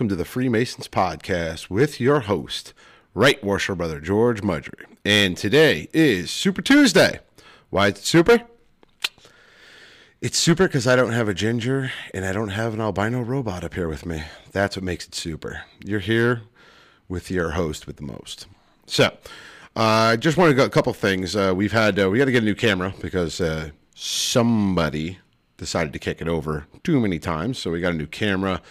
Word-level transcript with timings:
welcome 0.00 0.08
to 0.08 0.16
the 0.16 0.24
Freemasons 0.24 0.88
Podcast 0.88 1.68
with 1.68 2.00
your 2.00 2.20
host, 2.20 2.72
Right 3.12 3.44
Worship 3.44 3.76
Brother 3.76 4.00
George 4.00 4.40
Mudry. 4.40 4.86
And 5.04 5.36
today 5.36 5.90
is 5.92 6.30
Super 6.30 6.62
Tuesday. 6.62 7.20
Why 7.68 7.88
is 7.88 7.98
it 7.98 8.04
super? 8.04 8.40
It's 10.22 10.38
super 10.38 10.66
because 10.66 10.86
I 10.86 10.96
don't 10.96 11.12
have 11.12 11.28
a 11.28 11.34
ginger 11.34 11.92
and 12.14 12.24
I 12.24 12.32
don't 12.32 12.48
have 12.48 12.72
an 12.72 12.80
albino 12.80 13.20
robot 13.20 13.62
up 13.62 13.74
here 13.74 13.88
with 13.88 14.06
me. 14.06 14.22
That's 14.52 14.74
what 14.74 14.84
makes 14.84 15.06
it 15.06 15.14
super. 15.14 15.64
You're 15.84 16.00
here 16.00 16.44
with 17.10 17.30
your 17.30 17.50
host 17.50 17.86
with 17.86 17.96
the 17.96 18.04
most. 18.04 18.46
So, 18.86 19.14
I 19.76 20.14
uh, 20.14 20.16
just 20.16 20.38
wanted 20.38 20.52
to 20.52 20.56
go 20.56 20.64
a 20.64 20.70
couple 20.70 20.94
things. 20.94 21.36
Uh, 21.36 21.52
we've 21.54 21.72
had 21.72 22.00
uh, 22.00 22.08
we 22.08 22.16
got 22.16 22.24
to 22.24 22.32
get 22.32 22.42
a 22.42 22.46
new 22.46 22.54
camera 22.54 22.94
because 23.02 23.38
uh, 23.38 23.68
somebody 23.94 25.18
decided 25.58 25.92
to 25.92 25.98
kick 25.98 26.22
it 26.22 26.28
over 26.28 26.64
too 26.84 27.00
many 27.00 27.18
times. 27.18 27.58
So 27.58 27.70
we 27.70 27.82
got 27.82 27.92
a 27.92 27.98
new 27.98 28.06
camera. 28.06 28.62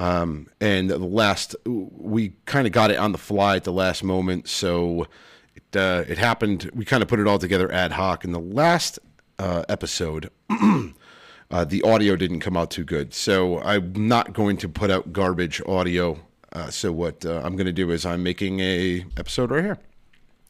Um, 0.00 0.46
and 0.62 0.88
the 0.88 0.98
last, 0.98 1.54
we 1.66 2.30
kind 2.46 2.66
of 2.66 2.72
got 2.72 2.90
it 2.90 2.96
on 2.96 3.12
the 3.12 3.18
fly 3.18 3.56
at 3.56 3.64
the 3.64 3.72
last 3.72 4.02
moment. 4.02 4.48
So 4.48 5.06
it, 5.54 5.76
uh, 5.76 6.04
it 6.08 6.16
happened. 6.16 6.70
We 6.72 6.86
kind 6.86 7.02
of 7.02 7.08
put 7.08 7.20
it 7.20 7.26
all 7.26 7.38
together 7.38 7.70
ad 7.70 7.92
hoc. 7.92 8.24
In 8.24 8.32
the 8.32 8.40
last 8.40 8.98
uh, 9.38 9.64
episode, 9.68 10.30
uh, 10.50 11.64
the 11.66 11.82
audio 11.82 12.16
didn't 12.16 12.40
come 12.40 12.56
out 12.56 12.70
too 12.70 12.82
good. 12.82 13.12
So 13.12 13.60
I'm 13.60 14.08
not 14.08 14.32
going 14.32 14.56
to 14.56 14.70
put 14.70 14.90
out 14.90 15.12
garbage 15.12 15.60
audio. 15.68 16.18
Uh, 16.50 16.70
so 16.70 16.92
what 16.92 17.26
uh, 17.26 17.42
I'm 17.44 17.54
going 17.54 17.66
to 17.66 17.72
do 17.72 17.90
is 17.90 18.06
I'm 18.06 18.22
making 18.22 18.60
a 18.60 19.04
episode 19.18 19.50
right 19.50 19.62
here 19.62 19.78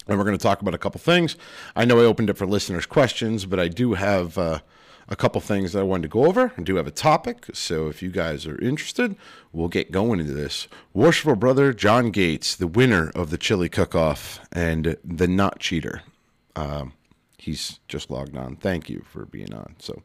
and 0.07 0.17
we're 0.17 0.25
going 0.25 0.39
to 0.39 0.43
talk 0.43 0.63
about 0.63 0.75
a 0.75 0.79
couple 0.79 1.01
things. 1.01 1.37
I 1.75 1.85
know 1.85 1.99
I 2.01 2.05
opened 2.05 2.31
it 2.31 2.39
for 2.39 2.47
listeners' 2.47 2.87
questions, 2.87 3.47
but 3.47 3.59
I 3.59 3.67
do 3.67 3.95
have 3.95 4.39
uh, 4.39 4.61
a 5.11 5.17
couple 5.17 5.41
things 5.41 5.73
that 5.73 5.81
I 5.81 5.83
wanted 5.83 6.05
to 6.05 6.09
go 6.09 6.25
over. 6.25 6.53
I 6.57 6.63
do 6.63 6.77
have 6.77 6.87
a 6.87 6.93
topic, 6.93 7.47
so 7.53 7.89
if 7.89 8.01
you 8.01 8.11
guys 8.11 8.47
are 8.47 8.59
interested, 8.61 9.17
we'll 9.53 9.69
get 9.69 9.91
going 9.91 10.21
into 10.21 10.33
this. 10.33 10.69
Worshipful 10.95 11.35
brother 11.37 11.73
John 11.73 12.11
Gates, 12.11 12.55
the 12.55 12.69
winner 12.69 13.11
of 13.15 13.31
the 13.31 13.39
chili 13.39 13.69
cook-off 13.69 14.41
and 14.53 14.97
the 15.05 15.27
not 15.27 15.59
cheater. 15.59 16.03
Um, 16.55 16.93
he's 17.39 17.81
just 17.89 18.11
logged 18.11 18.37
on. 18.37 18.57
Thank 18.57 18.89
you 18.89 19.05
for 19.11 19.27
being 19.27 19.53
on. 19.53 19.75
So, 19.79 20.03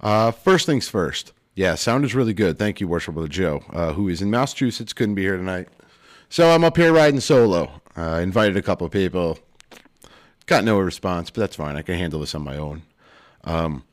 uh, 0.00 0.32
first 0.32 0.66
things 0.66 0.88
first. 0.88 1.32
Yeah, 1.54 1.76
sound 1.76 2.04
is 2.04 2.14
really 2.14 2.34
good. 2.34 2.58
Thank 2.58 2.80
you, 2.80 2.88
Worshipful 2.88 3.14
Brother 3.14 3.28
Joe, 3.28 3.62
uh, 3.72 3.92
who 3.92 4.08
is 4.08 4.22
in 4.22 4.30
Massachusetts, 4.30 4.92
couldn't 4.92 5.14
be 5.14 5.22
here 5.22 5.36
tonight. 5.36 5.68
So 6.28 6.50
I'm 6.50 6.64
up 6.64 6.76
here 6.78 6.92
riding 6.92 7.20
solo. 7.20 7.82
I 7.94 8.22
invited 8.22 8.56
a 8.56 8.62
couple 8.62 8.88
people. 8.88 9.38
Got 10.46 10.64
no 10.64 10.80
response, 10.80 11.30
but 11.30 11.40
that's 11.40 11.56
fine. 11.56 11.76
I 11.76 11.82
can 11.82 11.96
handle 11.96 12.20
this 12.20 12.34
on 12.34 12.42
my 12.42 12.56
own. 12.56 12.82
Um, 13.44 13.84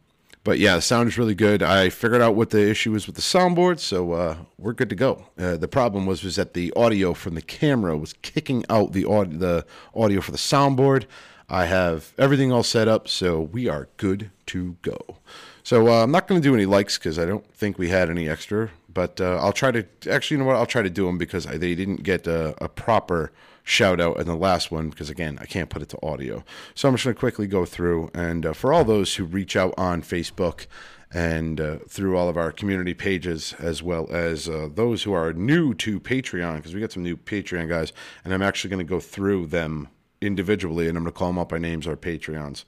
but 0.43 0.59
yeah, 0.59 0.75
the 0.75 0.81
sound 0.81 1.09
is 1.09 1.17
really 1.17 1.35
good. 1.35 1.61
I 1.61 1.89
figured 1.89 2.21
out 2.21 2.35
what 2.35 2.49
the 2.49 2.69
issue 2.69 2.91
was 2.91 3.07
with 3.07 3.15
the 3.15 3.21
soundboard, 3.21 3.79
so 3.79 4.13
uh, 4.13 4.37
we're 4.57 4.73
good 4.73 4.89
to 4.89 4.95
go. 4.95 5.25
Uh, 5.37 5.57
the 5.57 5.67
problem 5.67 6.05
was 6.05 6.23
was 6.23 6.37
that 6.37 6.53
the 6.53 6.71
audio 6.75 7.13
from 7.13 7.35
the 7.35 7.41
camera 7.41 7.97
was 7.97 8.13
kicking 8.21 8.63
out 8.69 8.93
the 8.93 9.05
audio, 9.05 9.37
the 9.37 9.65
audio 9.93 10.21
for 10.21 10.31
the 10.31 10.37
soundboard. 10.37 11.05
I 11.49 11.65
have 11.65 12.13
everything 12.17 12.51
all 12.51 12.63
set 12.63 12.87
up, 12.87 13.07
so 13.07 13.41
we 13.41 13.67
are 13.67 13.89
good 13.97 14.31
to 14.47 14.77
go. 14.81 15.17
So 15.63 15.87
uh, 15.87 16.03
I'm 16.03 16.11
not 16.11 16.27
going 16.27 16.41
to 16.41 16.47
do 16.47 16.53
any 16.53 16.65
likes 16.65 16.97
because 16.97 17.19
I 17.19 17.25
don't 17.25 17.45
think 17.53 17.77
we 17.77 17.89
had 17.89 18.09
any 18.09 18.29
extra. 18.29 18.71
But 18.91 19.21
uh, 19.21 19.37
I'll 19.37 19.53
try 19.53 19.71
to 19.71 19.85
actually, 20.09 20.35
you 20.35 20.43
know 20.43 20.47
what? 20.47 20.55
I'll 20.55 20.65
try 20.65 20.81
to 20.81 20.89
do 20.89 21.05
them 21.05 21.17
because 21.17 21.45
I, 21.45 21.57
they 21.57 21.75
didn't 21.75 22.03
get 22.03 22.27
a, 22.27 22.55
a 22.63 22.67
proper 22.67 23.31
shout 23.63 24.01
out 24.01 24.19
in 24.19 24.25
the 24.25 24.35
last 24.35 24.71
one 24.71 24.89
because 24.89 25.09
again, 25.09 25.37
I 25.39 25.45
can't 25.45 25.69
put 25.69 25.81
it 25.81 25.89
to 25.89 26.05
audio. 26.05 26.43
So 26.73 26.87
I'm 26.87 26.95
just 26.95 27.03
going 27.03 27.15
to 27.15 27.19
quickly 27.19 27.45
go 27.45 27.65
through 27.65 28.09
and 28.13 28.47
uh, 28.47 28.53
for 28.53 28.73
all 28.73 28.83
those 28.83 29.15
who 29.15 29.25
reach 29.25 29.55
out 29.55 29.73
on 29.77 30.01
Facebook 30.01 30.65
and 31.11 31.59
uh, 31.59 31.77
through 31.87 32.17
all 32.17 32.29
of 32.29 32.37
our 32.37 32.51
community 32.51 32.93
pages, 32.93 33.55
as 33.59 33.81
well 33.81 34.07
as 34.11 34.47
uh, 34.47 34.69
those 34.73 35.03
who 35.03 35.13
are 35.13 35.33
new 35.33 35.73
to 35.73 35.99
Patreon, 35.99 36.57
because 36.57 36.75
we 36.75 36.81
got 36.81 36.91
some 36.91 37.03
new 37.03 37.17
Patreon 37.17 37.67
guys, 37.67 37.93
and 38.23 38.33
I'm 38.33 38.43
actually 38.43 38.69
going 38.69 38.85
to 38.85 38.89
go 38.89 38.99
through 38.99 39.47
them 39.47 39.87
individually, 40.21 40.87
and 40.87 40.97
I'm 40.97 41.03
going 41.03 41.13
to 41.13 41.17
call 41.17 41.29
them 41.29 41.39
out 41.39 41.49
by 41.49 41.57
names, 41.57 41.87
our 41.87 41.95
Patreons, 41.95 42.63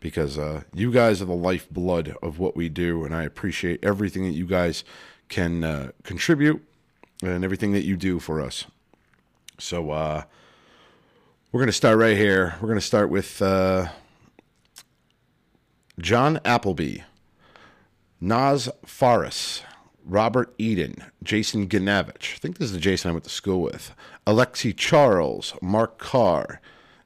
because 0.00 0.38
uh, 0.38 0.62
you 0.72 0.90
guys 0.90 1.20
are 1.20 1.26
the 1.26 1.34
lifeblood 1.34 2.16
of 2.22 2.38
what 2.38 2.56
we 2.56 2.70
do, 2.70 3.04
and 3.04 3.14
I 3.14 3.24
appreciate 3.24 3.84
everything 3.84 4.24
that 4.24 4.30
you 4.30 4.46
guys 4.46 4.84
can 5.32 5.64
uh, 5.64 5.90
contribute 6.02 6.62
and 7.22 7.42
everything 7.42 7.72
that 7.72 7.84
you 7.84 7.96
do 7.96 8.20
for 8.20 8.38
us. 8.38 8.66
So 9.58 9.90
uh, 9.90 10.24
we're 11.50 11.60
going 11.60 11.68
to 11.68 11.72
start 11.72 11.96
right 11.96 12.18
here. 12.18 12.54
We're 12.60 12.68
going 12.68 12.78
to 12.78 12.84
start 12.84 13.08
with 13.08 13.40
uh, 13.40 13.88
John 15.98 16.38
Appleby, 16.44 16.98
Naz 18.20 18.68
Faris, 18.84 19.62
Robert 20.04 20.54
Eden, 20.58 21.02
Jason 21.22 21.66
Ganavich. 21.66 22.34
I 22.34 22.38
think 22.38 22.58
this 22.58 22.66
is 22.66 22.72
the 22.74 22.80
Jason 22.80 23.08
I 23.08 23.12
went 23.12 23.24
to 23.24 23.30
school 23.30 23.62
with. 23.62 23.94
Alexi 24.26 24.76
Charles, 24.76 25.54
Mark 25.62 25.96
Carr, 25.96 26.60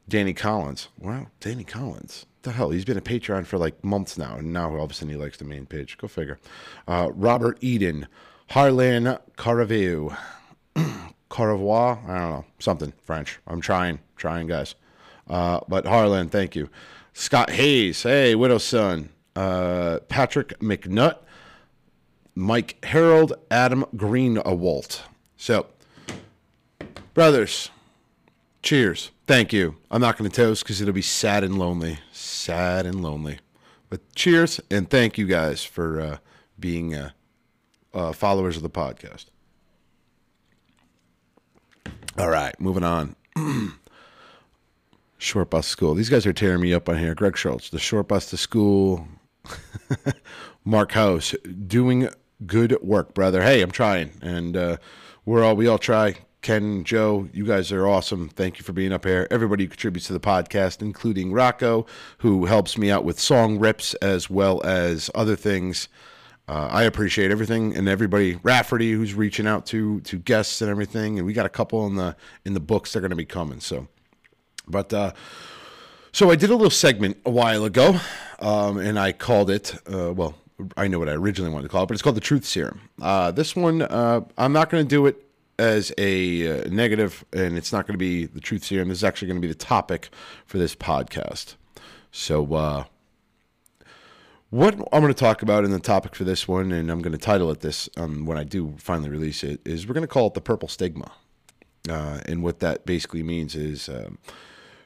Danny 0.08 0.34
Collins. 0.34 0.88
Wow, 0.98 1.28
Danny 1.38 1.62
Collins. 1.62 2.26
The 2.46 2.52
hell? 2.52 2.70
He's 2.70 2.84
been 2.84 2.96
a 2.96 3.00
Patreon 3.00 3.44
for 3.44 3.58
like 3.58 3.82
months 3.82 4.16
now, 4.16 4.36
and 4.36 4.52
now 4.52 4.70
all 4.70 4.84
of 4.84 4.92
a 4.92 4.94
sudden 4.94 5.08
he 5.08 5.16
likes 5.16 5.36
the 5.36 5.44
main 5.44 5.66
page. 5.66 5.98
Go 5.98 6.06
figure. 6.06 6.38
Uh, 6.86 7.10
Robert 7.12 7.58
Eden, 7.60 8.06
Harlan 8.50 9.18
Caraveu, 9.36 10.16
Caravois. 11.28 12.08
I 12.08 12.18
don't 12.18 12.30
know 12.30 12.44
something 12.60 12.92
French. 13.02 13.40
I'm 13.48 13.60
trying, 13.60 13.98
trying, 14.14 14.46
guys. 14.46 14.76
Uh, 15.28 15.58
but 15.66 15.86
Harlan, 15.86 16.28
thank 16.28 16.54
you. 16.54 16.70
Scott 17.14 17.50
Hayes, 17.50 18.04
hey, 18.04 18.36
Widow's 18.36 18.62
son. 18.62 19.08
Uh, 19.34 19.98
Patrick 20.08 20.56
McNutt, 20.60 21.18
Mike 22.36 22.76
Harold, 22.84 23.32
Adam 23.50 23.84
Greenawalt. 23.96 25.00
So, 25.36 25.66
brothers, 27.12 27.70
cheers. 28.62 29.10
Thank 29.26 29.52
you. 29.52 29.76
I'm 29.90 30.00
not 30.00 30.16
going 30.16 30.30
to 30.30 30.36
toast 30.36 30.62
because 30.62 30.80
it'll 30.80 30.94
be 30.94 31.02
sad 31.02 31.42
and 31.42 31.58
lonely. 31.58 31.98
Sad 32.12 32.86
and 32.86 33.02
lonely. 33.02 33.40
But 33.88 34.14
cheers 34.14 34.60
and 34.70 34.88
thank 34.88 35.18
you 35.18 35.26
guys 35.26 35.64
for 35.64 36.00
uh, 36.00 36.18
being 36.58 36.94
uh, 36.94 37.10
uh, 37.92 38.12
followers 38.12 38.56
of 38.56 38.62
the 38.62 38.70
podcast. 38.70 39.26
All 42.18 42.30
right, 42.30 42.58
moving 42.60 42.84
on. 42.84 43.16
short 45.18 45.50
bus 45.50 45.66
school. 45.66 45.94
These 45.94 46.08
guys 46.08 46.24
are 46.24 46.32
tearing 46.32 46.60
me 46.60 46.72
up 46.72 46.88
on 46.88 46.98
here. 46.98 47.14
Greg 47.14 47.36
Schultz, 47.36 47.70
the 47.70 47.78
short 47.78 48.08
bus 48.08 48.30
to 48.30 48.36
school. 48.36 49.06
Mark 50.64 50.92
House, 50.92 51.34
doing 51.66 52.08
good 52.46 52.76
work, 52.80 53.12
brother. 53.14 53.42
Hey, 53.42 53.60
I'm 53.60 53.70
trying, 53.70 54.12
and 54.22 54.56
uh, 54.56 54.76
we're 55.24 55.44
all 55.44 55.56
we 55.56 55.66
all 55.66 55.78
try. 55.78 56.16
Ken, 56.42 56.84
Joe, 56.84 57.28
you 57.32 57.44
guys 57.44 57.72
are 57.72 57.88
awesome. 57.88 58.28
Thank 58.28 58.58
you 58.58 58.64
for 58.64 58.72
being 58.72 58.92
up 58.92 59.04
here. 59.04 59.26
Everybody 59.30 59.64
who 59.64 59.70
contributes 59.70 60.06
to 60.06 60.12
the 60.12 60.20
podcast, 60.20 60.80
including 60.80 61.32
Rocco, 61.32 61.86
who 62.18 62.44
helps 62.44 62.78
me 62.78 62.90
out 62.90 63.04
with 63.04 63.18
song 63.18 63.58
rips 63.58 63.94
as 63.94 64.30
well 64.30 64.64
as 64.64 65.10
other 65.14 65.34
things. 65.34 65.88
Uh, 66.48 66.68
I 66.70 66.84
appreciate 66.84 67.32
everything 67.32 67.76
and 67.76 67.88
everybody. 67.88 68.36
Rafferty, 68.42 68.92
who's 68.92 69.14
reaching 69.14 69.48
out 69.48 69.66
to 69.66 70.00
to 70.02 70.18
guests 70.18 70.60
and 70.62 70.70
everything, 70.70 71.18
and 71.18 71.26
we 71.26 71.32
got 71.32 71.46
a 71.46 71.50
couple 71.50 71.84
in 71.88 71.96
the 71.96 72.14
in 72.44 72.54
the 72.54 72.60
books 72.60 72.92
that 72.92 73.00
are 73.00 73.02
going 73.02 73.10
to 73.10 73.16
be 73.16 73.24
coming. 73.24 73.58
So, 73.58 73.88
but 74.68 74.94
uh, 74.94 75.12
so 76.12 76.30
I 76.30 76.36
did 76.36 76.50
a 76.50 76.54
little 76.54 76.70
segment 76.70 77.16
a 77.26 77.30
while 77.30 77.64
ago, 77.64 77.98
um, 78.38 78.78
and 78.78 78.96
I 78.96 79.10
called 79.10 79.50
it. 79.50 79.74
Uh, 79.92 80.12
well, 80.12 80.36
I 80.76 80.86
know 80.86 81.00
what 81.00 81.08
I 81.08 81.12
originally 81.12 81.50
wanted 81.52 81.64
to 81.64 81.68
call 81.68 81.82
it, 81.82 81.86
but 81.86 81.94
it's 81.94 82.02
called 82.02 82.16
the 82.16 82.20
Truth 82.20 82.44
Serum. 82.44 82.80
Uh, 83.02 83.32
this 83.32 83.56
one, 83.56 83.82
uh, 83.82 84.20
I'm 84.38 84.52
not 84.52 84.70
going 84.70 84.84
to 84.84 84.88
do 84.88 85.06
it 85.06 85.25
as 85.58 85.92
a 85.98 86.62
uh, 86.64 86.68
negative, 86.68 87.24
and 87.32 87.56
it's 87.56 87.72
not 87.72 87.86
going 87.86 87.94
to 87.94 87.98
be 87.98 88.26
the 88.26 88.40
truth 88.40 88.64
serum. 88.64 88.88
This 88.88 88.98
is 88.98 89.04
actually 89.04 89.28
going 89.28 89.40
to 89.40 89.46
be 89.46 89.52
the 89.52 89.58
topic 89.58 90.10
for 90.44 90.58
this 90.58 90.74
podcast. 90.74 91.54
So, 92.10 92.54
uh, 92.54 92.84
what 94.50 94.74
I'm 94.74 95.02
going 95.02 95.12
to 95.12 95.14
talk 95.14 95.42
about 95.42 95.64
in 95.64 95.70
the 95.70 95.80
topic 95.80 96.14
for 96.14 96.24
this 96.24 96.46
one, 96.46 96.72
and 96.72 96.90
I'm 96.90 97.02
going 97.02 97.12
to 97.12 97.18
title 97.18 97.50
it 97.50 97.60
this 97.60 97.88
um, 97.96 98.26
when 98.26 98.38
I 98.38 98.44
do 98.44 98.74
finally 98.78 99.10
release 99.10 99.42
it, 99.42 99.60
is 99.64 99.86
we're 99.86 99.94
going 99.94 100.02
to 100.02 100.08
call 100.08 100.28
it 100.28 100.34
the 100.34 100.40
purple 100.40 100.68
stigma. 100.68 101.10
Uh, 101.88 102.20
and 102.26 102.42
what 102.42 102.60
that 102.60 102.86
basically 102.86 103.22
means 103.22 103.54
is 103.54 103.88
um, 103.88 104.18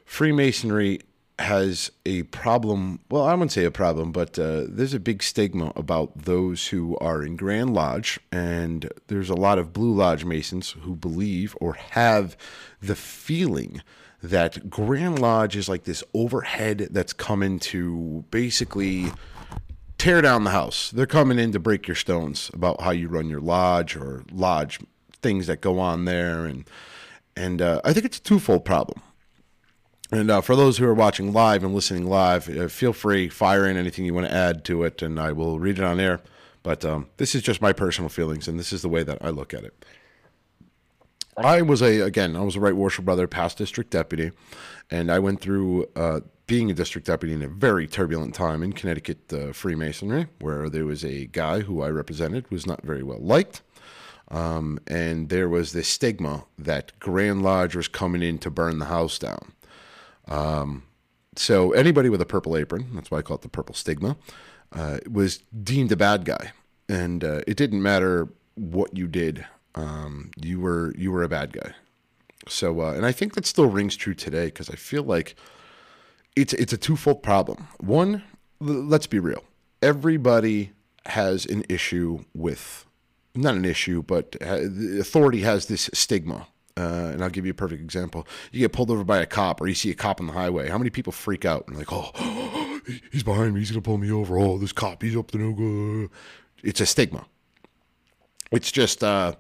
Freemasonry 0.05 1.01
has 1.41 1.91
a 2.05 2.23
problem. 2.25 3.01
Well, 3.11 3.25
I 3.25 3.33
wouldn't 3.33 3.53
say 3.53 3.65
a 3.65 3.71
problem, 3.71 4.13
but 4.13 4.39
uh, 4.39 4.65
there's 4.69 4.95
a 4.95 5.01
big 5.01 5.23
stigma 5.23 5.73
about 5.75 6.17
those 6.17 6.69
who 6.69 6.97
are 6.99 7.23
in 7.23 7.37
Grand 7.37 7.75
Lodge, 7.75 8.21
and 8.31 8.91
there's 9.09 9.31
a 9.31 9.35
lot 9.35 9.59
of 9.59 9.73
Blue 9.73 9.93
Lodge 9.93 10.25
Masons 10.25 10.77
who 10.83 10.95
believe 10.95 11.57
or 11.61 11.75
have 11.75 12.37
the 12.81 12.95
feeling 12.95 13.83
that 14.23 14.69
Grand 14.69 15.19
Lodge 15.19 15.57
is 15.57 15.69
like 15.69 15.85
this 15.85 16.05
overhead 16.13 16.89
that's 16.91 17.15
coming 17.15 17.59
to 17.59 18.25
basically 18.31 19.07
tear 19.97 20.21
down 20.21 20.45
the 20.45 20.51
house. 20.51 20.91
They're 20.91 21.07
coming 21.07 21.39
in 21.39 21.53
to 21.53 21.59
break 21.59 21.89
your 21.89 21.95
stones 21.95 22.51
about 22.53 22.81
how 22.83 22.91
you 22.91 23.09
run 23.09 23.29
your 23.29 23.41
lodge 23.41 23.97
or 23.97 24.25
lodge 24.31 24.79
things 25.23 25.47
that 25.47 25.61
go 25.61 25.79
on 25.79 26.05
there, 26.05 26.45
and 26.45 26.69
and 27.37 27.63
uh, 27.63 27.81
I 27.85 27.93
think 27.93 28.07
it's 28.07 28.19
a 28.19 28.23
twofold 28.23 28.65
problem. 28.65 29.03
And 30.13 30.31
uh, 30.31 30.41
for 30.41 30.57
those 30.57 30.79
who 30.79 30.87
are 30.87 30.95
watching 30.95 31.33
live 31.33 31.63
and 31.63 31.73
listening 31.73 32.07
live, 32.07 32.49
uh, 32.49 32.69
feel 32.69 32.93
free 32.93 33.29
fire 33.29 33.67
in 33.67 33.77
anything 33.77 34.05
you 34.05 34.15
want 34.15 34.27
to 34.27 34.35
add 34.35 34.65
to 34.65 34.83
it, 34.83 35.03
and 35.03 35.21
I 35.21 35.33
will 35.33 35.61
read 35.61 35.79
it 35.79 35.85
on 35.85 36.01
air. 36.01 36.21
But 36.63 36.85
um, 36.85 37.09
this 37.17 37.35
is 37.35 37.43
just 37.43 37.63
my 37.63 37.73
personal 37.73 38.09
feelings, 38.09 38.49
and 38.49 38.59
this 38.59 38.73
is 38.73 38.83
the 38.83 38.89
way 38.89 39.03
that 39.05 39.19
I 39.21 39.31
look 39.31 39.55
at 39.55 39.65
it. 39.65 39.85
I 41.37 41.63
was 41.63 41.81
a 41.81 42.01
again, 42.01 42.37
I 42.37 42.41
was 42.41 42.57
a 42.57 42.61
right 42.61 42.75
worship 42.75 43.05
brother, 43.05 43.27
past 43.27 43.57
district 43.59 43.91
deputy, 43.91 44.33
and 44.91 45.11
I 45.11 45.21
went 45.21 45.41
through 45.41 45.87
uh, 45.95 46.21
being 46.47 46.71
a 46.71 46.75
district 46.75 47.07
deputy 47.07 47.33
in 47.33 47.43
a 47.43 47.49
very 47.49 47.87
turbulent 47.87 48.35
time 48.35 48.63
in 48.63 48.73
Connecticut 48.73 49.33
uh, 49.33 49.53
Freemasonry, 49.53 50.27
where 50.41 50.69
there 50.69 50.85
was 50.85 51.05
a 51.05 51.27
guy 51.27 51.61
who 51.61 51.83
I 51.83 51.89
represented 51.89 52.51
was 52.51 52.67
not 52.67 52.83
very 52.83 53.05
well 53.05 53.21
liked. 53.21 53.63
Um, 54.29 54.81
and 54.87 55.29
there 55.29 55.49
was 55.49 55.73
this 55.73 55.89
stigma 55.89 56.45
that 56.59 56.93
Grand 56.99 57.43
Lodge 57.43 57.75
was 57.75 57.89
coming 57.89 58.23
in 58.23 58.39
to 58.39 58.51
burn 58.51 58.79
the 58.79 58.87
house 58.87 59.19
down. 59.19 59.53
Um, 60.31 60.85
so 61.37 61.73
anybody 61.73 62.09
with 62.09 62.21
a 62.21 62.27
purple 62.27 62.57
apron, 62.57 62.91
that's 62.95 63.11
why 63.11 63.19
I 63.19 63.23
call 63.23 63.37
it 63.37 63.43
the 63.43 63.49
purple 63.49 63.75
stigma, 63.75 64.17
uh, 64.73 64.99
was 65.11 65.39
deemed 65.63 65.93
a 65.93 65.97
bad 65.97 66.25
guy, 66.25 66.53
and 66.89 67.23
uh, 67.23 67.41
it 67.47 67.57
didn't 67.57 67.83
matter 67.83 68.29
what 68.55 68.97
you 68.97 69.07
did. 69.07 69.45
Um, 69.75 70.31
you 70.41 70.61
were 70.61 70.95
you 70.97 71.13
were 71.13 71.23
a 71.23 71.29
bad 71.29 71.53
guy. 71.53 71.73
So, 72.49 72.81
uh, 72.81 72.93
and 72.93 73.05
I 73.05 73.13
think 73.13 73.35
that 73.35 73.47
still 73.47 73.67
rings 73.67 73.97
true 73.97 74.15
today 74.15 74.47
because 74.47 74.71
I 74.71 74.75
feel 74.75 75.03
like 75.03 75.35
it's 76.37 76.53
it's 76.55 76.73
a 76.73 76.79
twofold 76.79 77.23
problem. 77.23 77.69
One, 77.79 78.23
let's 78.61 79.07
be 79.07 79.19
real. 79.19 79.45
Everybody 79.83 80.73
has 81.07 81.47
an 81.47 81.65
issue 81.69 82.25
with 82.35 82.87
not 83.35 83.55
an 83.55 83.65
issue, 83.65 84.03
but 84.03 84.37
uh, 84.41 84.61
authority 85.01 85.41
has 85.41 85.67
this 85.67 85.91
stigma. 85.93 86.47
Uh, 86.77 87.11
and 87.13 87.23
I'll 87.23 87.31
give 87.31 87.45
you 87.45 87.51
a 87.51 87.55
perfect 87.55 87.83
example. 87.83 88.27
You 88.53 88.61
get 88.61 88.73
pulled 88.73 88.91
over 88.91 89.05
by 89.05 89.19
a 89.19 89.27
cop, 89.27 89.61
or 89.61 89.67
you 89.67 89.75
see 89.75 89.91
a 89.91 89.95
cop 89.95 90.21
on 90.21 90.27
the 90.27 90.33
highway. 90.33 90.69
How 90.69 90.79
many 90.79 90.91
people 90.91 91.13
freak 91.13 91.45
out 91.45 91.67
and 91.69 91.77
like, 91.77 91.93
oh, 91.93 92.81
he's 93.13 93.23
behind 93.23 93.55
me. 93.55 93.61
He's 93.61 93.71
gonna 93.71 93.83
pull 93.83 93.99
me 93.99 94.11
over. 94.11 94.39
Oh, 94.39 94.59
this 94.59 94.73
cop, 94.73 95.03
he's 95.03 95.17
up 95.17 95.31
to 95.33 95.39
no 95.39 95.53
good. 95.53 96.11
It's 96.63 96.81
a 96.81 96.87
stigma. 96.87 97.27
It's 98.53 98.71
just 98.71 99.05
uh, 99.05 99.35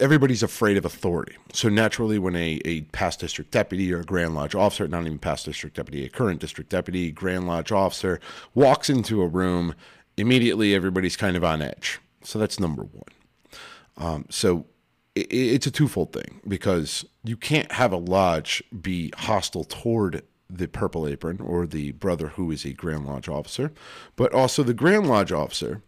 everybody's 0.00 0.42
afraid 0.42 0.76
of 0.76 0.84
authority. 0.84 1.36
So 1.52 1.68
naturally, 1.68 2.18
when 2.18 2.36
a, 2.36 2.60
a 2.64 2.82
past 2.82 3.20
district 3.20 3.50
deputy 3.50 3.92
or 3.92 4.00
a 4.00 4.04
Grand 4.04 4.34
Lodge 4.34 4.54
officer, 4.54 4.86
not 4.88 5.06
even 5.06 5.18
past 5.18 5.46
district 5.46 5.76
deputy, 5.76 6.04
a 6.04 6.08
current 6.08 6.40
district 6.40 6.70
deputy, 6.70 7.10
Grand 7.10 7.46
Lodge 7.46 7.72
officer, 7.72 8.20
walks 8.54 8.90
into 8.90 9.22
a 9.22 9.26
room, 9.26 9.74
immediately 10.16 10.74
everybody's 10.74 11.16
kind 11.16 11.36
of 11.36 11.44
on 11.44 11.62
edge. 11.62 11.98
So 12.22 12.38
that's 12.38 12.60
number 12.60 12.82
one. 12.82 13.02
Um, 13.98 14.26
so 14.28 14.66
i 15.16 15.26
it's 15.30 15.66
a 15.66 15.70
twofold 15.70 16.12
thing 16.12 16.40
because 16.46 17.04
you 17.24 17.36
can't 17.36 17.72
have 17.72 17.92
a 17.92 17.96
lodge 17.96 18.62
be 18.80 19.12
hostile 19.16 19.64
toward 19.64 20.22
the 20.48 20.68
purple 20.68 21.08
apron 21.08 21.40
or 21.40 21.66
the 21.66 21.90
brother 21.92 22.28
who 22.28 22.52
is 22.52 22.64
a 22.64 22.72
Grand 22.72 23.04
Lodge 23.04 23.28
officer, 23.28 23.72
but 24.14 24.32
also 24.32 24.62
the 24.62 24.72
Grand 24.72 25.08
Lodge 25.08 25.32
officer 25.32 25.82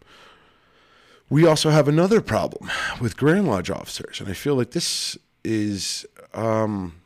we 1.31 1.47
also 1.47 1.71
have 1.71 1.89
another 1.89 2.21
problem 2.21 2.71
with 3.01 3.17
Grand 3.17 3.47
Lodge 3.47 3.71
officers, 3.71 4.21
and 4.21 4.29
I 4.29 4.33
feel 4.33 4.55
like 4.55 4.71
this 4.71 5.19
is 5.45 6.07
um, 6.33 7.01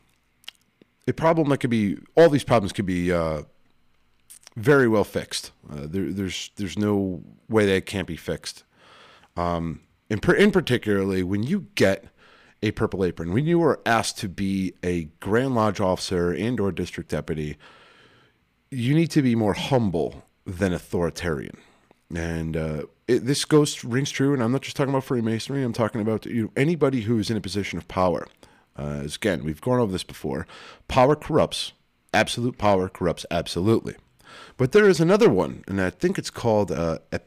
a 1.08 1.12
problem 1.12 1.48
that 1.48 1.58
could 1.58 1.70
be. 1.70 1.98
All 2.16 2.28
these 2.28 2.44
problems 2.44 2.72
could 2.72 2.86
be 2.86 3.12
uh, 3.12 3.42
very 4.56 4.86
well 4.86 5.04
fixed. 5.04 5.50
Uh, 5.68 5.86
there, 5.86 6.12
there's 6.12 6.50
there's 6.56 6.78
no 6.78 7.22
way 7.48 7.66
that 7.66 7.74
it 7.74 7.86
can't 7.86 8.06
be 8.06 8.16
fixed. 8.16 8.62
Um, 9.36 9.80
in, 10.08 10.20
per, 10.20 10.34
in 10.34 10.52
particularly, 10.52 11.22
when 11.22 11.42
you 11.42 11.66
get 11.74 12.04
a 12.62 12.70
purple 12.70 13.04
apron, 13.04 13.32
when 13.32 13.46
you 13.46 13.62
are 13.62 13.80
asked 13.84 14.18
to 14.18 14.28
be 14.28 14.74
a 14.82 15.04
Grand 15.20 15.54
Lodge 15.54 15.80
officer 15.80 16.30
and 16.30 16.60
or 16.60 16.70
district 16.72 17.10
deputy, 17.10 17.56
you 18.70 18.94
need 18.94 19.10
to 19.10 19.22
be 19.22 19.34
more 19.34 19.54
humble 19.54 20.24
than 20.46 20.72
authoritarian. 20.72 21.56
And 22.14 22.56
uh, 22.56 22.82
it, 23.08 23.26
this 23.26 23.44
goes 23.44 23.84
rings 23.84 24.10
true. 24.10 24.34
And 24.34 24.42
I'm 24.42 24.52
not 24.52 24.62
just 24.62 24.76
talking 24.76 24.92
about 24.92 25.04
Freemasonry. 25.04 25.62
I'm 25.62 25.72
talking 25.72 26.00
about 26.00 26.26
you 26.26 26.44
know, 26.44 26.52
anybody 26.56 27.02
who 27.02 27.18
is 27.18 27.30
in 27.30 27.36
a 27.36 27.40
position 27.40 27.78
of 27.78 27.88
power. 27.88 28.26
Uh, 28.76 29.02
again, 29.04 29.44
we've 29.44 29.60
gone 29.60 29.80
over 29.80 29.92
this 29.92 30.04
before. 30.04 30.46
Power 30.88 31.16
corrupts. 31.16 31.72
Absolute 32.14 32.58
power 32.58 32.88
corrupts 32.88 33.24
absolutely. 33.30 33.96
But 34.56 34.72
there 34.72 34.88
is 34.88 35.00
another 35.00 35.28
one, 35.28 35.64
and 35.66 35.80
I 35.80 35.90
think 35.90 36.18
it's 36.18 36.30
called 36.30 36.70
uh, 36.70 36.98
uh, 37.12 37.18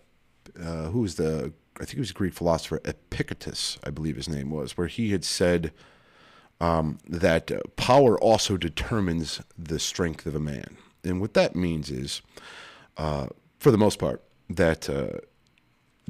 who 0.89 1.01
was 1.01 1.15
the 1.15 1.53
I 1.75 1.80
think 1.80 1.95
he 1.95 2.00
was 2.00 2.12
a 2.12 2.13
Greek 2.13 2.33
philosopher 2.33 2.80
Epictetus, 2.86 3.77
I 3.83 3.89
believe 3.89 4.16
his 4.16 4.30
name 4.30 4.50
was, 4.50 4.77
where 4.77 4.88
he 4.88 5.12
had 5.12 5.25
said 5.25 5.72
um, 6.62 7.00
that 7.07 7.51
uh, 7.51 7.60
power 7.75 8.19
also 8.19 8.57
determines 8.57 9.42
the 9.57 9.80
strength 9.80 10.25
of 10.25 10.36
a 10.36 10.39
man. 10.39 10.77
And 11.04 11.19
what 11.19 11.33
that 11.33 11.56
means 11.56 11.92
is, 11.92 12.22
uh, 12.98 13.27
for 13.60 13.72
the 13.72 13.77
most 13.77 14.00
part, 14.00 14.24
that 14.50 14.89
uh, 14.89 15.19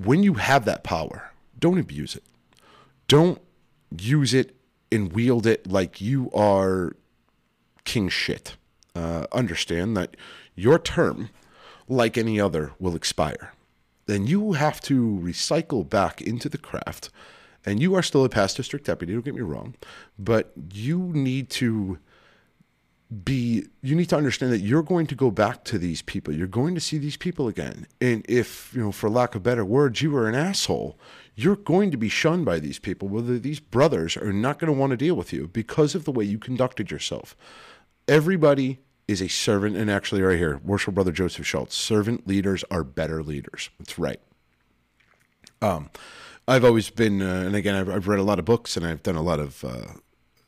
when 0.03 0.23
you 0.23 0.35
have 0.35 0.65
that 0.65 0.83
power, 0.83 1.31
don't 1.57 1.79
abuse 1.79 2.15
it. 2.15 2.23
Don't 3.07 3.41
use 3.97 4.33
it 4.33 4.55
and 4.91 5.13
wield 5.13 5.47
it 5.47 5.67
like 5.67 5.99
you 5.99 6.29
are 6.31 6.95
king 7.85 8.09
shit. 8.09 8.55
Uh, 8.95 9.25
understand 9.31 9.97
that 9.97 10.15
your 10.55 10.79
term, 10.79 11.29
like 11.87 12.17
any 12.17 12.39
other, 12.39 12.71
will 12.79 12.95
expire. 12.95 13.51
Then 14.05 14.27
you 14.27 14.53
have 14.53 14.81
to 14.81 15.19
recycle 15.23 15.87
back 15.87 16.21
into 16.21 16.49
the 16.49 16.57
craft. 16.57 17.09
And 17.65 17.81
you 17.81 17.95
are 17.95 18.03
still 18.03 18.23
a 18.23 18.29
past 18.29 18.57
district 18.57 18.85
deputy, 18.85 19.13
don't 19.13 19.25
get 19.25 19.33
me 19.33 19.41
wrong, 19.41 19.75
but 20.19 20.51
you 20.71 20.99
need 20.99 21.49
to 21.51 21.97
be 23.23 23.65
you 23.81 23.95
need 23.95 24.09
to 24.09 24.17
understand 24.17 24.51
that 24.51 24.59
you're 24.59 24.83
going 24.83 25.05
to 25.07 25.15
go 25.15 25.29
back 25.29 25.63
to 25.63 25.77
these 25.77 26.01
people. 26.01 26.33
You're 26.33 26.47
going 26.47 26.75
to 26.75 26.81
see 26.81 26.97
these 26.97 27.17
people 27.17 27.47
again. 27.47 27.87
And 28.01 28.25
if 28.27 28.71
you 28.73 28.81
know 28.81 28.91
for 28.91 29.09
lack 29.09 29.35
of 29.35 29.43
better 29.43 29.63
words 29.63 30.01
you 30.01 30.11
were 30.11 30.27
an 30.27 30.35
asshole 30.35 30.97
you're 31.35 31.57
going 31.57 31.91
to 31.91 31.97
be 31.97 32.09
shunned 32.09 32.45
by 32.45 32.59
these 32.59 32.79
people 32.79 33.07
whether 33.07 33.37
these 33.37 33.59
brothers 33.59 34.15
are 34.15 34.33
not 34.33 34.57
going 34.57 34.73
to 34.73 34.79
want 34.79 34.91
to 34.91 34.97
deal 34.97 35.15
with 35.15 35.33
you 35.33 35.47
because 35.47 35.93
of 35.93 36.05
the 36.05 36.11
way 36.11 36.23
you 36.23 36.39
conducted 36.39 36.89
yourself. 36.89 37.35
Everybody 38.07 38.79
is 39.07 39.21
a 39.21 39.27
servant 39.27 39.75
and 39.75 39.89
actually 39.89 40.21
right 40.21 40.37
here 40.37 40.59
worship 40.63 40.93
brother 40.93 41.11
joseph 41.11 41.45
schultz 41.45 41.75
servant 41.75 42.27
leaders 42.27 42.63
are 42.69 42.83
better 42.83 43.21
leaders 43.23 43.69
that's 43.79 43.97
right 43.99 44.19
um, 45.61 45.89
I've 46.47 46.63
always 46.63 46.89
been, 46.89 47.21
uh, 47.21 47.43
and 47.45 47.55
again, 47.55 47.75
I've, 47.75 47.89
I've 47.89 48.07
read 48.07 48.19
a 48.19 48.23
lot 48.23 48.39
of 48.39 48.45
books 48.45 48.77
and 48.77 48.85
I've 48.85 49.01
done 49.01 49.15
a 49.15 49.21
lot 49.21 49.39
of, 49.39 49.63
uh, 49.63 49.93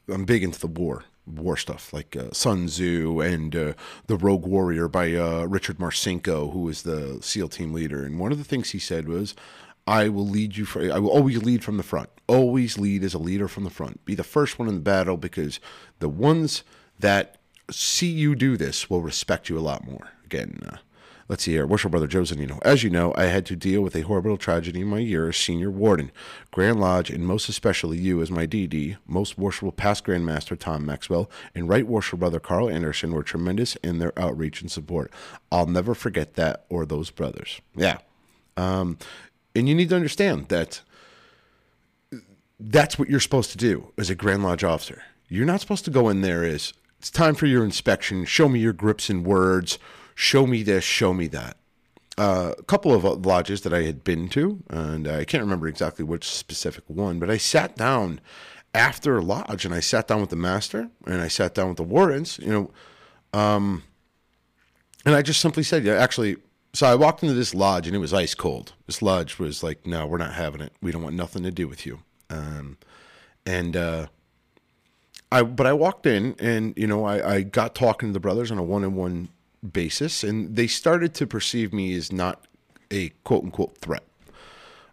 I'm 0.08 0.26
big 0.26 0.44
into 0.44 0.60
the 0.60 0.68
war, 0.68 1.06
war 1.26 1.58
stuff 1.58 1.92
like 1.92 2.16
uh, 2.16 2.32
Sun 2.32 2.68
Tzu 2.68 3.20
and 3.20 3.56
uh, 3.56 3.74
The 4.06 4.16
Rogue 4.16 4.46
Warrior 4.46 4.88
by 4.88 5.14
uh, 5.16 5.46
Richard 5.46 5.80
Marcinko, 5.80 6.54
who 6.54 6.60
was 6.60 6.84
the 6.84 7.18
SEAL 7.22 7.50
team 7.50 7.74
leader. 7.74 8.04
And 8.04 8.20
one 8.20 8.32
of 8.32 8.38
the 8.38 8.44
things 8.44 8.72
he 8.72 8.80
said 8.80 9.08
was, 9.08 9.34
I 9.88 10.10
will 10.10 10.28
lead 10.28 10.56
you, 10.56 10.66
for, 10.66 10.92
I 10.92 11.00
will 11.00 11.10
always 11.10 11.42
lead 11.44 11.64
from 11.64 11.78
the 11.78 11.84
front. 11.84 12.10
Always 12.28 12.78
lead 12.78 13.04
as 13.04 13.14
a 13.14 13.20
leader 13.20 13.48
from 13.48 13.64
the 13.64 13.70
front. 13.70 14.06
Be 14.06 14.14
the 14.14 14.24
first 14.24 14.60
one 14.60 14.68
in 14.68 14.76
the 14.76 14.82
battle 14.82 15.18
because 15.18 15.60
the 16.00 16.10
ones 16.10 16.64
that 17.00 17.37
see 17.72 18.08
you 18.08 18.36
do 18.36 18.58
this 18.58 18.90
will 18.90 19.02
respect 19.02 19.50
you 19.50 19.58
a 19.58 19.62
lot 19.62 19.86
more. 19.86 20.10
Again, 20.26 20.60
uh, 20.68 20.78
Let's 21.30 21.44
see 21.44 21.52
here. 21.52 21.68
Worship 21.68 21.92
Brother 21.92 22.08
Joe 22.08 22.22
Zanino. 22.22 22.58
As 22.62 22.84
you 22.84 22.90
know, 22.90 23.14
I 23.18 23.26
had 23.26 23.46
to 23.48 23.58
deal 23.58 23.82
with 23.82 23.98
a 23.98 24.02
horrible 24.02 24.38
tragedy 24.38 24.80
in 24.80 24.88
my 24.88 25.00
year 25.00 25.28
as 25.28 25.36
senior 25.36 25.70
warden. 25.70 26.10
Grand 26.52 26.80
Lodge, 26.80 27.10
and 27.10 27.28
most 27.28 27.50
especially 27.50 27.98
you 27.98 28.22
as 28.22 28.32
my 28.32 28.48
DD, 28.48 28.96
most 29.06 29.38
worshipful 29.38 29.74
past 29.74 30.06
Grand 30.06 30.26
Master 30.26 30.56
Tom 30.56 30.86
Maxwell, 30.86 31.30
and 31.54 31.68
Right 31.68 31.86
Worship 31.86 32.20
Brother 32.20 32.40
Carl 32.40 32.70
Anderson 32.70 33.12
were 33.12 33.24
tremendous 33.24 33.76
in 33.78 33.98
their 33.98 34.18
outreach 34.18 34.62
and 34.62 34.72
support. 34.72 35.12
I'll 35.52 35.66
never 35.66 35.94
forget 35.94 36.36
that 36.36 36.66
or 36.70 36.86
those 36.86 37.10
brothers. 37.10 37.60
Yeah. 37.76 37.98
Um, 38.56 38.98
and 39.54 39.68
you 39.68 39.76
need 39.76 39.90
to 39.90 39.98
understand 39.98 40.48
that 40.48 40.82
that's 42.58 42.98
what 42.98 43.10
you're 43.10 43.20
supposed 43.20 43.52
to 43.52 43.58
do 43.58 43.92
as 43.98 44.10
a 44.10 44.16
Grand 44.16 44.44
Lodge 44.44 44.64
officer. 44.64 45.04
You're 45.28 45.46
not 45.46 45.60
supposed 45.60 45.84
to 45.86 45.92
go 45.92 46.08
in 46.08 46.22
there 46.22 46.46
as 46.46 46.72
it's 47.00 47.10
time 47.10 47.36
for 47.36 47.46
your 47.46 47.64
inspection. 47.64 48.26
Show 48.26 48.50
me 48.50 48.60
your 48.60 48.74
grips 48.74 49.10
and 49.10 49.26
words. 49.26 49.80
Show 50.16 50.48
me 50.48 50.64
this. 50.64 50.84
Show 50.84 51.14
me 51.14 51.28
that. 51.28 51.58
Uh, 52.18 52.54
a 52.58 52.64
couple 52.64 52.94
of 52.94 53.06
uh, 53.06 53.14
lodges 53.14 53.62
that 53.62 53.74
I 53.74 53.84
had 53.84 54.04
been 54.04 54.28
to, 54.30 54.64
and 54.70 55.08
I 55.08 55.24
can't 55.24 55.44
remember 55.44 55.68
exactly 55.68 56.04
which 56.04 56.26
specific 56.26 56.84
one, 56.88 57.20
but 57.20 57.30
I 57.30 57.38
sat 57.38 57.76
down 57.76 58.20
after 58.74 59.18
a 59.18 59.22
lodge 59.22 59.66
and 59.66 59.74
I 59.74 59.80
sat 59.80 60.08
down 60.08 60.22
with 60.22 60.32
the 60.32 60.36
master 60.36 60.90
and 61.06 61.22
I 61.22 61.28
sat 61.28 61.54
down 61.54 61.68
with 61.70 61.78
the 61.78 61.84
wardens. 61.84 62.40
You 62.40 62.52
know, 62.52 62.72
and 65.06 65.16
I 65.16 65.22
just 65.22 65.40
simply 65.42 65.64
said, 65.64 65.84
yeah, 65.84 65.94
actually, 65.94 66.38
so 66.74 66.88
I 66.88 66.96
walked 66.96 67.24
into 67.24 67.36
this 67.36 67.56
lodge 67.56 67.88
and 67.88 67.96
it 67.96 68.00
was 68.00 68.14
ice 68.14 68.36
cold. 68.36 68.74
This 68.88 69.02
lodge 69.02 69.40
was 69.40 69.64
like, 69.64 69.86
no, 69.86 70.06
we're 70.06 70.18
not 70.18 70.34
having 70.34 70.62
it. 70.62 70.74
We 70.82 70.92
don't 70.92 71.04
want 71.04 71.16
nothing 71.16 71.44
to 71.44 71.52
do 71.52 71.68
with 71.68 71.86
you. 71.86 72.00
Um, 72.30 72.78
and, 73.46 73.78
uh, 73.78 74.08
I, 75.32 75.44
but 75.44 75.68
I 75.68 75.74
walked 75.74 76.06
in 76.06 76.36
and, 76.40 76.74
you 76.78 76.88
know, 76.88 77.06
I, 77.06 77.36
I 77.36 77.42
got 77.42 77.76
talking 77.76 78.10
to 78.10 78.14
the 78.14 78.20
brothers 78.20 78.52
on 78.52 78.58
a 78.58 78.64
one 78.64 78.84
on 78.84 78.96
one 78.96 79.30
basis 79.74 80.24
and 80.24 80.56
they 80.56 80.68
started 80.68 81.14
to 81.16 81.28
perceive 81.28 81.74
me 81.74 81.94
as 81.96 82.12
not 82.12 82.46
a 82.92 83.10
quote 83.24 83.44
unquote 83.44 83.78
threat. 83.78 84.04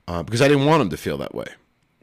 Uh, 0.06 0.22
because 0.22 0.42
I 0.42 0.48
didn't 0.48 0.66
want 0.66 0.80
them 0.80 0.90
to 0.90 0.96
feel 0.96 1.16
that 1.18 1.34
way. 1.34 1.46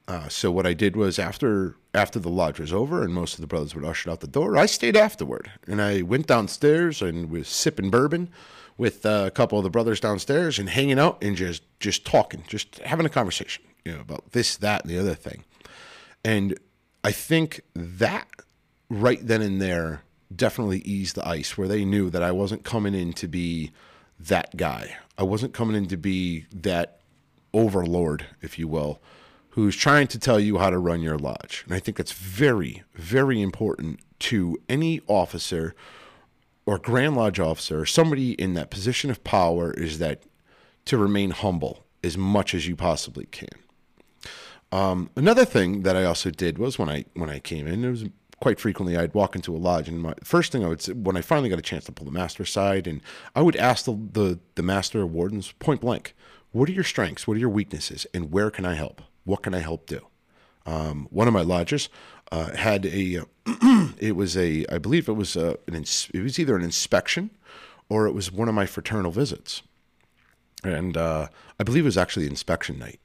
Uh, 0.08 0.28
so 0.28 0.52
what 0.52 0.66
I 0.66 0.74
did 0.74 0.96
was 0.96 1.20
after 1.20 1.76
after 1.94 2.20
the 2.20 2.30
lodge 2.30 2.60
was 2.60 2.74
over 2.74 3.04
and 3.04 3.14
most 3.14 3.36
of 3.36 3.42
the 3.42 3.48
brothers 3.48 3.76
were 3.76 3.86
ushered 3.86 4.12
out 4.12 4.22
the 4.22 4.28
door, 4.28 4.58
I 4.58 4.66
stayed 4.66 4.98
afterward 4.98 5.52
and 5.68 5.82
I 5.82 6.02
went 6.02 6.28
downstairs 6.28 7.02
and 7.02 7.30
was 7.30 7.48
sipping 7.48 7.90
bourbon 7.90 8.30
with 8.78 9.06
uh, 9.06 9.26
a 9.28 9.32
couple 9.32 9.58
of 9.58 9.64
the 9.64 9.70
brothers 9.70 10.00
downstairs 10.00 10.58
and 10.58 10.70
hanging 10.70 10.98
out 10.98 11.24
and 11.24 11.36
just 11.36 11.64
just 11.80 12.06
talking, 12.06 12.44
just 12.48 12.80
having 12.80 13.06
a 13.06 13.10
conversation, 13.10 13.64
you 13.86 13.94
know, 13.94 14.02
about 14.02 14.32
this, 14.32 14.58
that, 14.58 14.82
and 14.82 14.90
the 14.90 14.98
other 14.98 15.16
thing. 15.16 15.44
And 16.24 16.58
I 17.04 17.12
think 17.12 17.62
that 17.74 18.28
right 18.90 19.26
then 19.26 19.42
and 19.42 19.62
there 19.62 20.04
definitely 20.34 20.80
eased 20.80 21.16
the 21.16 21.28
ice 21.28 21.58
where 21.58 21.68
they 21.68 21.84
knew 21.84 22.10
that 22.10 22.24
I 22.24 22.32
wasn't 22.32 22.64
coming 22.64 22.94
in 22.94 23.14
to 23.14 23.28
be 23.28 23.72
that 24.20 24.56
guy. 24.56 24.98
I 25.18 25.24
wasn't 25.24 25.54
coming 25.54 25.76
in 25.76 25.88
to 25.88 25.98
be 25.98 26.46
that 26.54 27.00
overlord, 27.54 28.26
if 28.42 28.58
you 28.58 28.68
will, 28.68 29.02
who's 29.50 29.76
trying 29.76 30.08
to 30.08 30.20
tell 30.20 30.40
you 30.40 30.58
how 30.58 30.70
to 30.70 30.78
run 30.78 31.02
your 31.02 31.18
lodge. 31.18 31.64
And 31.66 31.74
I 31.74 31.80
think 31.80 31.98
that's 31.98 32.14
very, 32.14 32.84
very 32.94 33.42
important 33.42 34.00
to 34.20 34.58
any 34.70 35.02
officer 35.08 35.76
or 36.66 36.78
Grand 36.78 37.16
Lodge 37.16 37.40
officer 37.40 37.86
somebody 37.86 38.34
in 38.34 38.54
that 38.54 38.70
position 38.70 39.10
of 39.10 39.24
power 39.24 39.74
is 39.74 40.00
that 40.00 40.24
to 40.86 40.98
remain 40.98 41.32
humble 41.32 41.86
as 42.04 42.18
much 42.18 42.54
as 42.54 42.68
you 42.68 42.76
possibly 42.76 43.26
can. 43.26 43.50
Um, 44.72 45.10
another 45.16 45.46
thing 45.46 45.84
that 45.84 45.96
I 45.96 46.04
also 46.06 46.30
did 46.30 46.58
was 46.58 46.80
when 46.80 46.90
I 46.90 47.06
when 47.14 47.30
I 47.30 47.40
came 47.40 47.68
in, 47.68 47.84
it 47.84 47.90
was 47.90 48.06
quite 48.40 48.60
frequently 48.60 48.98
I'd 48.98 49.14
walk 49.14 49.36
into 49.36 49.56
a 49.56 49.58
lodge, 49.58 49.88
and 49.88 50.02
my 50.02 50.14
first 50.24 50.52
thing 50.52 50.64
I 50.64 50.68
would 50.68 50.82
say 50.82 50.94
when 50.94 51.18
I 51.18 51.22
finally 51.22 51.50
got 51.50 51.60
a 51.60 51.64
chance 51.64 51.86
to 51.86 51.92
pull 51.92 52.06
the 52.06 52.12
master 52.12 52.44
aside, 52.44 52.88
and 52.88 53.02
I 53.36 53.42
would 53.42 53.56
ask 53.56 53.86
the 53.86 53.94
the, 53.94 54.40
the 54.56 54.64
master 54.64 55.06
wardens 55.06 55.52
point 55.54 55.82
blank, 55.82 56.16
what 56.52 56.70
are 56.70 56.74
your 56.74 56.84
strengths, 56.84 57.28
what 57.28 57.38
are 57.38 57.42
your 57.42 57.50
weaknesses, 57.50 58.08
and 58.14 58.32
where 58.32 58.50
can 58.50 58.66
I 58.66 58.76
help? 58.76 59.02
What 59.24 59.44
can 59.44 59.54
I 59.54 59.60
help 59.60 59.86
do? 59.86 60.08
Um, 60.66 61.08
one 61.12 61.28
of 61.28 61.34
my 61.34 61.42
lodges 61.42 61.90
uh, 62.32 62.56
had 62.56 62.86
a 62.86 63.24
it 64.00 64.16
was 64.16 64.38
a 64.38 64.66
I 64.72 64.78
believe 64.78 65.10
it 65.10 65.14
was 65.14 65.36
a, 65.36 65.58
an 65.68 65.76
ins- 65.76 66.10
it 66.14 66.22
was 66.22 66.40
either 66.40 66.56
an 66.56 66.64
inspection 66.64 67.32
or 67.90 68.08
it 68.08 68.14
was 68.14 68.32
one 68.32 68.48
of 68.48 68.56
my 68.56 68.66
fraternal 68.66 69.12
visits 69.12 69.64
and 70.64 70.96
uh, 70.96 71.28
I 71.60 71.64
believe 71.64 71.84
it 71.84 71.88
was 71.88 71.98
actually 71.98 72.28
inspection 72.28 72.78
night, 72.80 73.00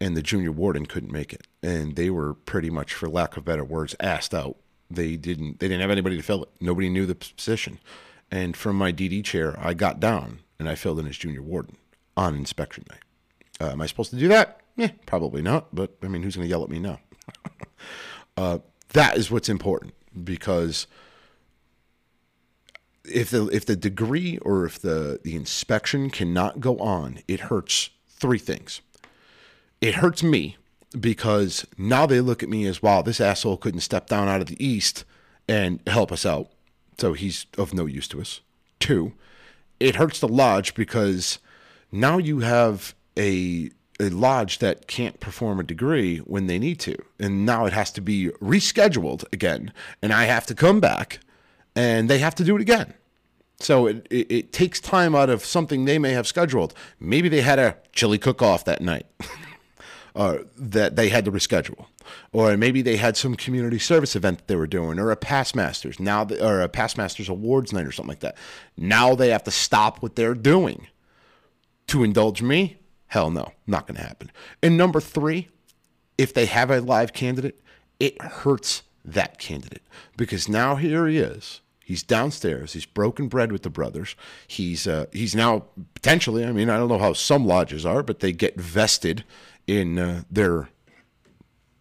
and 0.00 0.16
the 0.16 0.22
junior 0.22 0.52
warden 0.52 0.86
couldn't 0.86 1.12
make 1.12 1.32
it, 1.32 1.46
and 1.62 1.96
they 1.96 2.10
were 2.10 2.34
pretty 2.34 2.70
much, 2.70 2.94
for 2.94 3.08
lack 3.08 3.36
of 3.36 3.44
better 3.44 3.64
words, 3.64 3.94
asked 4.00 4.34
out. 4.34 4.56
They 4.90 5.16
didn't. 5.16 5.60
They 5.60 5.68
didn't 5.68 5.82
have 5.82 5.90
anybody 5.90 6.16
to 6.16 6.22
fill 6.22 6.44
it. 6.44 6.48
Nobody 6.60 6.88
knew 6.88 7.06
the 7.06 7.14
position, 7.14 7.78
and 8.30 8.56
from 8.56 8.76
my 8.76 8.92
DD 8.92 9.24
chair, 9.24 9.56
I 9.60 9.74
got 9.74 10.00
down 10.00 10.40
and 10.58 10.68
I 10.68 10.74
filled 10.74 11.00
in 11.00 11.06
as 11.06 11.16
junior 11.16 11.42
warden 11.42 11.76
on 12.16 12.36
inspection 12.36 12.84
night. 12.88 13.00
Uh, 13.60 13.72
am 13.72 13.80
I 13.80 13.86
supposed 13.86 14.10
to 14.10 14.16
do 14.16 14.28
that? 14.28 14.60
Yeah, 14.76 14.90
probably 15.06 15.42
not. 15.42 15.74
But 15.74 15.96
I 16.02 16.08
mean, 16.08 16.22
who's 16.22 16.36
going 16.36 16.46
to 16.46 16.50
yell 16.50 16.62
at 16.62 16.70
me 16.70 16.78
now? 16.78 17.00
uh, 18.36 18.58
that 18.92 19.16
is 19.16 19.30
what's 19.30 19.48
important 19.48 19.94
because 20.24 20.86
if 23.04 23.30
the 23.30 23.46
if 23.48 23.66
the 23.66 23.76
degree 23.76 24.38
or 24.38 24.66
if 24.66 24.78
the 24.78 25.20
the 25.22 25.34
inspection 25.34 26.10
cannot 26.10 26.60
go 26.60 26.78
on, 26.78 27.20
it 27.26 27.40
hurts 27.40 27.90
three 28.08 28.38
things. 28.38 28.80
It 29.80 29.96
hurts 29.96 30.22
me 30.22 30.56
because 30.98 31.66
now 31.78 32.06
they 32.06 32.20
look 32.20 32.42
at 32.42 32.48
me 32.48 32.66
as 32.66 32.82
wow, 32.82 33.02
this 33.02 33.20
asshole 33.20 33.56
couldn't 33.56 33.80
step 33.80 34.08
down 34.08 34.28
out 34.28 34.40
of 34.40 34.46
the 34.46 34.64
east 34.64 35.04
and 35.48 35.80
help 35.86 36.12
us 36.12 36.26
out, 36.26 36.48
so 36.98 37.12
he's 37.12 37.46
of 37.56 37.72
no 37.72 37.86
use 37.86 38.08
to 38.08 38.20
us. 38.20 38.40
Two, 38.78 39.14
it 39.78 39.96
hurts 39.96 40.20
the 40.20 40.28
lodge 40.28 40.74
because 40.74 41.38
now 41.90 42.18
you 42.18 42.40
have 42.40 42.94
a 43.18 43.70
a 43.98 44.08
lodge 44.08 44.58
that 44.60 44.86
can't 44.86 45.20
perform 45.20 45.60
a 45.60 45.62
degree 45.62 46.18
when 46.18 46.46
they 46.46 46.58
need 46.58 46.80
to, 46.80 46.96
and 47.18 47.44
now 47.44 47.66
it 47.66 47.72
has 47.72 47.90
to 47.92 48.00
be 48.00 48.28
rescheduled 48.40 49.24
again, 49.32 49.72
and 50.02 50.12
I 50.12 50.24
have 50.24 50.46
to 50.46 50.54
come 50.54 50.80
back 50.80 51.20
and 51.76 52.08
they 52.10 52.18
have 52.18 52.34
to 52.34 52.44
do 52.44 52.56
it 52.56 52.62
again. 52.62 52.94
So 53.60 53.86
it, 53.86 54.06
it, 54.10 54.32
it 54.32 54.52
takes 54.52 54.80
time 54.80 55.14
out 55.14 55.28
of 55.30 55.44
something 55.44 55.84
they 55.84 55.98
may 55.98 56.12
have 56.12 56.26
scheduled. 56.26 56.74
Maybe 56.98 57.28
they 57.28 57.42
had 57.42 57.58
a 57.58 57.76
chili 57.92 58.18
cook 58.18 58.42
off 58.42 58.64
that 58.64 58.80
night 58.80 59.06
or 60.14 60.44
that 60.56 60.96
they 60.96 61.08
had 61.08 61.24
to 61.24 61.32
reschedule. 61.32 61.86
Or 62.32 62.56
maybe 62.56 62.82
they 62.82 62.96
had 62.96 63.16
some 63.16 63.34
community 63.34 63.78
service 63.78 64.16
event 64.16 64.38
that 64.38 64.46
they 64.48 64.56
were 64.56 64.66
doing 64.66 64.98
or 64.98 65.10
a 65.10 65.16
past 65.16 65.54
masters 65.54 66.00
now 66.00 66.24
they, 66.24 66.40
or 66.40 66.60
a 66.60 66.68
past 66.68 66.96
masters 66.96 67.28
awards 67.28 67.72
night 67.72 67.86
or 67.86 67.92
something 67.92 68.10
like 68.10 68.20
that. 68.20 68.36
Now 68.76 69.14
they 69.14 69.30
have 69.30 69.44
to 69.44 69.50
stop 69.50 70.02
what 70.02 70.16
they're 70.16 70.34
doing 70.34 70.88
to 71.88 72.04
indulge 72.04 72.42
me. 72.42 72.78
Hell 73.06 73.30
no, 73.30 73.52
not 73.66 73.86
going 73.86 73.96
to 73.96 74.06
happen. 74.06 74.30
And 74.62 74.76
number 74.76 75.00
three, 75.00 75.48
if 76.16 76.32
they 76.32 76.46
have 76.46 76.70
a 76.70 76.80
live 76.80 77.12
candidate, 77.12 77.60
it 77.98 78.20
hurts 78.22 78.82
that 79.04 79.38
candidate 79.38 79.82
because 80.16 80.48
now 80.48 80.76
here 80.76 81.06
he 81.06 81.18
is. 81.18 81.60
He's 81.90 82.04
downstairs. 82.04 82.74
He's 82.74 82.86
broken 82.86 83.26
bread 83.26 83.50
with 83.50 83.64
the 83.64 83.70
brothers. 83.70 84.14
He's 84.46 84.86
uh, 84.86 85.06
he's 85.12 85.34
now 85.34 85.64
potentially. 85.94 86.44
I 86.44 86.52
mean, 86.52 86.70
I 86.70 86.76
don't 86.76 86.88
know 86.88 87.00
how 87.00 87.14
some 87.14 87.44
lodges 87.44 87.84
are, 87.84 88.04
but 88.04 88.20
they 88.20 88.30
get 88.30 88.60
vested 88.60 89.24
in 89.70 89.98
uh, 89.98 90.22
their 90.30 90.68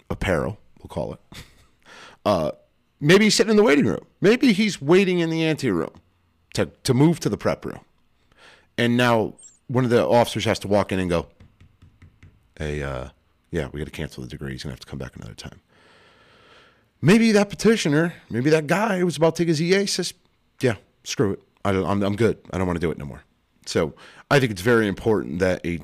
apparel. 0.10 0.60
We'll 0.80 0.90
call 0.90 1.14
it. 1.14 1.20
Uh, 2.26 2.52
maybe 3.00 3.24
he's 3.24 3.36
sitting 3.36 3.52
in 3.52 3.58
the 3.58 3.64
waiting 3.64 3.86
room. 3.86 4.06
Maybe 4.22 4.54
he's 4.54 4.82
waiting 4.82 5.20
in 5.20 5.30
the 5.30 5.44
ante 5.44 5.72
room 5.72 5.94
to 6.54 6.68
to 6.84 6.94
move 6.94 7.20
to 7.22 7.30
the 7.30 7.38
prep 7.38 7.66
room. 7.66 7.80
And 8.78 8.98
now 8.98 9.36
one 9.68 9.84
of 9.84 9.90
the 9.90 10.06
officers 10.06 10.46
has 10.46 10.60
to 10.60 10.68
walk 10.68 10.92
in 10.92 11.00
and 11.00 11.10
go, 11.10 11.28
"Hey, 12.58 12.84
uh, 12.84 13.10
yeah, 13.52 13.70
we 13.72 13.80
got 13.80 13.86
to 13.86 13.92
cancel 13.92 14.22
the 14.22 14.30
degree. 14.30 14.52
He's 14.52 14.64
gonna 14.64 14.74
have 14.74 14.80
to 14.82 14.88
come 14.88 15.00
back 15.00 15.16
another 15.16 15.34
time." 15.34 15.62
maybe 17.02 17.32
that 17.32 17.50
petitioner, 17.50 18.14
maybe 18.30 18.50
that 18.50 18.68
guy 18.68 19.00
who 19.00 19.06
was 19.06 19.18
about 19.18 19.36
to 19.36 19.44
take 19.44 19.48
his 19.48 19.62
EA 19.62 19.86
says, 19.86 20.14
"Yeah, 20.62 20.76
screw 21.04 21.34
it. 21.34 21.44
I 21.64 21.72
don't, 21.72 21.86
I'm, 21.86 22.04
I'm 22.04 22.16
good. 22.16 22.38
I 22.52 22.58
don't 22.58 22.68
want 22.68 22.78
to 22.78 22.86
do 22.86 22.92
it 22.92 22.98
no 22.98 23.06
more." 23.06 23.24
So 23.66 23.94
I 24.30 24.40
think 24.40 24.52
it's 24.52 24.62
very 24.62 24.88
important 24.88 25.40
that 25.40 25.66
a 25.66 25.80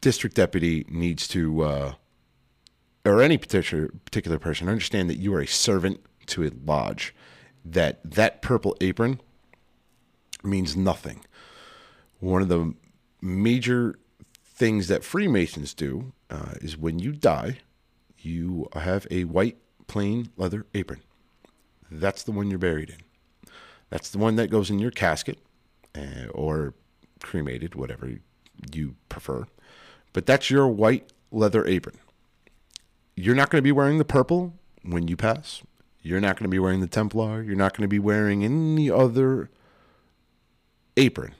district 0.00 0.36
deputy 0.36 0.84
needs 0.88 1.26
to, 1.28 1.62
uh, 1.62 1.92
or 3.04 3.22
any 3.22 3.38
particular 3.38 3.88
particular 4.04 4.38
person, 4.38 4.68
understand 4.68 5.08
that 5.10 5.18
you 5.18 5.34
are 5.34 5.40
a 5.40 5.46
servant 5.46 6.00
to 6.26 6.44
a 6.44 6.50
lodge. 6.64 7.14
That 7.64 7.98
that 8.08 8.42
purple 8.42 8.76
apron 8.80 9.20
means 10.42 10.76
nothing. 10.76 11.24
One 12.20 12.42
of 12.42 12.48
the 12.48 12.74
major 13.20 13.98
things 14.44 14.88
that 14.88 15.04
Freemasons 15.04 15.74
do 15.74 16.12
uh, 16.30 16.54
is 16.60 16.76
when 16.76 16.98
you 16.98 17.12
die, 17.12 17.58
you 18.18 18.68
have 18.74 19.06
a 19.10 19.24
white 19.24 19.58
plain 19.86 20.30
leather 20.36 20.66
apron. 20.74 21.02
That's 21.90 22.22
the 22.22 22.32
one 22.32 22.50
you're 22.50 22.58
buried 22.58 22.90
in. 22.90 23.50
That's 23.90 24.10
the 24.10 24.18
one 24.18 24.36
that 24.36 24.50
goes 24.50 24.70
in 24.70 24.78
your 24.78 24.90
casket 24.90 25.38
uh, 25.96 26.28
or 26.32 26.74
cremated, 27.22 27.74
whatever 27.74 28.18
you 28.72 28.96
prefer. 29.08 29.46
But 30.16 30.24
that's 30.24 30.48
your 30.48 30.66
white 30.66 31.12
leather 31.30 31.66
apron. 31.66 31.98
You're 33.16 33.34
not 33.34 33.50
going 33.50 33.58
to 33.58 33.62
be 33.62 33.70
wearing 33.70 33.98
the 33.98 34.04
purple 34.06 34.54
when 34.82 35.08
you 35.08 35.14
pass. 35.14 35.62
You're 36.00 36.22
not 36.22 36.36
going 36.36 36.44
to 36.44 36.48
be 36.48 36.58
wearing 36.58 36.80
the 36.80 36.86
Templar. 36.86 37.42
You're 37.42 37.54
not 37.54 37.76
going 37.76 37.82
to 37.82 37.88
be 37.88 37.98
wearing 37.98 38.42
any 38.42 38.90
other 38.90 39.50
apron 40.96 41.34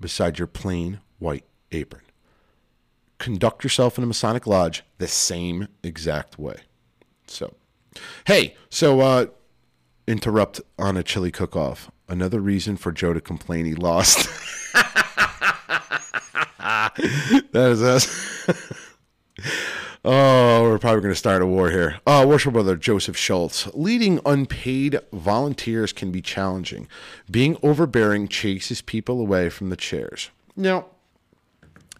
besides 0.00 0.38
your 0.38 0.46
plain 0.46 1.00
white 1.18 1.44
apron. 1.72 2.04
Conduct 3.18 3.64
yourself 3.64 3.98
in 3.98 4.04
a 4.04 4.06
Masonic 4.06 4.46
lodge 4.46 4.82
the 4.96 5.08
same 5.08 5.68
exact 5.82 6.38
way. 6.38 6.56
So, 7.26 7.52
hey, 8.26 8.56
so 8.70 9.00
uh, 9.00 9.26
interrupt 10.06 10.62
on 10.78 10.96
a 10.96 11.02
chili 11.02 11.32
cook 11.32 11.54
off. 11.54 11.90
Another 12.08 12.40
reason 12.40 12.78
for 12.78 12.92
Joe 12.92 13.12
to 13.12 13.20
complain 13.20 13.66
he 13.66 13.74
lost. 13.74 14.26
that 16.62 17.70
is 17.70 17.82
us. 17.82 18.48
Oh, 20.04 20.62
we're 20.62 20.80
probably 20.80 21.00
going 21.00 21.14
to 21.14 21.18
start 21.18 21.42
a 21.42 21.46
war 21.46 21.70
here. 21.70 22.00
Uh, 22.04 22.24
worship 22.26 22.54
brother 22.54 22.74
Joseph 22.74 23.16
Schultz. 23.16 23.68
Leading 23.72 24.18
unpaid 24.26 24.98
volunteers 25.12 25.92
can 25.92 26.10
be 26.10 26.20
challenging. 26.20 26.88
Being 27.30 27.56
overbearing 27.62 28.26
chases 28.26 28.80
people 28.80 29.20
away 29.20 29.48
from 29.48 29.70
the 29.70 29.76
chairs. 29.76 30.30
Now, 30.56 30.86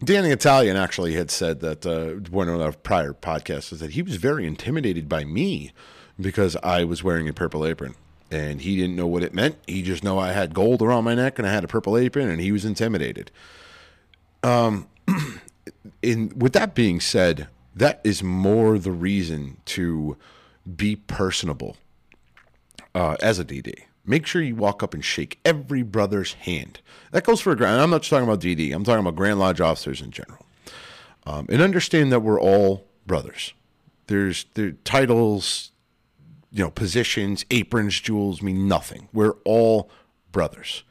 Danny 0.03 0.31
Italian 0.31 0.75
actually 0.75 1.13
had 1.13 1.31
said 1.31 1.61
that 1.61 1.85
uh, 1.85 2.29
one 2.29 2.49
of 2.49 2.59
our 2.59 2.73
prior 2.73 3.13
podcasts 3.13 3.71
is 3.71 3.79
that 3.79 3.91
he 3.91 4.01
was 4.01 4.17
very 4.17 4.45
intimidated 4.45 5.07
by 5.07 5.23
me 5.23 5.71
because 6.19 6.57
I 6.61 6.83
was 6.83 7.05
wearing 7.05 7.29
a 7.29 7.33
purple 7.33 7.65
apron. 7.65 7.95
And 8.29 8.61
he 8.61 8.75
didn't 8.75 8.97
know 8.97 9.07
what 9.07 9.23
it 9.23 9.33
meant. 9.33 9.55
He 9.65 9.81
just 9.81 10.03
know 10.03 10.19
I 10.19 10.33
had 10.33 10.53
gold 10.53 10.81
around 10.81 11.05
my 11.05 11.15
neck 11.15 11.39
and 11.39 11.47
I 11.47 11.53
had 11.53 11.63
a 11.63 11.69
purple 11.69 11.97
apron, 11.97 12.29
and 12.29 12.41
he 12.41 12.51
was 12.51 12.65
intimidated. 12.65 13.31
Um, 14.43 14.87
in 16.01 16.33
with 16.37 16.53
that 16.53 16.75
being 16.75 16.99
said, 16.99 17.47
that 17.75 18.01
is 18.03 18.21
more 18.21 18.77
the 18.77 18.91
reason 18.91 19.57
to 19.65 20.17
be 20.75 20.95
personable 20.95 21.77
uh, 22.93 23.15
as 23.21 23.39
a 23.39 23.45
DD. 23.45 23.73
Make 24.05 24.25
sure 24.25 24.41
you 24.41 24.55
walk 24.55 24.83
up 24.83 24.93
and 24.93 25.03
shake 25.03 25.39
every 25.45 25.81
brother's 25.81 26.33
hand. 26.33 26.81
That 27.11 27.23
goes 27.23 27.39
for 27.39 27.53
a 27.53 27.55
grand. 27.55 27.79
I'm 27.79 27.89
not 27.89 28.01
just 28.01 28.09
talking 28.09 28.27
about 28.27 28.41
DD. 28.41 28.73
I'm 28.73 28.83
talking 28.83 28.99
about 28.99 29.15
Grand 29.15 29.39
Lodge 29.39 29.61
officers 29.61 30.01
in 30.01 30.11
general. 30.11 30.45
Um, 31.25 31.45
and 31.47 31.61
understand 31.61 32.11
that 32.11 32.19
we're 32.19 32.39
all 32.39 32.85
brothers. 33.07 33.53
There's 34.07 34.45
there 34.55 34.73
titles, 34.83 35.71
you 36.51 36.63
know, 36.63 36.69
positions, 36.69 37.45
aprons, 37.49 37.99
jewels 38.01 38.41
mean 38.41 38.67
nothing. 38.67 39.07
We're 39.13 39.35
all 39.45 39.89
brothers. 40.33 40.83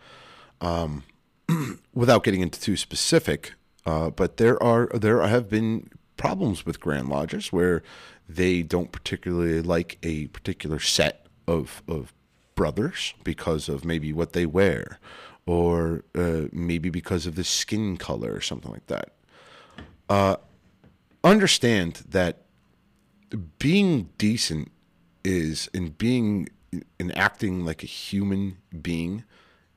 Um, 0.62 1.04
without 1.94 2.24
getting 2.24 2.40
into 2.40 2.60
too 2.60 2.76
specific, 2.76 3.54
uh, 3.86 4.10
but 4.10 4.36
there 4.36 4.62
are 4.62 4.86
there 4.94 5.20
have 5.22 5.48
been 5.48 5.90
problems 6.16 6.64
with 6.64 6.80
Grand 6.80 7.08
Lodges 7.08 7.52
where 7.52 7.82
they 8.28 8.62
don't 8.62 8.92
particularly 8.92 9.60
like 9.60 9.98
a 10.02 10.28
particular 10.28 10.78
set 10.78 11.26
of 11.46 11.82
of 11.88 12.12
brothers 12.54 13.14
because 13.24 13.68
of 13.68 13.84
maybe 13.84 14.12
what 14.12 14.32
they 14.32 14.46
wear, 14.46 14.98
or 15.46 16.04
uh, 16.14 16.42
maybe 16.52 16.90
because 16.90 17.26
of 17.26 17.34
the 17.34 17.44
skin 17.44 17.96
color 17.96 18.32
or 18.32 18.40
something 18.40 18.70
like 18.70 18.86
that. 18.86 19.12
Uh, 20.08 20.36
understand 21.24 22.02
that 22.08 22.42
being 23.58 24.10
decent 24.18 24.70
is 25.24 25.68
and 25.72 25.96
being 25.96 26.48
and 26.98 27.16
acting 27.16 27.64
like 27.64 27.82
a 27.82 27.86
human 27.86 28.56
being 28.80 29.24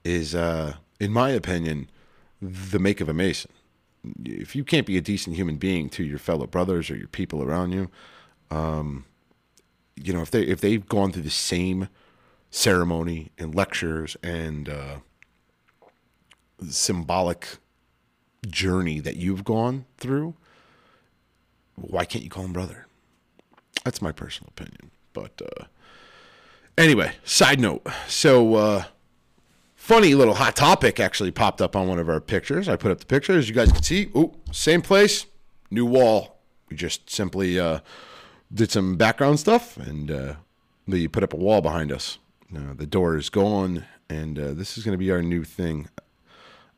is 0.04 0.34
uh 0.34 0.76
in 1.06 1.12
my 1.12 1.30
opinion 1.30 1.90
the 2.42 2.80
make 2.80 3.02
of 3.02 3.10
a 3.10 3.14
mason 3.14 3.52
if 4.24 4.56
you 4.56 4.64
can't 4.64 4.86
be 4.86 4.98
a 4.98 5.02
decent 5.02 5.36
human 5.36 5.56
being 5.56 5.90
to 5.90 6.04
your 6.04 6.20
fellow 6.20 6.46
brothers 6.46 6.92
or 6.92 6.96
your 6.96 7.08
people 7.08 7.42
around 7.42 7.72
you 7.72 7.90
um 8.52 9.06
you 9.96 10.14
know 10.14 10.22
if 10.22 10.32
they 10.32 10.42
if 10.44 10.62
they've 10.62 10.88
gone 10.88 11.12
through 11.12 11.22
the 11.22 11.30
same 11.30 11.88
ceremony 12.50 13.32
and 13.38 13.56
lectures 13.56 14.16
and 14.22 14.70
uh 14.70 14.98
symbolic 16.68 17.58
journey 18.48 19.00
that 19.00 19.16
you've 19.16 19.44
gone 19.44 19.86
through 19.98 20.36
why 21.76 22.06
can't 22.06 22.24
you 22.24 22.30
call 22.30 22.46
him 22.46 22.54
brother 22.54 22.86
that's 23.86 24.02
my 24.02 24.12
personal 24.12 24.50
opinion. 24.50 24.92
But 25.14 25.42
uh, 25.42 25.66
anyway, 26.78 27.14
side 27.24 27.60
note. 27.60 27.88
So, 28.08 28.56
uh, 28.56 28.84
funny 29.86 30.16
little 30.16 30.34
hot 30.34 30.56
topic 30.56 31.00
actually 31.00 31.30
popped 31.30 31.62
up 31.62 31.76
on 31.76 31.88
one 31.88 32.00
of 32.00 32.10
our 32.10 32.20
pictures. 32.20 32.68
I 32.68 32.76
put 32.76 32.90
up 32.90 33.00
the 33.00 33.06
picture, 33.06 33.34
as 33.34 33.48
you 33.48 33.54
guys 33.54 33.72
can 33.72 33.84
see. 33.84 34.10
Oh, 34.16 34.34
same 34.52 34.82
place, 34.82 35.28
new 35.70 35.86
wall. 35.86 36.40
We 36.72 36.76
just 36.76 37.08
simply 37.08 37.60
uh, 37.60 37.82
did 38.52 38.72
some 38.72 38.96
background 38.98 39.40
stuff 39.40 39.78
and 39.78 40.10
uh, 40.10 40.34
we 40.88 41.08
put 41.08 41.22
up 41.22 41.34
a 41.34 41.38
wall 41.38 41.62
behind 41.62 41.92
us. 41.92 42.18
Uh, 42.56 42.74
the 42.76 42.88
door 42.88 43.16
is 43.16 43.30
gone, 43.30 43.86
and 44.10 44.40
uh, 44.40 44.54
this 44.54 44.76
is 44.76 44.84
going 44.84 44.94
to 44.94 44.98
be 44.98 45.12
our 45.12 45.22
new 45.22 45.44
thing. 45.44 45.88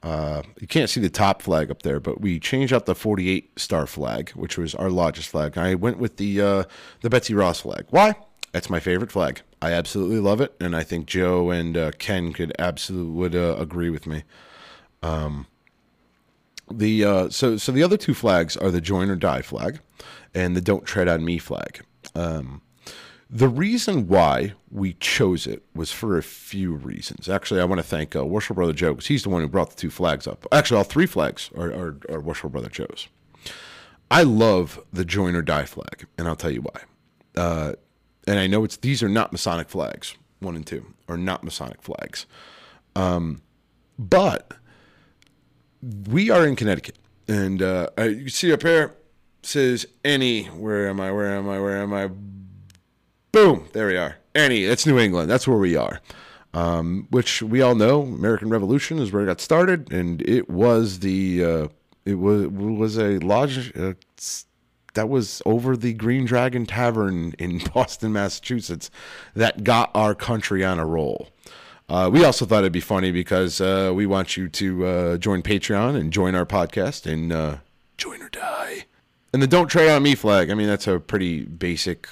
Uh, 0.04 0.42
you 0.60 0.68
can't 0.68 0.90
see 0.90 1.00
the 1.00 1.10
top 1.10 1.42
flag 1.42 1.72
up 1.72 1.84
there, 1.84 2.02
but 2.02 2.20
we 2.20 2.42
changed 2.42 2.74
out 2.74 2.88
the 2.88 2.96
48 2.96 3.58
star 3.58 3.88
flag, 3.88 4.32
which 4.32 4.58
was 4.58 4.76
our 4.76 4.90
largest 4.90 5.30
flag. 5.30 5.58
I 5.58 5.76
went 5.76 5.98
with 5.98 6.18
the 6.18 6.42
uh, 6.42 6.64
the 7.02 7.10
Betsy 7.10 7.34
Ross 7.34 7.62
flag. 7.62 7.86
Why? 7.90 8.16
That's 8.52 8.70
my 8.70 8.82
favorite 8.82 9.12
flag. 9.12 9.42
I 9.62 9.72
absolutely 9.72 10.20
love 10.20 10.40
it, 10.42 10.56
and 10.60 10.76
I 10.76 10.84
think 10.84 11.08
Joe 11.08 11.50
and 11.50 11.76
uh, 11.76 11.92
Ken 11.98 12.32
could 12.34 12.54
absolutely 12.60 13.14
would 13.14 13.36
uh, 13.36 13.56
agree 13.58 13.90
with 13.90 14.06
me. 14.06 14.24
Um, 15.02 15.48
the 16.70 17.04
uh, 17.06 17.30
so 17.30 17.58
so 17.58 17.72
the 17.72 17.84
other 17.84 17.98
two 17.98 18.14
flags 18.14 18.56
are 18.56 18.72
the 18.72 18.82
join 18.82 19.10
or 19.10 19.16
die 19.16 19.42
flag, 19.42 19.80
and 20.34 20.56
the 20.56 20.62
don't 20.62 20.86
tread 20.86 21.08
on 21.08 21.26
me 21.26 21.38
flag. 21.38 21.84
Um, 22.14 22.62
the 23.30 23.50
reason 23.50 24.08
why 24.08 24.54
we 24.72 24.94
chose 24.94 25.48
it 25.48 25.64
was 25.76 25.92
for 25.92 26.18
a 26.18 26.24
few 26.24 26.74
reasons. 26.74 27.28
Actually, 27.28 27.60
I 27.60 27.66
want 27.66 27.80
to 27.80 27.88
thank 27.88 28.16
uh, 28.16 28.26
Worship 28.26 28.56
Brother 28.56 28.74
Joe 28.74 28.94
because 28.94 29.08
he's 29.08 29.24
the 29.24 29.30
one 29.30 29.42
who 29.42 29.50
brought 29.50 29.72
the 29.72 29.76
two 29.76 29.90
flags 29.90 30.28
up. 30.28 30.46
Actually, 30.52 30.78
all 30.78 30.84
three 30.86 31.06
flags 31.06 31.50
are, 31.58 31.72
are, 31.72 31.98
are 32.10 32.22
Worship 32.22 32.52
Brother 32.52 32.70
Joe's. 32.70 33.08
I 34.10 34.24
love 34.24 34.80
the 34.94 35.04
join 35.04 35.36
or 35.36 35.42
die 35.42 35.66
flag, 35.66 36.06
and 36.18 36.28
I'll 36.28 36.38
tell 36.38 36.52
you 36.52 36.62
why. 36.62 36.82
Uh, 37.36 37.74
and 38.28 38.38
I 38.38 38.46
know 38.46 38.64
it's 38.64 38.78
these 38.78 39.02
are 39.02 39.10
not 39.10 39.32
Masonic 39.32 39.70
flags. 39.70 40.16
One 40.40 40.56
and 40.56 40.68
two 40.68 40.94
are 41.08 41.18
not 41.18 41.44
Masonic 41.44 41.82
flags, 41.82 42.28
um, 42.96 43.42
but 43.98 44.54
we 45.82 46.30
are 46.30 46.46
in 46.46 46.56
Connecticut, 46.56 46.98
and 47.28 47.62
uh, 47.62 47.90
you 47.98 48.30
see 48.30 48.54
up 48.54 48.62
here 48.62 48.96
says 49.42 49.88
any. 50.04 50.44
Where 50.46 50.90
am 50.90 51.00
I? 51.00 51.12
Where 51.12 51.36
am 51.36 51.50
I? 51.50 51.60
Where 51.60 51.78
am 51.78 51.94
I? 51.94 52.10
Boom! 53.32 53.70
There 53.74 53.88
we 53.88 53.98
are. 53.98 54.18
Any. 54.36 54.66
That's 54.66 54.86
New 54.86 55.00
England. 55.00 55.30
That's 55.30 55.48
where 55.48 55.58
we 55.58 55.76
are. 55.76 56.02
Um, 56.54 57.08
which 57.10 57.42
we 57.42 57.62
all 57.62 57.76
know, 57.76 58.02
American 58.02 58.50
Revolution 58.50 59.00
is 59.00 59.12
where 59.12 59.24
it 59.24 59.28
got 59.28 59.42
started, 59.42 59.92
and 59.92 60.22
it 60.22 60.50
was 60.50 61.00
the 61.00 61.44
uh, 61.44 61.68
it 62.06 62.16
was 62.16 62.48
was 62.48 62.98
a 62.98 63.20
lodge 63.20 63.76
uh, 63.78 63.94
that 64.98 65.10
was 65.10 65.42
over 65.46 65.78
the 65.78 65.94
Green 65.94 66.26
Dragon 66.26 66.66
Tavern 66.66 67.34
in 67.40 67.60
Boston, 67.74 68.12
Massachusetts, 68.12 68.92
that 69.36 69.64
got 69.64 69.92
our 69.96 70.14
country 70.14 70.66
on 70.66 70.80
a 70.80 70.86
roll. 70.86 71.30
Uh, 71.88 72.10
we 72.12 72.26
also 72.26 72.46
thought 72.46 72.60
it'd 72.60 72.74
be 72.74 72.82
funny 72.82 73.12
because 73.12 73.62
uh, 73.62 73.94
we 73.96 74.06
want 74.06 74.36
you 74.36 74.50
to 74.50 74.86
uh, 74.86 75.18
join 75.18 75.42
Patreon 75.42 75.96
and 75.96 76.12
join 76.12 76.36
our 76.36 76.46
podcast 76.46 77.10
and 77.10 77.32
uh, 77.32 77.58
join 77.98 78.22
or 78.22 78.30
die. 78.30 78.86
And 79.32 79.42
the 79.42 79.48
"Don't 79.48 79.68
Trade 79.68 79.90
on 79.90 80.04
Me" 80.04 80.16
flag. 80.16 80.50
I 80.50 80.54
mean, 80.54 80.68
that's 80.68 80.88
a 80.88 81.00
pretty 81.00 81.44
basic. 81.44 82.10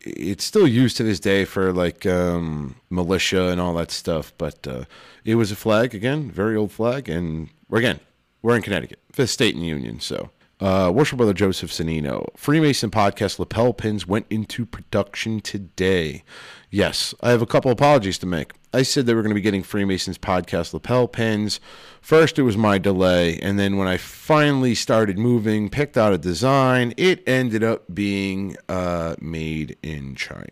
It's 0.00 0.44
still 0.44 0.66
used 0.66 0.96
to 0.98 1.02
this 1.02 1.20
day 1.20 1.44
for 1.44 1.72
like 1.72 2.06
um, 2.06 2.76
militia 2.88 3.48
and 3.48 3.60
all 3.60 3.74
that 3.74 3.90
stuff, 3.90 4.32
but 4.38 4.66
uh, 4.66 4.84
it 5.24 5.34
was 5.34 5.50
a 5.50 5.56
flag 5.56 5.94
again, 5.94 6.30
very 6.30 6.56
old 6.56 6.72
flag, 6.72 7.08
and 7.08 7.50
we're 7.68 7.78
again 7.78 8.00
we're 8.40 8.56
in 8.56 8.62
Connecticut, 8.62 9.00
fifth 9.12 9.30
state 9.30 9.54
in 9.54 9.60
the 9.60 9.66
union. 9.66 10.00
So, 10.00 10.30
uh, 10.60 10.90
worship 10.94 11.16
brother 11.16 11.34
Joseph 11.34 11.70
Zanino, 11.70 12.28
Freemason 12.36 12.90
podcast 12.90 13.38
lapel 13.38 13.72
pins 13.72 14.06
went 14.06 14.26
into 14.30 14.64
production 14.64 15.40
today. 15.40 16.22
Yes, 16.70 17.14
I 17.20 17.30
have 17.30 17.42
a 17.42 17.46
couple 17.46 17.70
apologies 17.70 18.18
to 18.18 18.26
make. 18.26 18.52
I 18.72 18.82
said 18.82 19.06
they 19.06 19.14
were 19.14 19.22
going 19.22 19.30
to 19.30 19.36
be 19.36 19.40
getting 19.40 19.62
Freemasons 19.62 20.18
podcast 20.18 20.72
lapel 20.72 21.06
pins. 21.06 21.60
First, 22.00 22.38
it 22.38 22.42
was 22.42 22.56
my 22.56 22.78
delay, 22.78 23.38
and 23.38 23.58
then 23.58 23.76
when 23.76 23.86
I 23.86 23.96
finally 23.96 24.74
started 24.74 25.16
moving, 25.16 25.70
picked 25.70 25.96
out 25.96 26.12
a 26.12 26.18
design, 26.18 26.92
it 26.96 27.22
ended 27.28 27.62
up 27.62 27.84
being 27.94 28.56
uh, 28.68 29.14
made 29.20 29.76
in 29.82 30.16
China. 30.16 30.46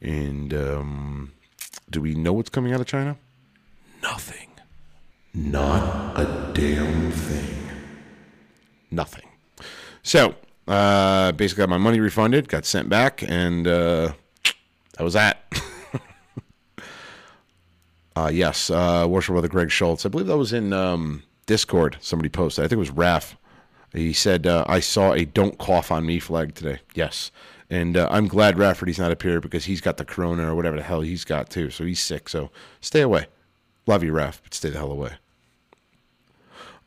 And 0.00 0.52
um, 0.52 1.32
do 1.88 2.00
we 2.00 2.14
know 2.14 2.32
what's 2.32 2.50
coming 2.50 2.72
out 2.72 2.80
of 2.80 2.86
China? 2.86 3.16
Nothing. 4.02 4.48
Not 5.32 6.18
a 6.18 6.52
damn 6.52 7.12
thing. 7.12 7.67
Nothing. 8.90 9.28
So, 10.02 10.34
uh, 10.66 11.32
basically, 11.32 11.62
got 11.62 11.68
my 11.68 11.78
money 11.78 12.00
refunded, 12.00 12.48
got 12.48 12.64
sent 12.64 12.88
back, 12.88 13.22
and 13.26 13.66
uh, 13.66 14.12
that 14.96 15.04
was 15.04 15.14
that. 15.14 15.50
uh, 18.16 18.30
yes, 18.32 18.70
uh, 18.70 19.06
worship 19.08 19.32
brother 19.32 19.48
Greg 19.48 19.70
Schultz. 19.70 20.04
I 20.04 20.08
believe 20.08 20.26
that 20.26 20.36
was 20.36 20.52
in 20.52 20.72
um, 20.72 21.22
Discord. 21.46 21.96
Somebody 22.00 22.28
posted. 22.28 22.64
I 22.64 22.68
think 22.68 22.76
it 22.76 22.80
was 22.80 22.90
Raf. 22.90 23.36
He 23.92 24.12
said, 24.12 24.46
uh, 24.46 24.64
"I 24.68 24.80
saw 24.80 25.14
a 25.14 25.24
don't 25.24 25.58
cough 25.58 25.90
on 25.90 26.04
me 26.04 26.18
flag 26.20 26.54
today." 26.54 26.80
Yes, 26.94 27.30
and 27.70 27.96
uh, 27.96 28.08
I'm 28.10 28.28
glad 28.28 28.58
Rafferty's 28.58 28.98
not 28.98 29.10
up 29.10 29.22
here 29.22 29.40
because 29.40 29.64
he's 29.64 29.80
got 29.80 29.96
the 29.96 30.04
corona 30.04 30.50
or 30.50 30.54
whatever 30.54 30.76
the 30.76 30.82
hell 30.82 31.00
he's 31.00 31.24
got 31.24 31.50
too. 31.50 31.70
So 31.70 31.84
he's 31.84 32.00
sick. 32.00 32.28
So 32.28 32.50
stay 32.80 33.00
away. 33.00 33.26
Love 33.86 34.04
you, 34.04 34.12
Raf, 34.12 34.42
but 34.42 34.52
stay 34.52 34.68
the 34.68 34.78
hell 34.78 34.92
away. 34.92 35.12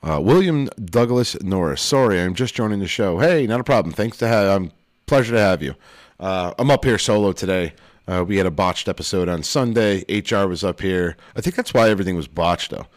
Uh, 0.03 0.19
William 0.19 0.67
Douglas 0.83 1.39
Norris. 1.41 1.81
Sorry, 1.81 2.19
I'm 2.19 2.33
just 2.33 2.55
joining 2.55 2.79
the 2.79 2.87
show. 2.87 3.19
Hey, 3.19 3.45
not 3.45 3.59
a 3.59 3.63
problem. 3.63 3.93
Thanks 3.93 4.17
to 4.17 4.27
have. 4.27 4.47
Um, 4.47 4.71
pleasure 5.05 5.33
to 5.33 5.39
have 5.39 5.61
you. 5.61 5.75
Uh, 6.19 6.53
I'm 6.57 6.71
up 6.71 6.85
here 6.85 6.97
solo 6.97 7.33
today. 7.33 7.73
Uh, 8.07 8.25
we 8.27 8.37
had 8.37 8.45
a 8.45 8.51
botched 8.51 8.87
episode 8.87 9.29
on 9.29 9.43
Sunday. 9.43 10.03
HR 10.09 10.47
was 10.47 10.63
up 10.63 10.81
here. 10.81 11.17
I 11.35 11.41
think 11.41 11.55
that's 11.55 11.73
why 11.73 11.89
everything 11.89 12.15
was 12.15 12.27
botched, 12.27 12.71
though. 12.71 12.87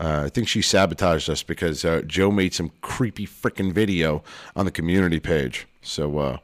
Uh, 0.00 0.22
I 0.24 0.28
think 0.28 0.48
she 0.48 0.62
sabotaged 0.62 1.28
us 1.30 1.42
because 1.42 1.84
uh, 1.84 2.02
Joe 2.06 2.30
made 2.30 2.54
some 2.54 2.72
creepy 2.80 3.26
freaking 3.26 3.72
video 3.72 4.22
on 4.56 4.64
the 4.64 4.70
community 4.72 5.20
page. 5.20 5.68
So 5.82 6.18
uh, 6.18 6.38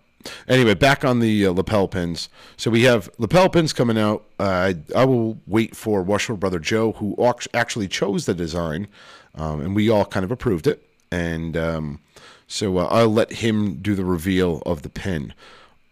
anyway, 0.46 0.74
back 0.74 1.04
on 1.04 1.20
the 1.20 1.46
uh, 1.46 1.52
lapel 1.52 1.88
pins. 1.88 2.28
So 2.56 2.70
we 2.70 2.82
have 2.82 3.10
lapel 3.18 3.48
pins 3.48 3.72
coming 3.72 3.98
out. 3.98 4.24
Uh, 4.38 4.44
I, 4.44 4.74
I 4.94 5.04
will 5.04 5.38
wait 5.46 5.74
for 5.74 6.02
Washington 6.02 6.38
brother 6.38 6.58
Joe, 6.58 6.92
who 6.92 7.16
act- 7.24 7.48
actually 7.52 7.88
chose 7.88 8.26
the 8.26 8.34
design, 8.34 8.86
um, 9.34 9.60
and 9.60 9.74
we 9.74 9.88
all 9.88 10.04
kind 10.04 10.24
of 10.24 10.30
approved 10.30 10.66
it. 10.66 10.82
And 11.10 11.56
um, 11.56 12.00
so 12.46 12.78
uh, 12.78 12.86
I'll 12.86 13.12
let 13.12 13.32
him 13.32 13.74
do 13.74 13.94
the 13.94 14.04
reveal 14.04 14.62
of 14.66 14.82
the 14.82 14.88
pin. 14.88 15.34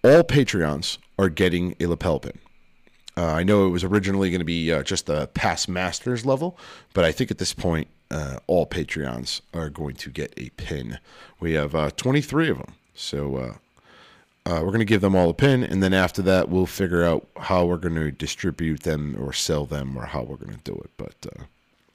All 0.03 0.23
Patreons 0.23 0.99
are 1.19 1.29
getting 1.29 1.75
a 1.81 1.87
lapel 1.87 2.21
pin. 2.21 2.39
Uh, 3.17 3.27
I 3.27 3.43
know 3.43 3.67
it 3.67 3.71
was 3.71 3.83
originally 3.83 4.31
going 4.31 4.41
to 4.41 4.45
be 4.45 4.73
uh, 4.73 4.83
just 4.85 5.07
the 5.07 5.27
past 5.29 5.69
masters 5.69 6.25
level, 6.25 6.57
but 6.95 7.05
I 7.05 7.11
think 7.11 7.31
at 7.31 7.39
this 7.39 7.53
point, 7.53 7.89
uh, 8.11 8.39
all 8.47 8.65
Patreons 8.65 9.41
are 9.53 9.69
going 9.69 9.97
to 9.97 10.11
get 10.11 10.33
a 10.37 10.51
pin. 10.51 10.99
We 11.41 11.53
have 11.55 11.75
uh, 11.75 11.91
23 11.91 12.51
of 12.51 12.59
them. 12.59 12.75
So 12.95 13.37
uh, 13.37 13.55
we're 14.47 14.67
going 14.67 14.79
to 14.79 14.85
give 14.85 15.01
them 15.01 15.17
all 15.17 15.31
a 15.31 15.35
pin, 15.35 15.63
and 15.63 15.83
then 15.83 15.93
after 15.93 16.23
that, 16.23 16.49
we'll 16.49 16.67
figure 16.67 17.05
out 17.05 17.27
how 17.37 17.65
we're 17.65 17.77
going 17.77 17.97
to 17.97 18.11
distribute 18.11 18.85
them 18.85 19.17
or 19.21 19.33
sell 19.33 19.67
them 19.67 19.97
or 19.97 20.07
how 20.07 20.23
we're 20.23 20.37
going 20.37 20.57
to 20.57 20.65
do 20.65 20.75
it. 20.75 20.91
But, 20.97 21.27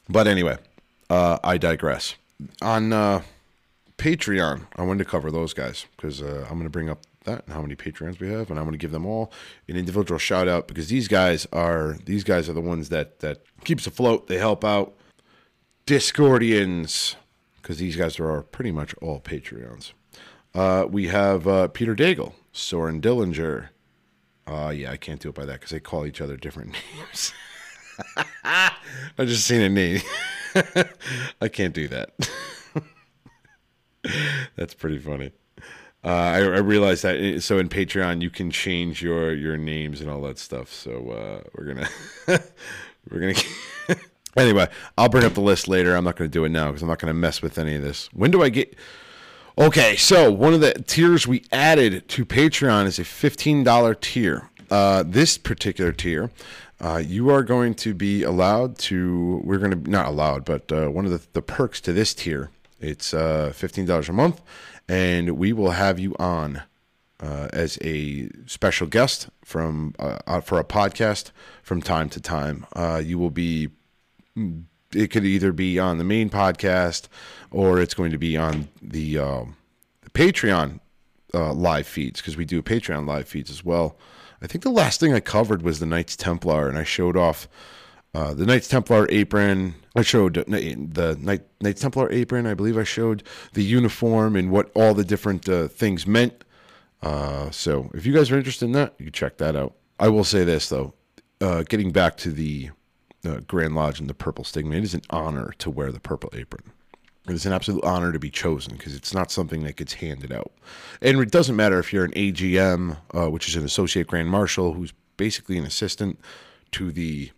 but 0.09 0.27
anyway, 0.27 0.57
uh, 1.13 1.37
I 1.43 1.57
digress. 1.57 2.15
On 2.61 2.91
uh, 2.91 3.21
Patreon, 3.97 4.65
I 4.75 4.81
wanted 4.81 5.03
to 5.03 5.09
cover 5.09 5.29
those 5.29 5.53
guys 5.53 5.85
because 5.95 6.21
uh, 6.21 6.45
I'm 6.49 6.55
going 6.55 6.63
to 6.63 6.69
bring 6.69 6.89
up 6.89 7.01
that 7.25 7.45
and 7.45 7.53
how 7.53 7.61
many 7.61 7.75
Patreons 7.75 8.19
we 8.19 8.29
have, 8.29 8.49
and 8.49 8.59
I'm 8.59 8.65
going 8.65 8.73
to 8.73 8.79
give 8.79 8.91
them 8.91 9.05
all 9.05 9.31
an 9.67 9.77
individual 9.77 10.17
shout 10.17 10.47
out 10.47 10.67
because 10.67 10.89
these 10.89 11.07
guys 11.07 11.45
are 11.53 11.97
these 12.05 12.23
guys 12.23 12.49
are 12.49 12.53
the 12.53 12.61
ones 12.61 12.89
that 12.89 13.19
that 13.19 13.41
keeps 13.63 13.85
afloat. 13.85 14.27
They 14.27 14.39
help 14.39 14.65
out 14.65 14.93
Discordians 15.85 17.15
because 17.61 17.77
these 17.77 17.95
guys 17.95 18.19
are 18.19 18.41
pretty 18.41 18.71
much 18.71 18.95
all 18.95 19.21
Patreons. 19.21 19.93
Uh, 20.55 20.85
we 20.89 21.07
have 21.07 21.47
uh, 21.47 21.67
Peter 21.67 21.95
Daigle, 21.95 22.33
Soren 22.51 22.99
Dillinger. 22.99 23.69
Uh, 24.45 24.73
yeah, 24.75 24.91
I 24.91 24.97
can't 24.97 25.21
do 25.21 25.29
it 25.29 25.35
by 25.35 25.45
that 25.45 25.53
because 25.53 25.69
they 25.69 25.79
call 25.79 26.05
each 26.05 26.19
other 26.21 26.35
different 26.35 26.71
names. 26.97 27.33
I 28.43 28.71
just 29.19 29.45
seen 29.45 29.61
a 29.61 29.69
name. 29.69 30.01
I 31.41 31.47
can't 31.47 31.73
do 31.73 31.87
that. 31.89 32.11
That's 34.55 34.73
pretty 34.73 34.99
funny. 34.99 35.31
Uh, 36.03 36.07
I, 36.07 36.37
I 36.39 36.59
realized 36.59 37.03
that. 37.03 37.41
So 37.41 37.59
in 37.59 37.69
Patreon, 37.69 38.21
you 38.21 38.29
can 38.29 38.51
change 38.51 39.01
your 39.01 39.33
your 39.33 39.55
names 39.57 40.01
and 40.01 40.09
all 40.09 40.21
that 40.23 40.37
stuff. 40.37 40.71
So 40.71 41.11
uh, 41.11 41.47
we're 41.55 41.65
gonna 41.65 41.89
we're 43.09 43.19
gonna. 43.19 43.99
anyway, 44.35 44.67
I'll 44.97 45.09
bring 45.09 45.23
up 45.23 45.33
the 45.33 45.41
list 45.41 45.67
later. 45.67 45.95
I'm 45.95 46.03
not 46.03 46.17
gonna 46.17 46.27
do 46.27 46.43
it 46.43 46.49
now 46.49 46.67
because 46.67 46.81
I'm 46.81 46.89
not 46.89 46.99
gonna 46.99 47.13
mess 47.13 47.41
with 47.41 47.57
any 47.57 47.75
of 47.75 47.81
this. 47.81 48.09
When 48.13 48.31
do 48.31 48.43
I 48.43 48.49
get? 48.49 48.75
Okay, 49.55 49.95
so 49.95 50.31
one 50.31 50.55
of 50.55 50.61
the 50.61 50.73
tiers 50.73 51.27
we 51.27 51.45
added 51.51 52.07
to 52.09 52.25
Patreon 52.25 52.87
is 52.87 52.97
a 52.97 53.03
$15 53.03 54.01
tier. 54.01 54.49
Uh, 54.73 55.03
this 55.05 55.37
particular 55.37 55.91
tier, 55.91 56.31
uh, 56.81 56.97
you 56.97 57.29
are 57.29 57.43
going 57.43 57.75
to 57.75 57.93
be 57.93 58.23
allowed 58.23 58.75
to, 58.75 59.39
we're 59.43 59.59
going 59.59 59.69
to, 59.69 59.87
not 59.87 60.07
allowed, 60.07 60.43
but 60.43 60.71
uh, 60.71 60.87
one 60.87 61.05
of 61.05 61.11
the, 61.11 61.21
the 61.33 61.43
perks 61.43 61.79
to 61.79 61.93
this 61.93 62.11
tier, 62.15 62.49
it's 62.79 63.13
uh, 63.13 63.53
$15 63.55 64.09
a 64.09 64.13
month, 64.13 64.41
and 64.89 65.37
we 65.37 65.53
will 65.53 65.69
have 65.69 65.99
you 65.99 66.15
on 66.17 66.63
uh, 67.19 67.49
as 67.53 67.77
a 67.83 68.27
special 68.47 68.87
guest 68.87 69.29
from 69.45 69.93
for 70.41 70.59
a 70.59 70.63
podcast 70.63 71.29
from 71.61 71.79
time 71.79 72.09
to 72.09 72.19
time. 72.19 72.65
You 73.05 73.19
will 73.19 73.29
be 73.29 73.69
it 74.91 75.11
could 75.11 75.23
either 75.23 75.51
be 75.51 75.77
on 75.77 75.99
the 75.99 76.03
main 76.03 76.31
podcast 76.31 77.09
or 77.51 77.79
it's 77.79 77.93
going 77.93 78.11
to 78.11 78.17
be 78.17 78.35
on 78.35 78.69
the, 78.81 79.19
um, 79.19 79.55
the 80.01 80.09
Patreon 80.09 80.79
uh, 81.31 81.53
live 81.53 81.85
feeds 81.85 82.21
because 82.21 82.35
we 82.35 82.45
do 82.45 82.63
Patreon 82.63 83.05
live 83.05 83.27
feeds 83.27 83.51
as 83.51 83.63
well. 83.63 83.95
I 84.43 84.47
think 84.47 84.63
the 84.63 84.69
last 84.69 84.99
thing 84.99 85.13
I 85.13 85.21
covered 85.21 85.61
was 85.61 85.79
the 85.79 85.85
Knights 85.85 86.17
Templar, 86.17 86.67
and 86.67 86.77
I 86.77 86.83
showed 86.83 87.15
off 87.15 87.47
uh, 88.13 88.33
the 88.33 88.45
Knights 88.45 88.67
Templar 88.67 89.07
apron. 89.09 89.75
I 89.95 90.01
showed 90.01 90.37
uh, 90.37 90.43
the 90.47 91.17
Knight, 91.19 91.43
Knights 91.61 91.81
Templar 91.81 92.11
apron. 92.11 92.45
I 92.45 92.53
believe 92.53 92.77
I 92.77 92.83
showed 92.83 93.23
the 93.53 93.63
uniform 93.63 94.35
and 94.35 94.51
what 94.51 94.69
all 94.75 94.93
the 94.93 95.05
different 95.05 95.47
uh, 95.47 95.69
things 95.69 96.05
meant. 96.05 96.43
Uh, 97.01 97.51
so 97.51 97.89
if 97.93 98.05
you 98.05 98.13
guys 98.13 98.31
are 98.31 98.37
interested 98.37 98.65
in 98.65 98.73
that, 98.73 98.93
you 98.97 99.05
can 99.05 99.13
check 99.13 99.37
that 99.37 99.55
out. 99.55 99.75
I 99.97 100.09
will 100.09 100.23
say 100.25 100.43
this 100.43 100.67
though, 100.67 100.93
uh, 101.39 101.63
getting 101.63 101.91
back 101.91 102.17
to 102.17 102.31
the 102.31 102.71
uh, 103.25 103.39
Grand 103.47 103.75
Lodge 103.75 103.99
and 103.99 104.09
the 104.09 104.13
purple 104.13 104.43
stigma, 104.43 104.75
it 104.75 104.83
is 104.83 104.93
an 104.93 105.01
honor 105.09 105.53
to 105.59 105.69
wear 105.69 105.91
the 105.91 105.99
purple 105.99 106.29
apron. 106.33 106.71
It 107.27 107.33
is 107.33 107.45
an 107.45 107.53
absolute 107.53 107.83
honor 107.85 108.11
to 108.11 108.19
be 108.19 108.29
chosen 108.29 108.75
because 108.75 108.95
it's 108.95 109.13
not 109.13 109.31
something 109.31 109.63
that 109.63 109.77
gets 109.77 109.93
handed 109.93 110.33
out. 110.33 110.51
And 111.01 111.19
it 111.19 111.31
doesn't 111.31 111.55
matter 111.55 111.79
if 111.79 111.93
you're 111.93 112.03
an 112.03 112.11
AGM, 112.11 112.97
uh, 113.13 113.29
which 113.29 113.47
is 113.47 113.55
an 113.55 113.63
associate 113.63 114.07
grand 114.07 114.29
marshal, 114.29 114.73
who's 114.73 114.93
basically 115.15 115.57
an 115.57 115.65
assistant 115.65 116.19
to 116.71 116.91
the 116.91 117.31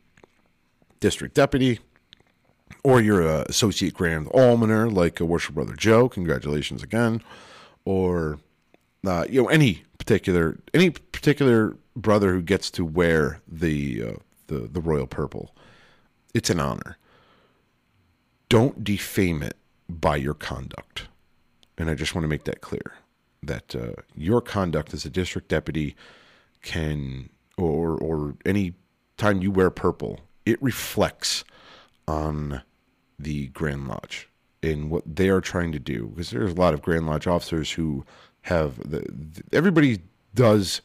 district 0.99 1.35
deputy, 1.35 1.79
or 2.83 2.99
you're 2.99 3.21
an 3.21 3.45
associate 3.47 3.93
grand 3.93 4.27
almoner 4.29 4.89
like 4.89 5.19
a 5.19 5.25
worship 5.25 5.53
brother 5.53 5.75
Joe. 5.75 6.09
Congratulations 6.09 6.81
again. 6.81 7.21
Or 7.83 8.39
uh, 9.05 9.25
you 9.29 9.43
know 9.43 9.49
any 9.49 9.83
particular 9.99 10.57
any 10.73 10.89
particular 10.89 11.77
brother 11.95 12.33
who 12.33 12.41
gets 12.41 12.71
to 12.71 12.83
wear 12.83 13.39
the 13.47 14.03
uh, 14.03 14.13
the 14.47 14.59
the 14.61 14.81
royal 14.81 15.05
purple. 15.05 15.55
It's 16.33 16.49
an 16.49 16.59
honor. 16.59 16.97
Don't 18.49 18.83
defame 18.83 19.43
it 19.43 19.55
by 19.89 20.15
your 20.15 20.33
conduct, 20.33 21.07
and 21.77 21.89
I 21.89 21.95
just 21.95 22.15
want 22.15 22.23
to 22.23 22.29
make 22.29 22.45
that 22.45 22.61
clear 22.61 22.93
that 23.43 23.75
uh, 23.75 24.01
your 24.15 24.41
conduct 24.41 24.93
as 24.93 25.05
a 25.05 25.09
district 25.09 25.47
deputy 25.49 25.95
can 26.61 27.29
or 27.57 27.97
or 27.97 28.35
any 28.45 28.73
time 29.17 29.41
you 29.41 29.51
wear 29.51 29.69
purple, 29.69 30.19
it 30.45 30.61
reflects 30.61 31.43
on 32.07 32.61
the 33.17 33.47
Grand 33.47 33.87
Lodge 33.87 34.29
in 34.61 34.89
what 34.89 35.03
they 35.15 35.29
are 35.29 35.41
trying 35.41 35.71
to 35.71 35.79
do. 35.79 36.07
Because 36.07 36.31
there's 36.31 36.51
a 36.51 36.55
lot 36.55 36.73
of 36.73 36.81
Grand 36.81 37.07
Lodge 37.07 37.27
officers 37.27 37.71
who 37.71 38.05
have 38.41 38.77
the, 38.77 38.99
the 38.99 39.43
everybody 39.53 39.99
does 40.33 40.81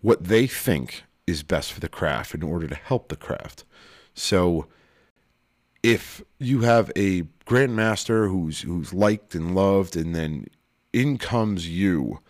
what 0.00 0.24
they 0.24 0.46
think 0.46 1.04
is 1.26 1.42
best 1.42 1.72
for 1.72 1.80
the 1.80 1.88
craft 1.88 2.34
in 2.34 2.42
order 2.42 2.68
to 2.68 2.74
help 2.74 3.08
the 3.08 3.16
craft. 3.16 3.64
So 4.14 4.66
if 5.82 6.22
you 6.38 6.60
have 6.60 6.92
a 6.96 7.24
grandmaster 7.46 8.28
who's 8.28 8.60
who's 8.62 8.92
liked 8.92 9.34
and 9.34 9.54
loved 9.54 9.96
and 9.96 10.14
then 10.14 10.46
in 10.92 11.16
comes 11.18 11.68
you 11.68 12.20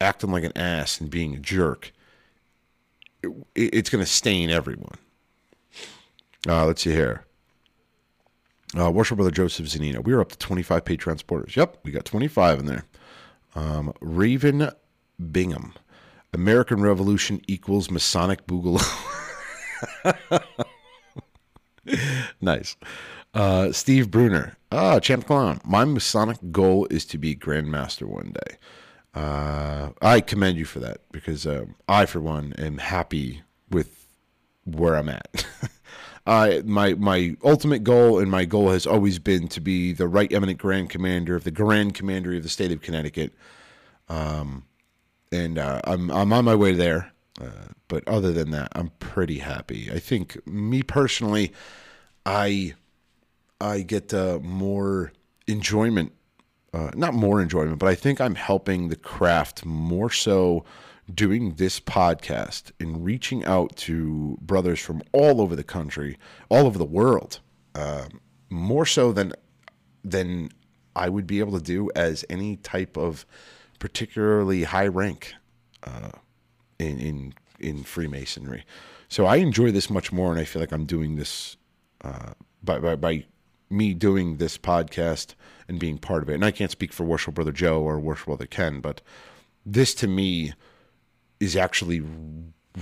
acting 0.00 0.30
like 0.30 0.44
an 0.44 0.56
ass 0.56 1.00
and 1.00 1.10
being 1.10 1.34
a 1.34 1.38
jerk. 1.38 1.92
It, 3.22 3.30
it's 3.54 3.90
going 3.90 4.04
to 4.04 4.10
stain 4.10 4.50
everyone. 4.50 4.96
Uh, 6.48 6.66
let's 6.66 6.82
see 6.82 6.92
here. 6.92 7.24
Uh, 8.78 8.90
worship 8.90 9.16
brother 9.16 9.32
joseph 9.32 9.66
zanino. 9.66 10.02
We 10.02 10.12
are 10.12 10.20
up 10.20 10.30
to 10.30 10.38
25 10.38 10.84
patreon 10.84 11.18
supporters 11.18 11.56
yep 11.56 11.78
we 11.82 11.90
got 11.90 12.04
25 12.04 12.60
in 12.60 12.66
there. 12.66 12.84
Um, 13.56 13.92
raven 14.00 14.70
bingham. 15.32 15.74
American 16.32 16.80
revolution 16.80 17.40
equals 17.48 17.90
masonic 17.90 18.46
boogaloo. 18.46 18.86
Nice. 22.40 22.76
Uh, 23.32 23.72
Steve 23.72 24.10
Bruner. 24.10 24.56
Ah, 24.72 25.00
Champ 25.00 25.26
Clown. 25.26 25.60
My 25.64 25.84
Masonic 25.84 26.38
goal 26.50 26.86
is 26.90 27.04
to 27.06 27.18
be 27.18 27.34
Grandmaster 27.34 28.06
one 28.06 28.32
day. 28.32 28.56
Uh, 29.14 29.90
I 30.00 30.20
commend 30.20 30.58
you 30.58 30.64
for 30.64 30.78
that 30.80 31.00
because 31.10 31.46
um, 31.46 31.74
I, 31.88 32.06
for 32.06 32.20
one, 32.20 32.52
am 32.58 32.78
happy 32.78 33.42
with 33.70 34.06
where 34.64 34.96
I'm 34.96 35.08
at. 35.08 35.46
My 36.26 36.94
my 36.94 37.34
ultimate 37.42 37.82
goal 37.82 38.20
and 38.20 38.30
my 38.30 38.44
goal 38.44 38.70
has 38.70 38.86
always 38.86 39.18
been 39.18 39.48
to 39.48 39.60
be 39.60 39.92
the 39.92 40.06
right 40.06 40.32
eminent 40.32 40.58
Grand 40.58 40.88
Commander 40.88 41.34
of 41.34 41.42
the 41.42 41.50
Grand 41.50 41.94
Commandery 41.94 42.36
of 42.36 42.44
the 42.44 42.48
state 42.48 42.70
of 42.70 42.82
Connecticut. 42.82 43.32
Um, 44.08 44.64
and 45.32 45.58
uh, 45.58 45.80
I'm 45.84 46.10
I'm 46.10 46.32
on 46.32 46.44
my 46.44 46.54
way 46.54 46.72
there. 46.72 47.10
Uh, 47.40 47.72
but 47.88 48.06
other 48.06 48.32
than 48.32 48.50
that, 48.50 48.68
I'm 48.72 48.90
pretty 49.00 49.38
happy. 49.38 49.90
I 49.90 49.98
think 49.98 50.46
me 50.46 50.82
personally, 50.82 51.52
I 52.24 52.74
I 53.60 53.82
get 53.82 54.14
uh, 54.14 54.38
more 54.42 55.12
enjoyment, 55.46 56.12
uh, 56.72 56.90
not 56.94 57.14
more 57.14 57.42
enjoyment, 57.42 57.78
but 57.78 57.88
I 57.88 57.94
think 57.94 58.20
I'm 58.20 58.34
helping 58.34 58.88
the 58.88 58.96
craft 58.96 59.64
more 59.64 60.10
so 60.10 60.64
doing 61.12 61.54
this 61.54 61.80
podcast 61.80 62.70
and 62.80 63.04
reaching 63.04 63.44
out 63.44 63.76
to 63.76 64.38
brothers 64.40 64.80
from 64.80 65.02
all 65.12 65.40
over 65.40 65.56
the 65.56 65.64
country, 65.64 66.18
all 66.48 66.66
over 66.66 66.78
the 66.78 66.84
world, 66.84 67.40
um, 67.74 68.20
more 68.48 68.86
so 68.86 69.12
than 69.12 69.32
than 70.02 70.50
I 70.96 71.08
would 71.08 71.26
be 71.26 71.40
able 71.40 71.58
to 71.58 71.64
do 71.64 71.90
as 71.94 72.24
any 72.30 72.56
type 72.56 72.96
of 72.96 73.26
particularly 73.78 74.64
high 74.64 74.86
rank 74.86 75.34
uh, 75.82 76.10
in 76.78 76.98
in 76.98 77.34
in 77.58 77.82
Freemasonry. 77.84 78.64
So 79.08 79.26
I 79.26 79.36
enjoy 79.36 79.72
this 79.72 79.90
much 79.90 80.12
more, 80.12 80.30
and 80.30 80.40
I 80.40 80.44
feel 80.44 80.60
like 80.60 80.72
I'm 80.72 80.86
doing 80.86 81.16
this 81.16 81.56
uh, 82.02 82.32
by, 82.62 82.78
by 82.78 82.96
by 82.96 83.24
me 83.70 83.94
doing 83.94 84.36
this 84.36 84.58
podcast 84.58 85.34
and 85.68 85.78
being 85.78 85.98
part 85.98 86.22
of 86.22 86.28
it, 86.28 86.34
and 86.34 86.44
I 86.44 86.50
can't 86.50 86.70
speak 86.70 86.92
for 86.92 87.04
Worship 87.04 87.34
Brother 87.34 87.52
Joe 87.52 87.80
or 87.80 87.98
Worship 87.98 88.26
Brother 88.26 88.46
Ken, 88.46 88.80
but 88.80 89.00
this 89.64 89.94
to 89.96 90.08
me 90.08 90.52
is 91.38 91.56
actually 91.56 92.02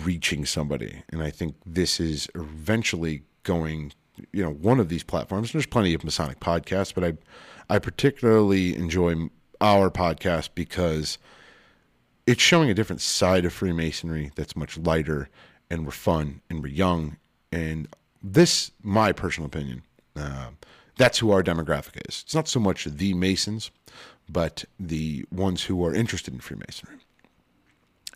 reaching 0.04 0.46
somebody, 0.46 1.02
and 1.10 1.22
I 1.22 1.30
think 1.30 1.54
this 1.64 2.00
is 2.00 2.28
eventually 2.34 3.22
going. 3.42 3.92
You 4.32 4.42
know, 4.42 4.50
one 4.50 4.80
of 4.80 4.88
these 4.88 5.04
platforms. 5.04 5.52
There's 5.52 5.64
plenty 5.64 5.94
of 5.94 6.02
Masonic 6.02 6.40
podcasts, 6.40 6.92
but 6.92 7.04
I, 7.04 7.12
I 7.72 7.78
particularly 7.78 8.74
enjoy 8.74 9.28
our 9.60 9.90
podcast 9.90 10.48
because 10.56 11.18
it's 12.26 12.42
showing 12.42 12.68
a 12.68 12.74
different 12.74 13.00
side 13.00 13.44
of 13.44 13.52
Freemasonry 13.52 14.30
that's 14.34 14.56
much 14.56 14.76
lighter 14.76 15.28
and 15.70 15.84
we're 15.84 15.92
fun 15.92 16.40
and 16.50 16.62
we're 16.62 16.68
young. 16.68 17.16
And 17.52 17.88
this, 18.22 18.70
my 18.82 19.12
personal 19.12 19.46
opinion, 19.46 19.82
uh, 20.16 20.50
that's 20.98 21.18
who 21.18 21.30
our 21.30 21.42
demographic 21.42 21.96
is. 22.08 22.22
It's 22.24 22.34
not 22.34 22.48
so 22.48 22.60
much 22.60 22.84
the 22.84 23.14
Masons, 23.14 23.70
but 24.28 24.64
the 24.78 25.24
ones 25.32 25.64
who 25.64 25.82
are 25.84 25.94
interested 25.94 26.34
in 26.34 26.40
Freemasonry. 26.40 26.96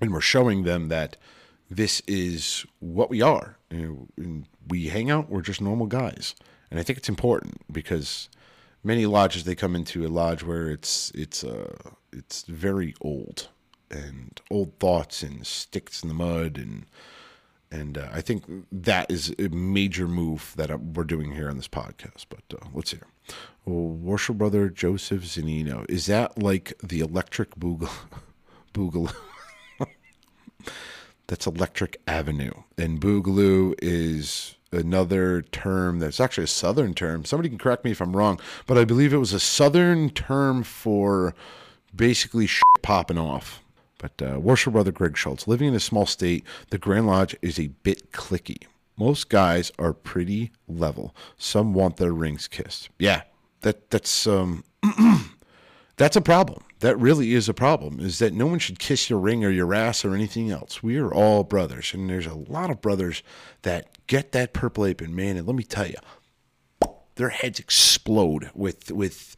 And 0.00 0.12
we're 0.12 0.20
showing 0.20 0.64
them 0.64 0.88
that 0.88 1.16
this 1.70 2.02
is 2.06 2.66
what 2.80 3.08
we 3.08 3.22
are. 3.22 3.56
You 3.70 4.08
know, 4.18 4.42
we 4.68 4.88
hang 4.88 5.10
out, 5.10 5.30
we're 5.30 5.42
just 5.42 5.60
normal 5.60 5.86
guys. 5.86 6.34
And 6.70 6.78
I 6.78 6.82
think 6.82 6.98
it's 6.98 7.08
important 7.08 7.62
because 7.72 8.28
many 8.84 9.06
lodges 9.06 9.44
they 9.44 9.54
come 9.54 9.76
into 9.76 10.04
a 10.06 10.08
lodge 10.08 10.42
where 10.42 10.68
it's 10.68 11.12
it's 11.14 11.44
uh 11.44 11.76
it's 12.12 12.42
very 12.42 12.94
old 13.00 13.48
and 13.90 14.40
old 14.50 14.78
thoughts 14.80 15.22
and 15.22 15.46
sticks 15.46 16.02
in 16.02 16.08
the 16.08 16.14
mud 16.14 16.56
and 16.56 16.86
and 17.72 17.96
uh, 17.96 18.08
I 18.12 18.20
think 18.20 18.44
that 18.70 19.10
is 19.10 19.34
a 19.38 19.48
major 19.48 20.06
move 20.06 20.52
that 20.56 20.70
uh, 20.70 20.76
we're 20.76 21.04
doing 21.04 21.32
here 21.32 21.48
on 21.48 21.56
this 21.56 21.68
podcast. 21.68 22.26
But 22.28 22.42
uh, 22.52 22.66
let's 22.74 22.90
here. 22.90 23.06
Oh, 23.66 23.86
Worship 23.86 24.36
Brother 24.36 24.68
Joseph 24.68 25.22
Zanino. 25.22 25.88
Is 25.88 26.06
that 26.06 26.36
like 26.40 26.74
the 26.82 27.00
electric 27.00 27.54
boogaloo? 27.58 27.90
boogaloo? 28.74 29.14
That's 31.28 31.46
Electric 31.46 31.98
Avenue. 32.06 32.52
And 32.76 33.00
boogaloo 33.00 33.74
is 33.80 34.56
another 34.70 35.42
term 35.42 35.98
that's 35.98 36.20
actually 36.20 36.44
a 36.44 36.48
southern 36.48 36.94
term. 36.94 37.24
Somebody 37.24 37.48
can 37.48 37.58
correct 37.58 37.84
me 37.84 37.90
if 37.90 38.00
I'm 38.00 38.16
wrong, 38.16 38.40
but 38.66 38.76
I 38.76 38.84
believe 38.84 39.12
it 39.12 39.18
was 39.18 39.32
a 39.32 39.40
southern 39.40 40.10
term 40.10 40.62
for 40.62 41.34
basically 41.94 42.48
popping 42.82 43.18
off. 43.18 43.61
But 44.02 44.20
uh, 44.20 44.40
Worship 44.40 44.72
Brother 44.72 44.90
Greg 44.90 45.16
Schultz, 45.16 45.46
living 45.46 45.68
in 45.68 45.74
a 45.74 45.80
small 45.80 46.06
state, 46.06 46.44
the 46.70 46.76
Grand 46.76 47.06
Lodge 47.06 47.36
is 47.40 47.58
a 47.58 47.68
bit 47.68 48.10
cliquey. 48.10 48.66
Most 48.96 49.28
guys 49.28 49.70
are 49.78 49.92
pretty 49.92 50.50
level. 50.66 51.14
Some 51.38 51.72
want 51.72 51.98
their 51.98 52.12
rings 52.12 52.48
kissed. 52.48 52.90
Yeah, 52.98 53.22
that 53.60 53.90
that's 53.90 54.26
um 54.26 54.64
that's 55.96 56.16
a 56.16 56.20
problem. 56.20 56.64
That 56.80 56.98
really 56.98 57.32
is 57.32 57.48
a 57.48 57.54
problem. 57.54 58.00
Is 58.00 58.18
that 58.18 58.34
no 58.34 58.46
one 58.46 58.58
should 58.58 58.80
kiss 58.80 59.08
your 59.08 59.20
ring 59.20 59.44
or 59.44 59.50
your 59.50 59.72
ass 59.72 60.04
or 60.04 60.14
anything 60.14 60.50
else. 60.50 60.82
We 60.82 60.98
are 60.98 61.14
all 61.14 61.44
brothers, 61.44 61.94
and 61.94 62.10
there's 62.10 62.26
a 62.26 62.34
lot 62.34 62.70
of 62.70 62.80
brothers 62.80 63.22
that 63.62 63.88
get 64.08 64.32
that 64.32 64.52
purple 64.52 64.84
apron, 64.84 65.14
man. 65.14 65.36
And 65.36 65.46
let 65.46 65.54
me 65.54 65.62
tell 65.62 65.86
you, 65.86 65.96
their 67.14 67.28
heads 67.28 67.60
explode 67.60 68.50
with 68.52 68.90
with 68.90 69.36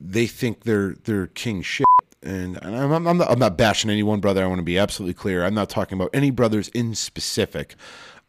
they 0.00 0.26
think 0.26 0.64
they're 0.64 0.96
they're 1.04 1.28
king 1.28 1.62
shit. 1.62 1.86
And, 2.22 2.58
I'm, 2.62 3.06
I'm, 3.06 3.18
not, 3.18 3.30
I'm 3.30 3.38
not 3.38 3.56
bashing 3.56 3.90
any 3.90 4.02
one 4.02 4.20
brother. 4.20 4.42
I 4.42 4.46
want 4.46 4.58
to 4.58 4.64
be 4.64 4.78
absolutely 4.78 5.14
clear. 5.14 5.44
I'm 5.44 5.54
not 5.54 5.68
talking 5.68 5.98
about 5.98 6.10
any 6.12 6.30
brothers 6.30 6.68
in 6.68 6.94
specific, 6.94 7.76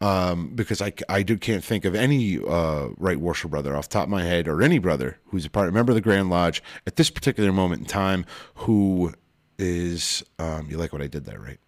um, 0.00 0.50
because 0.54 0.80
I, 0.80 0.92
I 1.08 1.22
do 1.22 1.36
can't 1.36 1.64
think 1.64 1.84
of 1.84 1.94
any 1.94 2.38
uh, 2.38 2.88
right 2.96 3.18
worship 3.18 3.50
brother 3.50 3.76
off 3.76 3.88
top 3.88 4.04
of 4.04 4.10
my 4.10 4.22
head, 4.24 4.46
or 4.46 4.62
any 4.62 4.78
brother 4.78 5.18
who's 5.26 5.44
a 5.44 5.50
part 5.50 5.68
a 5.68 5.72
member 5.72 5.90
of 5.90 5.96
the 5.96 6.00
Grand 6.00 6.30
Lodge 6.30 6.62
at 6.86 6.96
this 6.96 7.10
particular 7.10 7.52
moment 7.52 7.80
in 7.80 7.86
time 7.86 8.24
who 8.54 9.12
is 9.58 10.22
um, 10.38 10.68
you 10.70 10.76
like 10.76 10.92
what 10.92 11.02
I 11.02 11.08
did 11.08 11.24
there, 11.24 11.40
right? 11.40 11.58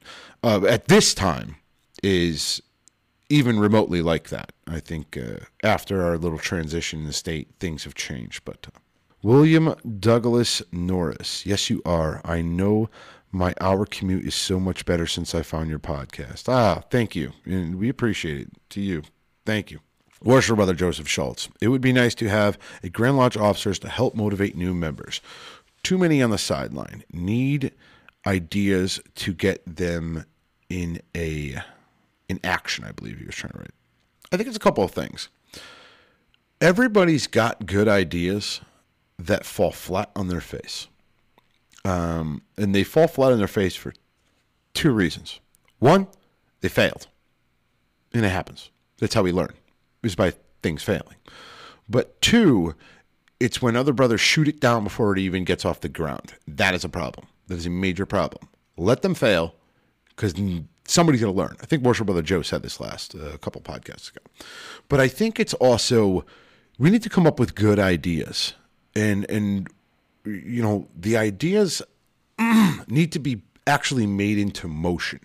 Uh, 0.42 0.64
at 0.66 0.87
this 0.87 1.12
time 1.12 1.56
is 2.02 2.62
even 3.28 3.59
remotely 3.59 4.02
like 4.02 4.28
that. 4.28 4.52
I 4.66 4.80
think 4.80 5.16
uh, 5.16 5.44
after 5.62 6.02
our 6.02 6.18
little 6.18 6.38
transition 6.38 7.00
in 7.00 7.06
the 7.06 7.12
state, 7.12 7.48
things 7.59 7.85
have 7.85 7.94
changed. 7.94 8.44
But 8.44 8.66
uh, 8.68 8.78
William 9.22 9.74
Douglas 9.98 10.62
Norris, 10.72 11.44
yes, 11.44 11.68
you 11.68 11.83
are. 11.85 12.22
I 12.24 12.40
know 12.40 12.88
my 13.30 13.54
hour 13.61 13.85
commute 13.85 14.24
is 14.24 14.35
so 14.35 14.59
much 14.59 14.87
better 14.87 15.06
since 15.06 15.35
I 15.35 15.42
found 15.42 15.68
your 15.68 15.78
podcast. 15.78 16.48
Ah, 16.48 16.83
thank 16.90 17.14
you, 17.14 17.33
and 17.44 17.78
we 17.78 17.90
appreciate 17.90 18.40
it. 18.40 18.48
To 18.70 18.80
you, 18.80 19.02
thank 19.44 19.70
you. 19.70 19.80
Worship 20.22 20.56
Brother 20.56 20.74
Joseph 20.74 21.06
Schultz. 21.06 21.50
It 21.61 21.68
would 21.68 21.83
be 21.83 21.92
nice 21.92 22.14
to 22.16 22.28
have 22.28 22.59
a 22.83 22.88
Grand 22.88 23.18
Lodge 23.18 23.37
officers 23.37 23.78
to 23.80 23.90
help 23.90 24.14
motivate 24.14 24.56
new 24.56 24.72
members. 24.72 25.20
Too 25.83 25.98
many 25.98 26.22
on 26.22 26.30
the 26.30 26.38
sideline. 26.38 27.04
Need 27.12 27.72
ideas 28.26 29.00
to 29.16 29.35
get 29.35 29.62
them 29.66 30.24
in 30.70 31.00
a 31.14 31.56
in 32.28 32.40
action. 32.42 32.85
I 32.85 32.92
believe 32.92 33.18
he 33.18 33.26
was 33.26 33.35
trying 33.35 33.52
to 33.52 33.59
write. 33.59 33.74
I 34.33 34.38
think 34.38 34.46
it's 34.46 34.56
a 34.56 34.61
couple 34.61 34.85
of 34.85 34.92
things. 34.92 35.28
Everybody's 36.61 37.26
got 37.26 37.66
good 37.66 37.88
ideas 37.88 38.61
that 39.26 39.44
fall 39.44 39.72
flat 39.72 40.11
on 40.16 40.28
their 40.28 40.40
face, 40.40 40.88
um, 41.85 42.42
and 42.56 42.74
they 42.74 42.85
fall 42.85 43.09
flat 43.09 43.33
on 43.33 43.38
their 43.38 43.46
face 43.46 43.76
for 43.76 43.92
two 44.74 44.92
reasons. 44.92 45.40
One, 45.78 46.06
they 46.61 46.68
failed, 46.68 47.06
and 48.12 48.24
it 48.24 48.30
happens. 48.30 48.70
That's 48.98 49.14
how 49.14 49.22
we 49.22 49.33
learn, 49.33 49.52
is 50.02 50.14
by 50.14 50.35
things 50.62 50.83
failing. 50.83 51.16
But 51.88 52.20
two, 52.20 52.74
it's 53.40 53.62
when 53.62 53.76
other 53.76 53.92
brothers 53.92 54.20
shoot 54.20 54.46
it 54.46 54.61
down 54.61 54.85
before 54.85 55.12
it 55.12 55.18
even 55.18 55.44
gets 55.44 55.64
off 55.64 55.80
the 55.80 55.88
ground. 55.88 56.35
That 56.46 56.74
is 56.74 56.85
a 56.85 56.88
problem. 56.88 57.26
That 57.48 57.56
is 57.59 57.66
a 57.66 57.70
major 57.70 58.06
problem. 58.06 58.48
Let 58.76 59.02
them 59.02 59.14
fail 59.14 59.54
because 60.09 60.35
somebody's 60.87 61.20
going 61.20 61.33
to 61.33 61.38
learn. 61.38 61.56
I 61.61 61.66
think 61.66 61.83
Worship 61.83 62.06
Brother 62.06 62.22
Joe 62.22 62.42
said 62.42 62.62
this 62.62 62.78
last 62.78 63.14
uh, 63.14 63.30
a 63.33 63.38
couple 63.38 63.61
podcasts 63.62 64.11
ago. 64.11 64.20
But 64.88 65.00
I 65.00 65.09
think 65.09 65.40
it's 65.40 65.54
also 65.54 66.24
we 66.78 66.90
need 66.90 67.02
to 67.02 67.11
come 67.11 67.26
up 67.26 67.40
with 67.40 67.54
good 67.54 67.78
ideas. 67.78 68.54
And 68.94 69.29
and 69.31 69.68
you 70.24 70.62
know, 70.62 70.88
the 70.96 71.16
ideas 71.16 71.83
need 72.88 73.12
to 73.12 73.18
be 73.18 73.42
actually 73.66 74.07
made 74.07 74.38
into 74.38 74.68
motion 74.68 75.20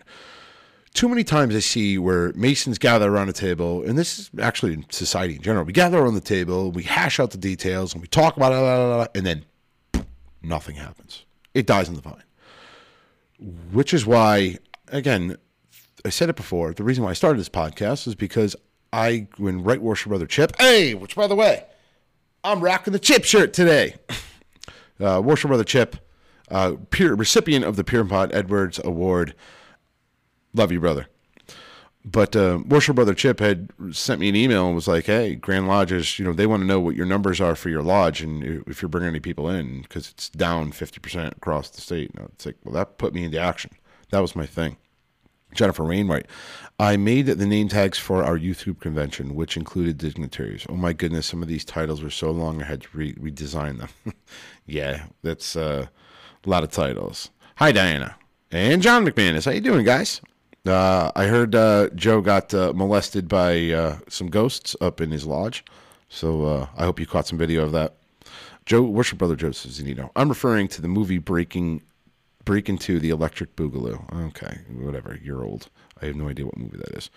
too 0.95 1.09
many 1.09 1.23
times 1.25 1.53
I 1.55 1.59
see 1.59 1.97
where 1.97 2.31
Masons 2.33 2.79
gather 2.79 3.11
around 3.11 3.27
a 3.27 3.33
table, 3.33 3.83
and 3.83 3.97
this 3.97 4.17
is 4.17 4.31
actually 4.39 4.73
in 4.73 4.85
society 4.89 5.35
in 5.35 5.41
general. 5.41 5.65
We 5.65 5.73
gather 5.73 5.99
around 5.99 6.15
the 6.15 6.21
table, 6.21 6.71
we 6.71 6.83
hash 6.83 7.19
out 7.19 7.31
the 7.31 7.37
details, 7.37 7.93
and 7.93 8.01
we 8.01 8.07
talk 8.07 8.37
about 8.37 8.53
it, 8.53 9.11
and 9.13 9.25
then 9.25 9.45
nothing 10.41 10.77
happens. 10.77 11.25
It 11.53 11.67
dies 11.67 11.89
on 11.89 11.95
the 11.95 12.01
vine. 12.01 12.23
Which 13.73 13.93
is 13.93 14.05
why, 14.05 14.57
again, 14.87 15.37
I 16.05 16.09
said 16.09 16.29
it 16.29 16.37
before. 16.37 16.73
The 16.73 16.85
reason 16.85 17.03
why 17.03 17.09
I 17.09 17.13
started 17.13 17.39
this 17.39 17.49
podcast 17.49 18.07
is 18.07 18.15
because 18.15 18.55
I, 18.93 19.27
when 19.37 19.63
Right 19.63 19.81
Worship 19.81 20.09
Brother 20.09 20.25
Chip, 20.27 20.55
hey, 20.57 20.93
which 20.93 21.15
by 21.15 21.27
the 21.27 21.35
way, 21.35 21.65
I'm 22.45 22.61
rocking 22.61 22.93
the 22.93 22.99
Chip 22.99 23.23
shirt 23.23 23.53
today. 23.53 23.95
Uh, 24.97 25.19
Worship 25.21 25.49
Brother 25.49 25.63
Chip, 25.63 25.97
uh, 26.49 26.75
peer, 26.91 27.15
recipient 27.15 27.65
of 27.65 27.75
the 27.75 27.83
Pierpont 27.83 28.33
Edwards 28.33 28.79
Award. 28.83 29.33
Love 30.53 30.71
you, 30.71 30.79
brother. 30.79 31.07
But 32.05 32.35
uh, 32.35 32.59
Worship 32.67 32.95
Brother 32.95 33.15
Chip 33.15 33.39
had 33.39 33.71
sent 33.91 34.21
me 34.21 34.29
an 34.29 34.35
email 34.35 34.67
and 34.67 34.75
was 34.75 34.87
like, 34.87 35.07
"Hey, 35.07 35.35
Grand 35.35 35.67
Lodges, 35.67 36.19
you 36.19 36.23
know, 36.23 36.33
they 36.33 36.45
want 36.45 36.61
to 36.61 36.67
know 36.67 36.79
what 36.79 36.95
your 36.95 37.07
numbers 37.07 37.41
are 37.41 37.55
for 37.55 37.69
your 37.69 37.81
lodge 37.81 38.21
and 38.21 38.63
if 38.67 38.81
you're 38.81 38.89
bringing 38.89 39.09
any 39.09 39.19
people 39.19 39.49
in 39.49 39.81
because 39.81 40.11
it's 40.11 40.29
down 40.29 40.71
50% 40.71 41.35
across 41.35 41.69
the 41.69 41.81
state." 41.81 42.11
And 42.15 42.29
it's 42.29 42.45
like, 42.45 42.57
well, 42.63 42.75
that 42.75 42.99
put 42.99 43.15
me 43.15 43.23
into 43.23 43.39
action. 43.39 43.71
That 44.11 44.19
was 44.19 44.35
my 44.35 44.45
thing. 44.45 44.77
Jennifer 45.55 45.83
Wainwright. 45.83 46.27
I 46.77 46.97
made 46.97 47.27
the 47.27 47.45
name 47.45 47.69
tags 47.69 47.97
for 47.97 48.23
our 48.23 48.35
youth 48.35 48.65
group 48.65 48.81
convention, 48.81 49.33
which 49.33 49.55
included 49.55 49.97
dignitaries. 49.97 50.65
Oh 50.69 50.75
my 50.75 50.93
goodness, 50.93 51.25
some 51.25 51.41
of 51.41 51.47
these 51.47 51.63
titles 51.63 52.03
were 52.03 52.09
so 52.09 52.31
long 52.31 52.61
I 52.61 52.65
had 52.65 52.81
to 52.81 52.89
re- 52.93 53.13
redesign 53.15 53.79
them. 53.79 54.13
yeah, 54.65 55.05
that's 55.23 55.55
uh, 55.55 55.87
a 56.45 56.49
lot 56.49 56.63
of 56.63 56.71
titles. 56.71 57.29
Hi, 57.55 57.71
Diana 57.71 58.17
and 58.51 58.81
John 58.81 59.05
McManus. 59.05 59.45
How 59.45 59.51
you 59.51 59.61
doing, 59.61 59.85
guys? 59.85 60.21
Uh, 60.65 61.11
I 61.15 61.25
heard 61.25 61.55
uh, 61.55 61.89
Joe 61.89 62.21
got 62.21 62.53
uh, 62.53 62.73
molested 62.73 63.27
by 63.27 63.71
uh, 63.71 63.97
some 64.09 64.27
ghosts 64.27 64.75
up 64.81 64.99
in 64.99 65.11
his 65.11 65.25
lodge, 65.25 65.63
so 66.09 66.45
uh, 66.45 66.67
I 66.75 66.85
hope 66.85 66.99
you 66.99 67.05
caught 67.05 67.27
some 67.27 67.37
video 67.37 67.63
of 67.63 67.71
that. 67.73 67.95
Joe, 68.65 68.81
worship 68.81 69.19
brother 69.19 69.35
Joseph 69.35 69.71
Zanino. 69.71 70.09
I'm 70.15 70.27
referring 70.27 70.67
to 70.69 70.81
the 70.81 70.87
movie 70.87 71.19
Breaking 71.19 71.83
Break 72.45 72.69
into 72.69 72.99
the 72.99 73.09
Electric 73.09 73.55
Boogaloo. 73.55 74.27
Okay, 74.27 74.59
whatever. 74.71 75.19
You're 75.21 75.43
old. 75.43 75.69
I 76.01 76.05
have 76.05 76.15
no 76.15 76.29
idea 76.29 76.45
what 76.45 76.57
movie 76.57 76.77
that 76.77 76.95
is. 76.95 77.09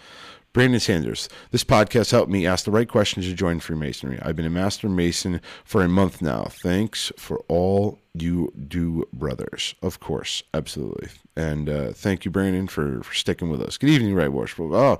Brandon 0.54 0.80
Sanders. 0.80 1.28
This 1.50 1.62
podcast 1.64 2.10
helped 2.10 2.30
me 2.30 2.46
ask 2.46 2.64
the 2.64 2.70
right 2.70 2.88
questions 2.88 3.26
to 3.26 3.34
join 3.34 3.60
Freemasonry. 3.60 4.18
I've 4.22 4.36
been 4.36 4.46
a 4.46 4.50
Master 4.50 4.88
Mason 4.88 5.40
for 5.64 5.82
a 5.82 5.88
month 5.88 6.22
now. 6.22 6.44
Thanks 6.44 7.12
for 7.18 7.38
all 7.48 7.98
you 8.14 8.52
do, 8.66 9.04
brothers. 9.12 9.74
Of 9.82 10.00
course, 10.00 10.42
absolutely. 10.54 11.08
And 11.36 11.68
uh, 11.68 11.92
thank 11.92 12.24
you, 12.24 12.30
Brandon, 12.30 12.66
for, 12.66 13.02
for 13.02 13.14
sticking 13.14 13.50
with 13.50 13.60
us. 13.60 13.76
Good 13.76 13.90
evening, 13.90 14.14
Right 14.14 14.32
Worship. 14.32 14.60
Oh, 14.60 14.98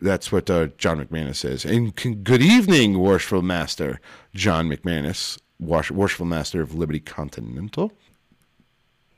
That's 0.00 0.32
what 0.32 0.50
uh, 0.50 0.66
John 0.78 1.02
McManus 1.02 1.36
says. 1.36 1.64
And 1.64 1.98
c- 1.98 2.14
good 2.16 2.42
evening, 2.42 2.98
Worshipful 2.98 3.42
Master 3.42 4.00
John 4.34 4.68
McManus, 4.68 5.38
Worshipful 5.60 6.26
Master 6.26 6.60
of 6.60 6.74
Liberty 6.74 7.00
Continental. 7.00 7.92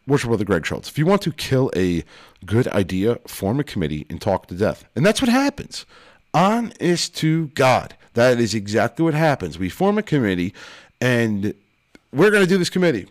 Worshipful 0.07 0.31
Brother 0.31 0.45
Greg 0.45 0.67
Schultz. 0.67 0.89
If 0.89 0.99
you 0.99 1.07
want 1.07 1.23
to 1.23 1.33
kill 1.33 1.71
a 1.77 2.05
good 2.45 2.69
idea, 2.69 3.17
form 3.27 3.61
a 3.61 3.65
committee 3.65 4.07
and 4.11 4.21
talk 4.21 4.47
to 4.49 4.55
death. 4.55 4.85
And 4.97 5.05
that's 5.05 5.21
what 5.21 5.29
happens. 5.29 5.87
Honest 6.35 7.17
to 7.17 7.49
God. 7.49 7.95
That 8.15 8.41
is 8.41 8.55
exactly 8.55 9.05
what 9.05 9.15
happens. 9.15 9.59
We 9.59 9.69
form 9.69 9.99
a 9.99 10.03
committee 10.03 10.53
and 11.01 11.55
we're 12.13 12.31
going 12.31 12.43
to 12.43 12.49
do 12.49 12.59
this 12.59 12.71
committee. 12.71 13.07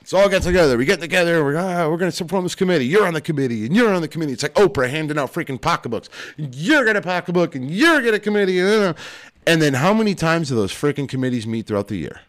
Let's 0.00 0.12
all 0.14 0.28
get 0.28 0.42
together. 0.42 0.76
We 0.76 0.84
get 0.84 1.00
together. 1.00 1.44
We're, 1.44 1.56
ah, 1.56 1.88
we're 1.88 1.96
going 1.96 2.10
to 2.10 2.24
form 2.24 2.42
this 2.42 2.56
committee. 2.56 2.86
You're 2.86 3.06
on 3.06 3.14
the 3.14 3.20
committee, 3.20 3.64
and 3.66 3.76
you're 3.76 3.94
on 3.94 4.02
the 4.02 4.08
committee. 4.08 4.32
It's 4.32 4.42
like 4.42 4.54
Oprah 4.54 4.90
handing 4.90 5.16
out 5.16 5.32
freaking 5.32 5.60
pocketbooks. 5.60 6.08
You're 6.36 6.82
going 6.82 6.96
to 6.96 7.02
pocketbook, 7.02 7.54
and 7.54 7.70
you're 7.70 8.00
going 8.00 8.12
to 8.12 8.18
committee. 8.18 8.58
And 8.58 9.62
then 9.62 9.74
how 9.74 9.94
many 9.94 10.16
times 10.16 10.48
do 10.48 10.56
those 10.56 10.72
freaking 10.72 11.08
committees 11.08 11.46
meet 11.46 11.68
throughout 11.68 11.86
the 11.86 11.96
year? 11.96 12.20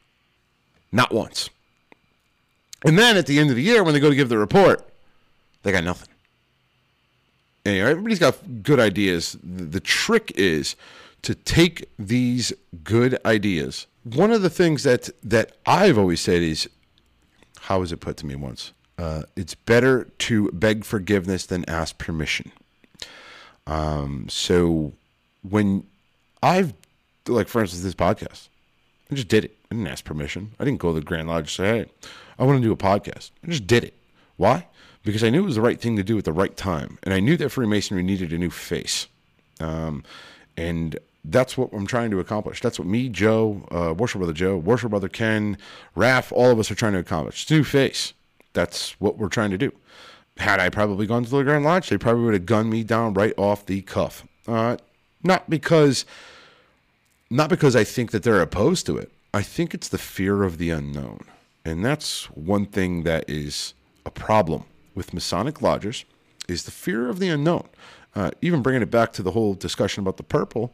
Not 0.91 1.12
once. 1.12 1.49
And 2.83 2.97
then 2.97 3.17
at 3.17 3.25
the 3.25 3.39
end 3.39 3.49
of 3.49 3.55
the 3.55 3.61
year, 3.61 3.83
when 3.83 3.93
they 3.93 3.99
go 3.99 4.09
to 4.09 4.15
give 4.15 4.29
the 4.29 4.37
report, 4.37 4.87
they 5.63 5.71
got 5.71 5.83
nothing. 5.83 6.09
Anyway, 7.65 7.89
everybody's 7.89 8.19
got 8.19 8.37
good 8.61 8.79
ideas. 8.79 9.37
The 9.41 9.79
trick 9.79 10.31
is 10.35 10.75
to 11.21 11.33
take 11.33 11.89
these 11.97 12.51
good 12.83 13.17
ideas. 13.25 13.87
One 14.03 14.31
of 14.31 14.41
the 14.41 14.49
things 14.49 14.83
that 14.83 15.09
that 15.23 15.53
I've 15.65 15.97
always 15.97 16.19
said 16.19 16.41
is 16.41 16.69
how 17.61 17.79
was 17.79 17.93
it 17.93 18.01
put 18.01 18.17
to 18.17 18.25
me 18.25 18.35
once? 18.35 18.73
Uh, 18.97 19.23
it's 19.35 19.55
better 19.55 20.05
to 20.19 20.51
beg 20.51 20.83
forgiveness 20.83 21.45
than 21.45 21.67
ask 21.69 21.97
permission. 21.97 22.51
Um, 23.65 24.27
so 24.29 24.93
when 25.41 25.85
I've, 26.43 26.73
like, 27.27 27.47
for 27.47 27.61
instance, 27.61 27.83
this 27.83 27.95
podcast, 27.95 28.49
I 29.09 29.15
just 29.15 29.29
did 29.29 29.45
it. 29.45 29.57
I 29.71 29.75
didn't 29.75 29.87
ask 29.87 30.03
permission. 30.03 30.51
I 30.59 30.65
didn't 30.65 30.79
go 30.79 30.93
to 30.93 30.99
the 30.99 31.05
Grand 31.05 31.29
Lodge 31.29 31.43
and 31.43 31.49
say, 31.49 31.65
hey, 31.79 31.85
I 32.43 32.45
want 32.45 32.62
to 32.62 32.67
do 32.67 32.73
a 32.73 32.75
podcast. 32.75 33.32
I 33.41 33.47
just 33.47 33.67
did 33.67 33.86
it. 33.86 33.93
Why? 34.36 34.67
Because 35.03 35.23
I 35.23 35.29
knew 35.29 35.43
it 35.43 35.45
was 35.45 35.56
the 35.56 35.62
right 35.62 35.79
thing 35.79 35.95
to 35.95 36.03
do 36.03 36.17
at 36.17 36.25
the 36.25 36.34
right 36.34 36.56
time. 36.58 36.99
And 37.03 37.13
I 37.13 37.21
knew 37.21 37.38
that 37.38 37.51
Freemasonry 37.51 38.03
needed 38.03 38.34
a 38.34 38.38
new 38.38 38.49
face. 38.49 39.08
Um, 39.62 40.03
and 40.58 40.99
that's 41.23 41.58
what 41.58 41.71
I'm 41.71 41.88
trying 41.88 42.12
to 42.12 42.19
accomplish. 42.19 42.60
That's 42.60 42.77
what 42.77 42.86
me, 42.86 43.08
Joe, 43.08 43.65
uh, 43.71 43.93
Worship 43.93 44.19
Brother 44.19 44.34
Joe, 44.34 44.58
Worship 44.58 44.89
Brother 44.89 45.08
Ken, 45.08 45.58
Raph, 45.95 46.34
all 46.34 46.51
of 46.51 46.60
us 46.60 46.69
are 46.69 46.75
trying 46.75 46.91
to 46.93 46.99
accomplish. 46.99 47.43
It's 47.43 47.51
new 47.51 47.63
face. 47.63 48.13
That's 48.51 48.99
what 48.99 49.17
we're 49.17 49.29
trying 49.29 49.51
to 49.51 49.58
do. 49.58 49.71
Had 50.36 50.60
I 50.60 50.67
probably 50.67 51.08
gone 51.08 51.23
to 51.23 51.29
the 51.29 51.43
Grand 51.43 51.63
Lodge, 51.63 51.88
they 51.88 51.97
probably 51.97 52.23
would 52.25 52.34
have 52.34 52.45
gunned 52.45 52.69
me 52.69 52.84
down 52.84 53.13
right 53.13 53.34
off 53.38 53.65
the 53.65 53.84
cuff. 53.84 54.27
Uh, 54.49 54.75
not 55.23 55.49
because, 55.49 56.06
not 57.29 57.49
because 57.49 57.73
I 57.73 57.86
think 57.86 58.12
that 58.12 58.23
they're 58.23 58.41
opposed 58.41 58.86
to 58.88 58.97
it. 58.97 59.13
I 59.34 59.43
think 59.43 59.73
it's 59.73 59.88
the 59.88 59.97
fear 59.97 60.43
of 60.43 60.58
the 60.58 60.71
unknown, 60.71 61.23
and 61.65 61.84
that's 61.84 62.26
one 62.32 62.65
thing 62.65 63.04
that 63.04 63.30
is 63.30 63.73
a 64.06 64.12
problem 64.12 64.65
with 64.95 65.13
Masonic 65.13 65.62
lodges 65.62 66.06
is 66.47 66.63
the 66.63 66.71
fear 66.71 67.10
of 67.10 67.19
the 67.19 67.30
unknown. 67.30 67.67
Uh, 68.15 68.32
even 68.41 68.62
bringing 68.62 68.82
it 68.82 68.91
back 68.91 69.13
to 69.13 69.23
the 69.23 69.32
whole 69.32 69.54
discussion 69.54 70.02
about 70.02 70.17
the 70.17 70.23
purple, 70.23 70.73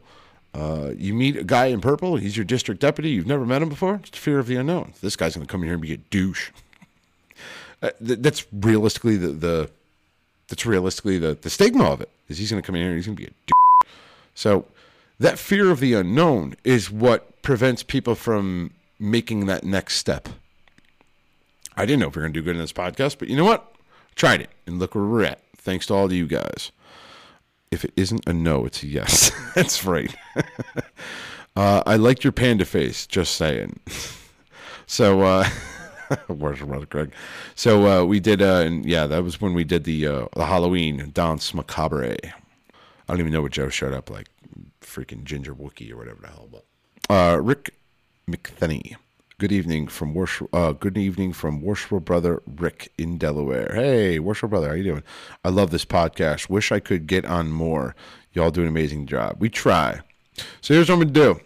uh, 0.52 0.90
you 0.96 1.14
meet 1.14 1.36
a 1.36 1.44
guy 1.44 1.66
in 1.66 1.80
purple, 1.80 2.16
he's 2.16 2.36
your 2.36 2.44
district 2.44 2.80
deputy, 2.80 3.10
you've 3.10 3.26
never 3.26 3.46
met 3.46 3.62
him 3.62 3.68
before, 3.68 3.96
it's 3.96 4.10
the 4.10 4.18
fear 4.18 4.38
of 4.38 4.46
the 4.46 4.56
unknown. 4.56 4.92
This 5.00 5.16
guy's 5.16 5.34
going 5.34 5.46
to 5.46 5.50
come 5.50 5.62
in 5.62 5.68
here 5.68 5.74
and 5.74 5.82
be 5.82 5.94
a 5.94 5.98
douche. 5.98 6.50
Uh, 7.82 7.88
th- 8.06 8.18
that's 8.20 8.46
realistically 8.52 9.16
the, 9.16 9.28
the 9.28 9.70
that's 10.48 10.66
realistically 10.66 11.18
the, 11.18 11.38
the 11.40 11.48
stigma 11.48 11.84
of 11.84 12.02
it 12.02 12.10
is 12.28 12.36
he's 12.36 12.50
going 12.50 12.62
to 12.62 12.66
come 12.66 12.74
in 12.74 12.82
here 12.82 12.90
and 12.90 12.98
he's 12.98 13.06
going 13.06 13.16
to 13.16 13.22
be 13.22 13.26
a 13.26 13.32
douche. 13.46 13.90
So 14.34 14.66
that 15.18 15.38
fear 15.38 15.70
of 15.70 15.80
the 15.80 15.94
unknown 15.94 16.56
is 16.62 16.90
what 16.90 17.40
prevents 17.40 17.82
people 17.82 18.14
from 18.14 18.72
making 18.98 19.46
that 19.46 19.64
next 19.64 19.96
step. 19.96 20.28
I 21.76 21.86
didn't 21.86 22.00
know 22.00 22.08
if 22.08 22.16
we 22.16 22.20
are 22.20 22.24
going 22.24 22.32
to 22.32 22.40
do 22.40 22.44
good 22.44 22.56
in 22.56 22.60
this 22.60 22.72
podcast, 22.72 23.18
but 23.18 23.28
you 23.28 23.36
know 23.36 23.44
what? 23.44 23.74
Tried 24.16 24.40
it, 24.40 24.50
and 24.66 24.78
look 24.78 24.94
where 24.94 25.04
we're 25.04 25.24
at. 25.24 25.40
Thanks 25.56 25.86
to 25.86 25.94
all 25.94 26.06
of 26.06 26.12
you 26.12 26.26
guys. 26.26 26.72
If 27.70 27.84
it 27.84 27.92
isn't 27.96 28.26
a 28.26 28.32
no, 28.32 28.66
it's 28.66 28.82
a 28.82 28.86
yes. 28.86 29.30
That's 29.54 29.84
right. 29.84 30.14
uh, 31.56 31.82
I 31.86 31.96
liked 31.96 32.24
your 32.24 32.32
panda 32.32 32.64
face. 32.64 33.06
Just 33.06 33.36
saying. 33.36 33.78
so, 34.86 35.20
uh, 35.22 35.48
where's 36.26 36.60
brother 36.60 36.86
Greg? 36.86 37.12
So 37.54 37.86
uh, 37.86 38.04
we 38.04 38.20
did, 38.20 38.42
uh, 38.42 38.62
and 38.66 38.84
yeah, 38.84 39.06
that 39.06 39.22
was 39.22 39.40
when 39.40 39.54
we 39.54 39.64
did 39.64 39.84
the 39.84 40.06
uh, 40.06 40.26
the 40.34 40.46
Halloween 40.46 41.10
dance 41.14 41.54
macabre. 41.54 42.16
I 42.22 43.12
don't 43.12 43.20
even 43.20 43.32
know 43.32 43.42
what 43.42 43.52
Joe 43.52 43.68
showed 43.68 43.94
up 43.94 44.10
like, 44.10 44.28
freaking 44.80 45.24
Ginger 45.24 45.54
Wookie 45.54 45.92
or 45.92 45.96
whatever 45.96 46.20
the 46.22 46.28
hell. 46.28 46.48
But 46.50 46.64
uh, 47.14 47.40
Rick 47.40 47.74
McThenny. 48.28 48.96
Good 49.40 49.52
evening 49.52 49.86
from 49.86 50.12
worship. 50.12 50.54
Uh, 50.54 50.72
good 50.72 50.98
evening 50.98 51.32
from 51.32 51.62
worshipful 51.62 52.00
brother 52.00 52.42
Rick 52.46 52.92
in 52.98 53.16
Delaware. 53.16 53.72
Hey, 53.74 54.18
worshipful 54.18 54.50
brother, 54.50 54.68
how 54.68 54.74
you 54.74 54.84
doing? 54.84 55.02
I 55.42 55.48
love 55.48 55.70
this 55.70 55.86
podcast. 55.86 56.50
Wish 56.50 56.70
I 56.70 56.78
could 56.78 57.06
get 57.06 57.24
on 57.24 57.50
more. 57.50 57.96
Y'all 58.34 58.50
do 58.50 58.60
an 58.60 58.68
amazing 58.68 59.06
job. 59.06 59.36
We 59.38 59.48
try. 59.48 60.00
So 60.60 60.74
here's 60.74 60.90
what 60.90 60.96
I'm 60.96 61.00
gonna 61.00 61.12
do. 61.12 61.40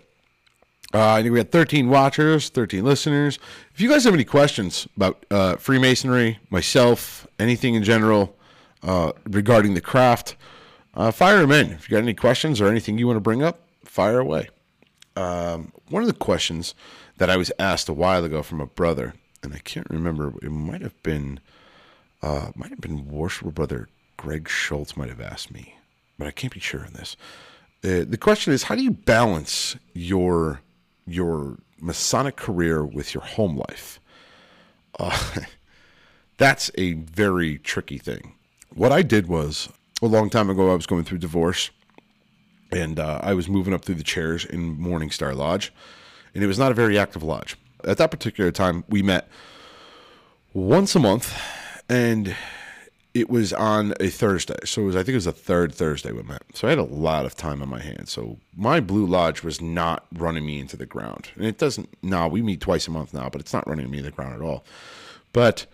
Uh, 0.93 1.13
I 1.13 1.23
think 1.23 1.35
we 1.35 1.39
had 1.39 1.53
13 1.53 1.89
watchers, 1.89 2.49
13 2.49 2.85
listeners. 2.85 3.39
If 3.73 3.81
you 3.81 3.89
guys 3.89 4.03
have 4.03 4.15
any 4.15 4.25
questions 4.25 4.89
about 4.97 5.25
uh, 5.31 5.55
Freemasonry, 5.55 6.41
myself, 6.51 7.29
anything 7.39 7.77
in 7.77 7.85
general 7.85 8.35
uh, 8.83 9.13
regarding 9.31 9.75
the 9.75 9.81
craft, 9.81 10.35
uh, 10.95 11.13
fire 11.13 11.39
them 11.39 11.53
in. 11.53 11.71
If 11.71 11.89
you 11.89 11.95
got 11.95 12.03
any 12.03 12.15
questions 12.15 12.61
or 12.61 12.67
anything 12.67 12.99
you 12.99 13.07
want 13.07 13.19
to 13.19 13.21
bring 13.21 13.45
up, 13.45 13.61
fire 13.85 14.19
away. 14.19 14.49
Um, 15.15 15.71
one 15.91 16.03
of 16.03 16.09
the 16.09 16.15
questions 16.15 16.75
that 17.19 17.31
I 17.31 17.37
was 17.37 17.53
asked 17.59 17.89
a 17.89 17.93
while 17.93 18.25
ago 18.25 18.43
from 18.43 18.61
a 18.61 18.67
brother, 18.67 19.15
and 19.43 19.55
I 19.55 19.59
can't 19.59 19.89
remember, 19.91 20.33
it 20.43 20.51
might 20.51 20.83
have 20.83 21.01
been, 21.03 21.41
uh, 22.23 22.51
might 22.55 22.71
have 22.71 22.81
been 22.81 23.09
worshipful 23.09 23.53
brother 23.53 23.89
Greg 24.17 24.49
Schultz 24.49 24.97
might 24.97 25.09
have 25.09 25.21
asked 25.21 25.53
me, 25.53 25.75
but 26.19 26.27
I 26.27 26.31
can't 26.31 26.53
be 26.53 26.61
sure 26.61 26.81
on 26.81 26.93
this. 26.93 27.17
Uh, 27.85 28.05
the 28.09 28.17
question 28.19 28.53
is, 28.53 28.65
how 28.65 28.75
do 28.75 28.83
you 28.83 28.93
balance 28.93 29.77
your 29.93 30.61
your 31.07 31.59
Masonic 31.81 32.37
career 32.37 32.85
with 32.85 33.13
your 33.13 33.23
home 33.23 33.57
life? 33.57 34.01
Uh, 34.99 35.41
that's 36.39 36.71
a 36.77 36.95
very 36.95 37.59
tricky 37.59 37.99
thing. 37.99 38.35
What 38.75 38.93
I 38.93 39.03
did 39.03 39.27
was 39.27 39.69
a 40.01 40.07
long 40.07 40.31
time 40.31 40.49
ago, 40.49 40.71
I 40.71 40.75
was 40.75 40.87
going 40.87 41.05
through 41.05 41.19
divorce, 41.19 41.71
and 42.73 42.99
uh, 42.99 43.21
I 43.23 43.35
was 43.35 43.49
moving 43.49 43.75
up 43.75 43.85
through 43.85 43.97
the 43.97 44.03
chairs 44.03 44.45
in 44.45 44.79
Morningstar 44.79 45.37
Lodge, 45.37 45.73
and 46.35 46.43
it 46.43 46.47
was 46.47 46.59
not 46.59 46.71
a 46.71 46.75
very 46.75 46.99
active 46.99 47.23
lodge. 47.23 47.57
At 47.85 47.99
that 47.99 48.11
particular 48.11 48.51
time, 48.51 48.85
we 48.89 49.03
met 49.03 49.29
once 50.53 50.95
a 50.95 51.01
month, 51.01 51.37
and 51.89 52.35
it 53.15 53.31
was 53.31 53.53
on 53.53 53.95
a 54.01 54.09
Thursday. 54.09 54.57
So 54.65 54.83
it 54.83 54.87
was, 54.87 54.97
I 54.97 55.01
think 55.01 55.11
it 55.11 55.17
was 55.17 55.27
the 55.27 55.33
third 55.33 55.73
Thursday 55.73 56.11
we 56.11 56.23
met. 56.23 56.43
So 56.53 56.67
I 56.67 56.71
had 56.71 56.79
a 56.79 56.85
lot 56.85 57.25
of 57.25 57.37
time 57.37 57.63
on 57.63 57.69
my 57.69 57.81
hands. 57.81 58.11
So 58.11 58.39
my 58.57 58.81
Blue 58.81 59.07
Lodge 59.07 59.45
was 59.45 59.61
not 59.61 60.07
running 60.13 60.45
me 60.45 60.59
into 60.59 60.77
the 60.77 60.87
ground. 60.87 61.31
And 61.37 61.45
it 61.45 61.59
doesn't, 61.59 61.89
now 62.03 62.27
we 62.27 62.43
meet 62.43 62.61
twice 62.61 62.89
a 62.89 62.91
month 62.91 63.15
now, 63.15 63.29
but 63.29 63.41
it's 63.41 63.53
not 63.53 63.69
running 63.69 63.89
me 63.89 63.99
into 63.99 64.11
the 64.11 64.17
ground 64.17 64.35
at 64.35 64.41
all. 64.41 64.65
But 65.33 65.67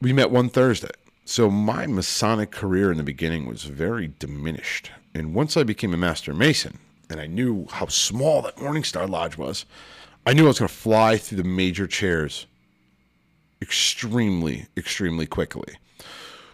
we 0.00 0.12
met 0.12 0.30
one 0.30 0.48
Thursday. 0.48 0.90
So 1.24 1.50
my 1.50 1.86
Masonic 1.86 2.52
career 2.52 2.92
in 2.92 2.98
the 2.98 3.04
beginning 3.04 3.46
was 3.46 3.64
very 3.64 4.12
diminished. 4.20 4.92
And 5.14 5.34
once 5.34 5.56
I 5.56 5.64
became 5.64 5.92
a 5.94 5.96
Master 5.96 6.32
Mason 6.32 6.78
and 7.12 7.20
I 7.20 7.26
knew 7.26 7.66
how 7.70 7.86
small 7.86 8.42
that 8.42 8.56
Morningstar 8.56 9.08
Lodge 9.08 9.36
was, 9.36 9.64
I 10.26 10.32
knew 10.32 10.44
I 10.44 10.48
was 10.48 10.58
going 10.58 10.68
to 10.68 10.74
fly 10.74 11.16
through 11.16 11.38
the 11.38 11.44
major 11.44 11.86
chairs 11.86 12.46
extremely, 13.60 14.66
extremely 14.76 15.26
quickly. 15.26 15.74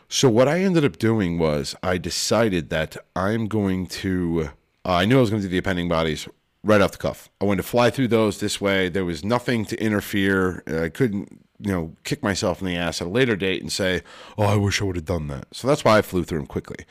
So 0.08 0.28
what 0.28 0.48
I 0.48 0.60
ended 0.60 0.84
up 0.84 0.98
doing 0.98 1.38
was 1.38 1.74
I 1.82 1.98
decided 1.98 2.70
that 2.70 2.96
I'm 3.14 3.46
going 3.46 3.86
to. 3.86 4.50
Uh, 4.84 4.94
I 4.94 5.04
knew 5.04 5.18
I 5.18 5.20
was 5.20 5.30
going 5.30 5.42
to 5.42 5.48
do 5.48 5.52
the 5.52 5.59
appending 5.59 5.88
bodies 5.88 6.26
right 6.64 6.80
off 6.80 6.92
the 6.92 6.98
cuff. 6.98 7.28
I 7.40 7.44
wanted 7.44 7.62
to 7.62 7.68
fly 7.68 7.90
through 7.90 8.09
those 8.09 8.40
this 8.40 8.61
way. 8.61 8.88
There 8.88 9.04
was 9.04 9.24
nothing 9.24 9.64
to 9.66 9.80
interfere. 9.80 10.62
I 10.66 10.88
couldn't, 10.88 11.44
you 11.61 11.72
know, 11.72 11.92
kick 12.04 12.22
myself 12.22 12.61
in 12.61 12.66
the 12.66 12.76
ass 12.76 13.02
at 13.02 13.06
a 13.06 13.11
later 13.11 13.36
date 13.36 13.61
and 13.61 13.70
say, 13.70 14.02
"Oh, 14.38 14.44
I 14.44 14.56
wish 14.56 14.80
I 14.80 14.84
would 14.86 14.96
have 14.96 15.04
done 15.04 15.28
that." 15.28 15.48
So 15.52 15.68
that's 15.68 15.84
why 15.84 15.98
I 15.98 16.02
flew 16.02 16.24
through 16.24 16.38
them 16.38 16.46
quickly. 16.46 16.86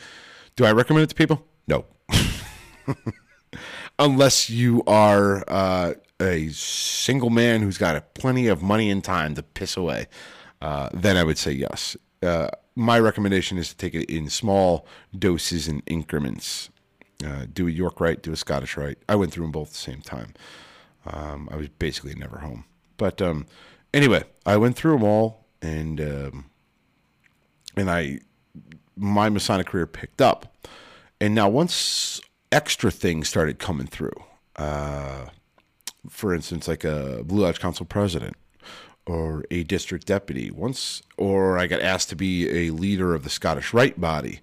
Do 0.55 0.65
I 0.65 0.71
recommend 0.71 1.03
it 1.03 1.09
to 1.09 1.15
people? 1.15 1.43
No. 1.67 1.85
Unless 3.99 4.49
you 4.49 4.83
are 4.85 5.43
uh, 5.47 5.93
a 6.19 6.49
single 6.49 7.29
man 7.29 7.61
who's 7.61 7.77
got 7.77 8.13
plenty 8.13 8.47
of 8.47 8.61
money 8.61 8.89
and 8.89 9.03
time 9.03 9.35
to 9.35 9.43
piss 9.43 9.75
away, 9.75 10.07
uh, 10.61 10.89
then 10.93 11.17
I 11.17 11.23
would 11.23 11.37
say 11.37 11.51
yes. 11.51 11.97
Uh, 12.21 12.49
my 12.75 12.99
recommendation 12.99 13.57
is 13.57 13.69
to 13.69 13.75
take 13.75 13.95
it 13.95 14.09
in 14.09 14.29
small 14.29 14.85
doses 15.17 15.67
and 15.67 15.81
increments. 15.87 16.69
Uh, 17.25 17.45
do 17.51 17.67
a 17.67 17.71
York 17.71 17.99
Rite, 17.99 18.21
do 18.21 18.31
a 18.31 18.35
Scottish 18.35 18.77
Rite. 18.77 18.99
I 19.09 19.15
went 19.15 19.31
through 19.31 19.45
them 19.45 19.51
both 19.51 19.69
at 19.69 19.73
the 19.73 19.79
same 19.79 20.01
time. 20.01 20.33
Um, 21.07 21.49
I 21.51 21.55
was 21.55 21.69
basically 21.69 22.13
never 22.13 22.39
home. 22.39 22.65
But 22.97 23.21
um, 23.21 23.47
anyway, 23.93 24.23
I 24.45 24.57
went 24.57 24.75
through 24.75 24.93
them 24.93 25.03
all, 25.03 25.45
and 25.61 25.99
um, 26.01 26.45
and 27.75 27.89
I 27.89 28.19
my 28.95 29.29
Masonic 29.29 29.67
career 29.67 29.87
picked 29.87 30.21
up. 30.21 30.55
And 31.19 31.33
now 31.33 31.49
once 31.49 32.21
extra 32.51 32.91
things 32.91 33.27
started 33.27 33.59
coming 33.59 33.87
through. 33.87 34.23
Uh, 34.55 35.27
for 36.09 36.33
instance, 36.33 36.67
like 36.67 36.83
a 36.83 37.23
Blue 37.23 37.43
Lodge 37.43 37.59
Council 37.59 37.85
president 37.85 38.35
or 39.05 39.45
a 39.49 39.63
district 39.63 40.05
deputy. 40.05 40.51
Once, 40.51 41.01
or 41.17 41.57
I 41.57 41.67
got 41.67 41.81
asked 41.81 42.09
to 42.09 42.15
be 42.15 42.67
a 42.67 42.71
leader 42.71 43.15
of 43.15 43.23
the 43.23 43.29
Scottish 43.29 43.73
Rite 43.73 43.99
body. 43.99 44.41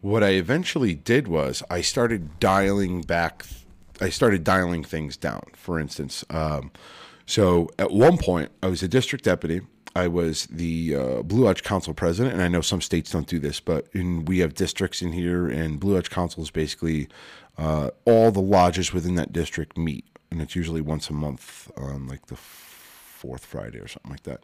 What 0.00 0.22
I 0.22 0.30
eventually 0.30 0.94
did 0.94 1.28
was 1.28 1.62
I 1.70 1.80
started 1.80 2.38
dialing 2.40 3.02
back. 3.02 3.44
I 4.00 4.08
started 4.08 4.44
dialing 4.44 4.84
things 4.84 5.16
down. 5.16 5.42
For 5.54 5.78
instance, 5.78 6.24
um, 6.30 6.70
so 7.26 7.68
at 7.78 7.90
one 7.90 8.18
point 8.18 8.50
I 8.62 8.68
was 8.68 8.82
a 8.82 8.88
district 8.88 9.24
deputy. 9.24 9.62
I 9.94 10.08
was 10.08 10.46
the 10.46 10.94
uh, 10.94 11.22
Blue 11.22 11.44
Lodge 11.44 11.62
Council 11.62 11.94
president, 11.94 12.34
and 12.34 12.42
I 12.42 12.48
know 12.48 12.60
some 12.60 12.82
states 12.82 13.10
don't 13.10 13.26
do 13.26 13.38
this, 13.38 13.60
but 13.60 13.86
in, 13.94 14.26
we 14.26 14.40
have 14.40 14.54
districts 14.54 15.00
in 15.00 15.12
here, 15.12 15.46
and 15.46 15.80
Blue 15.80 15.94
Lodge 15.94 16.10
Council 16.10 16.42
is 16.42 16.50
basically 16.50 17.08
uh, 17.58 17.90
all 18.04 18.30
the 18.30 18.40
lodges 18.40 18.92
within 18.92 19.14
that 19.16 19.32
district 19.32 19.76
meet, 19.76 20.04
and 20.30 20.42
it's 20.42 20.56
usually 20.56 20.80
once 20.80 21.10
a 21.10 21.12
month 21.12 21.70
on 21.76 22.06
like 22.06 22.26
the 22.26 22.36
fourth 22.36 23.44
Friday 23.44 23.78
or 23.78 23.88
something 23.88 24.10
like 24.10 24.22
that. 24.24 24.40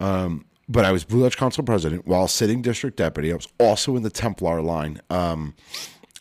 Um, 0.00 0.46
but 0.68 0.84
I 0.84 0.92
was 0.92 1.04
Blue 1.04 1.22
Lodge 1.22 1.36
Council 1.36 1.62
president 1.62 2.06
while 2.06 2.28
sitting 2.28 2.62
district 2.62 2.96
deputy. 2.96 3.32
I 3.32 3.36
was 3.36 3.48
also 3.58 3.96
in 3.96 4.02
the 4.02 4.10
Templar 4.10 4.62
line. 4.62 5.00
Um, 5.10 5.54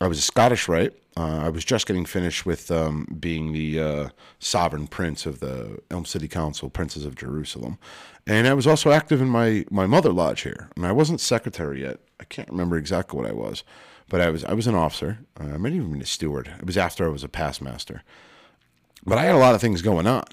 I 0.02 0.08
was 0.08 0.18
a 0.18 0.22
Scottish 0.22 0.68
Rite. 0.68 0.94
Uh, 1.16 1.42
I 1.44 1.50
was 1.50 1.64
just 1.64 1.86
getting 1.86 2.06
finished 2.06 2.46
with 2.46 2.72
um, 2.72 3.08
being 3.20 3.54
the 3.54 3.80
uh, 3.80 4.10
sovereign 4.40 4.88
prince 4.88 5.26
of 5.28 5.40
the 5.40 5.80
Elm 5.92 6.06
City 6.06 6.28
Council, 6.28 6.70
Princes 6.70 7.06
of 7.06 7.16
Jerusalem, 7.16 7.78
and 8.26 8.48
I 8.48 8.56
was 8.56 8.66
also 8.66 8.92
active 8.92 9.22
in 9.22 9.30
my 9.30 9.64
my 9.70 9.86
mother 9.86 10.12
lodge 10.12 10.42
here. 10.42 10.70
And 10.76 10.86
I 10.86 10.92
wasn't 10.92 11.22
secretary 11.22 11.82
yet. 11.82 12.00
I 12.20 12.24
can't 12.24 12.50
remember 12.50 12.78
exactly 12.78 13.18
what 13.18 13.30
I 13.30 13.34
was, 13.34 13.64
but 14.10 14.22
I 14.22 14.30
was 14.30 14.44
I 14.46 14.54
was 14.54 14.68
an 14.68 14.76
officer. 14.76 15.20
Uh, 15.40 15.54
I 15.54 15.58
might 15.58 15.74
even 15.74 15.92
been 15.92 16.02
a 16.02 16.06
steward. 16.06 16.52
It 16.60 16.66
was 16.66 16.78
after 16.78 17.06
I 17.06 17.10
was 17.10 17.24
a 17.24 17.30
past 17.30 17.62
master. 17.62 18.04
But 19.06 19.18
I 19.18 19.24
had 19.24 19.36
a 19.36 19.40
lot 19.40 19.56
of 19.56 19.62
things 19.62 19.82
going 19.82 20.08
on. 20.08 20.26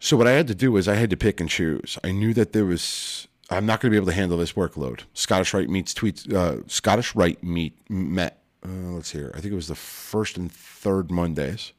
So 0.00 0.16
what 0.16 0.26
I 0.26 0.32
had 0.32 0.48
to 0.48 0.54
do 0.54 0.72
was 0.72 0.88
I 0.88 0.96
had 0.96 1.10
to 1.10 1.16
pick 1.16 1.40
and 1.40 1.48
choose. 1.48 1.96
I 2.02 2.10
knew 2.10 2.34
that 2.34 2.52
there 2.52 2.64
was 2.64 3.28
I'm 3.50 3.66
not 3.66 3.80
going 3.80 3.90
to 3.90 3.94
be 3.94 3.96
able 3.96 4.06
to 4.06 4.14
handle 4.14 4.38
this 4.38 4.54
workload. 4.54 5.02
Scottish 5.12 5.52
Rite 5.52 5.68
meets 5.68 5.92
tweets. 5.92 6.32
Uh, 6.32 6.66
Scottish 6.66 7.14
Rite 7.14 7.42
meet 7.42 7.78
met. 7.90 8.42
Uh, 8.64 8.92
let's 8.92 9.10
hear. 9.10 9.30
I 9.34 9.40
think 9.40 9.52
it 9.52 9.56
was 9.56 9.68
the 9.68 9.74
first 9.74 10.36
and 10.36 10.50
third 10.50 11.10
Mondays. 11.10 11.72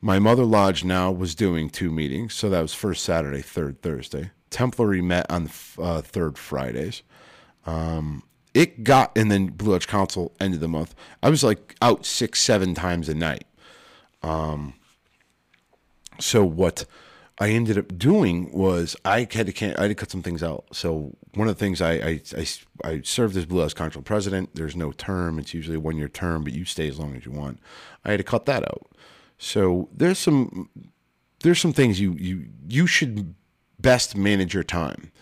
My 0.00 0.18
mother 0.18 0.44
lodge 0.44 0.84
now 0.84 1.10
was 1.10 1.34
doing 1.34 1.68
two 1.68 1.90
meetings, 1.90 2.32
so 2.32 2.48
that 2.48 2.62
was 2.62 2.72
first 2.72 3.04
Saturday, 3.04 3.42
third 3.42 3.82
Thursday. 3.82 4.30
Templary 4.50 5.02
met 5.02 5.30
on 5.30 5.50
uh, 5.78 6.00
third 6.00 6.38
Fridays. 6.38 7.02
Um, 7.66 8.22
it 8.58 8.82
got 8.84 9.16
and 9.16 9.30
then 9.30 9.46
Blue 9.58 9.72
Lodge 9.72 9.86
Council 9.86 10.32
end 10.40 10.54
of 10.54 10.60
the 10.60 10.68
month. 10.68 10.94
I 11.22 11.30
was 11.30 11.42
like 11.44 11.76
out 11.80 12.04
six, 12.04 12.42
seven 12.42 12.74
times 12.74 13.08
a 13.08 13.14
night. 13.14 13.46
Um, 14.22 14.74
So 16.20 16.44
what 16.44 16.84
I 17.40 17.50
ended 17.50 17.78
up 17.78 17.96
doing 17.96 18.50
was 18.52 18.96
I 19.04 19.18
had 19.20 19.46
to 19.46 19.52
can 19.52 19.76
I 19.78 19.82
had 19.82 19.88
to 19.88 19.94
cut 19.94 20.10
some 20.10 20.22
things 20.22 20.42
out. 20.42 20.64
So 20.72 21.16
one 21.34 21.48
of 21.48 21.56
the 21.56 21.64
things 21.64 21.80
I 21.80 21.92
I, 21.92 22.20
I, 22.36 22.46
I 22.90 23.00
served 23.02 23.36
as 23.36 23.46
Blue 23.46 23.60
Lodge 23.60 23.76
Council 23.76 24.02
president. 24.02 24.54
There's 24.54 24.74
no 24.74 24.90
term. 24.92 25.38
It's 25.38 25.54
usually 25.54 25.76
a 25.76 25.80
one 25.80 25.96
year 25.96 26.08
term, 26.08 26.42
but 26.42 26.52
you 26.52 26.64
stay 26.64 26.88
as 26.88 26.98
long 26.98 27.14
as 27.16 27.24
you 27.24 27.32
want. 27.32 27.60
I 28.04 28.10
had 28.10 28.18
to 28.18 28.24
cut 28.24 28.46
that 28.46 28.64
out. 28.64 28.90
So 29.38 29.88
there's 29.96 30.18
some 30.18 30.68
there's 31.40 31.60
some 31.60 31.72
things 31.72 32.00
you 32.00 32.14
you 32.14 32.46
you 32.68 32.88
should 32.88 33.34
best 33.78 34.16
manage 34.16 34.52
your 34.52 34.64
time. 34.64 35.12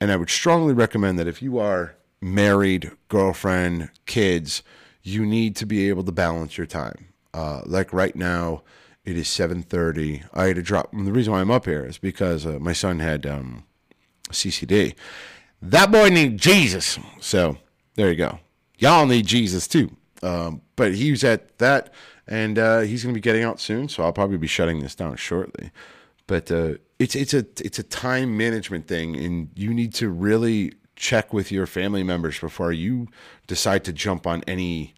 And 0.00 0.10
I 0.10 0.16
would 0.16 0.30
strongly 0.30 0.72
recommend 0.72 1.18
that 1.18 1.28
if 1.28 1.42
you 1.42 1.58
are 1.58 1.97
married, 2.20 2.90
girlfriend, 3.08 3.90
kids, 4.06 4.62
you 5.02 5.24
need 5.24 5.56
to 5.56 5.66
be 5.66 5.88
able 5.88 6.04
to 6.04 6.12
balance 6.12 6.58
your 6.58 6.66
time. 6.66 7.06
Uh, 7.32 7.62
like 7.66 7.92
right 7.92 8.16
now, 8.16 8.62
it 9.04 9.16
is 9.16 9.28
7:30. 9.28 10.24
I 10.34 10.46
had 10.46 10.56
to 10.56 10.62
drop. 10.62 10.92
The 10.92 11.12
reason 11.12 11.32
why 11.32 11.40
I'm 11.40 11.50
up 11.50 11.64
here 11.64 11.84
is 11.84 11.98
because 11.98 12.44
uh, 12.44 12.58
my 12.58 12.72
son 12.72 12.98
had 12.98 13.26
um, 13.26 13.64
CCD. 14.30 14.94
That 15.62 15.90
boy 15.90 16.08
need 16.08 16.38
Jesus. 16.38 16.98
So 17.20 17.56
there 17.94 18.10
you 18.10 18.16
go. 18.16 18.38
Y'all 18.78 19.06
need 19.06 19.26
Jesus 19.26 19.66
too. 19.66 19.90
Um, 20.22 20.62
but 20.76 20.94
he 20.94 21.10
was 21.10 21.24
at 21.24 21.58
that, 21.58 21.92
and 22.26 22.58
uh, 22.58 22.80
he's 22.80 23.02
going 23.02 23.14
to 23.14 23.18
be 23.18 23.22
getting 23.22 23.44
out 23.44 23.60
soon. 23.60 23.88
So 23.88 24.02
I'll 24.02 24.12
probably 24.12 24.36
be 24.36 24.46
shutting 24.46 24.80
this 24.80 24.94
down 24.94 25.16
shortly. 25.16 25.70
But 26.26 26.50
uh, 26.52 26.74
it's 26.98 27.16
it's 27.16 27.34
a 27.34 27.46
it's 27.64 27.78
a 27.78 27.82
time 27.82 28.36
management 28.36 28.86
thing, 28.86 29.16
and 29.16 29.50
you 29.54 29.72
need 29.72 29.94
to 29.94 30.10
really 30.10 30.74
check 30.98 31.32
with 31.32 31.50
your 31.50 31.66
family 31.66 32.02
members 32.02 32.38
before 32.38 32.72
you 32.72 33.08
decide 33.46 33.84
to 33.84 33.92
jump 33.92 34.26
on 34.26 34.42
any 34.46 34.94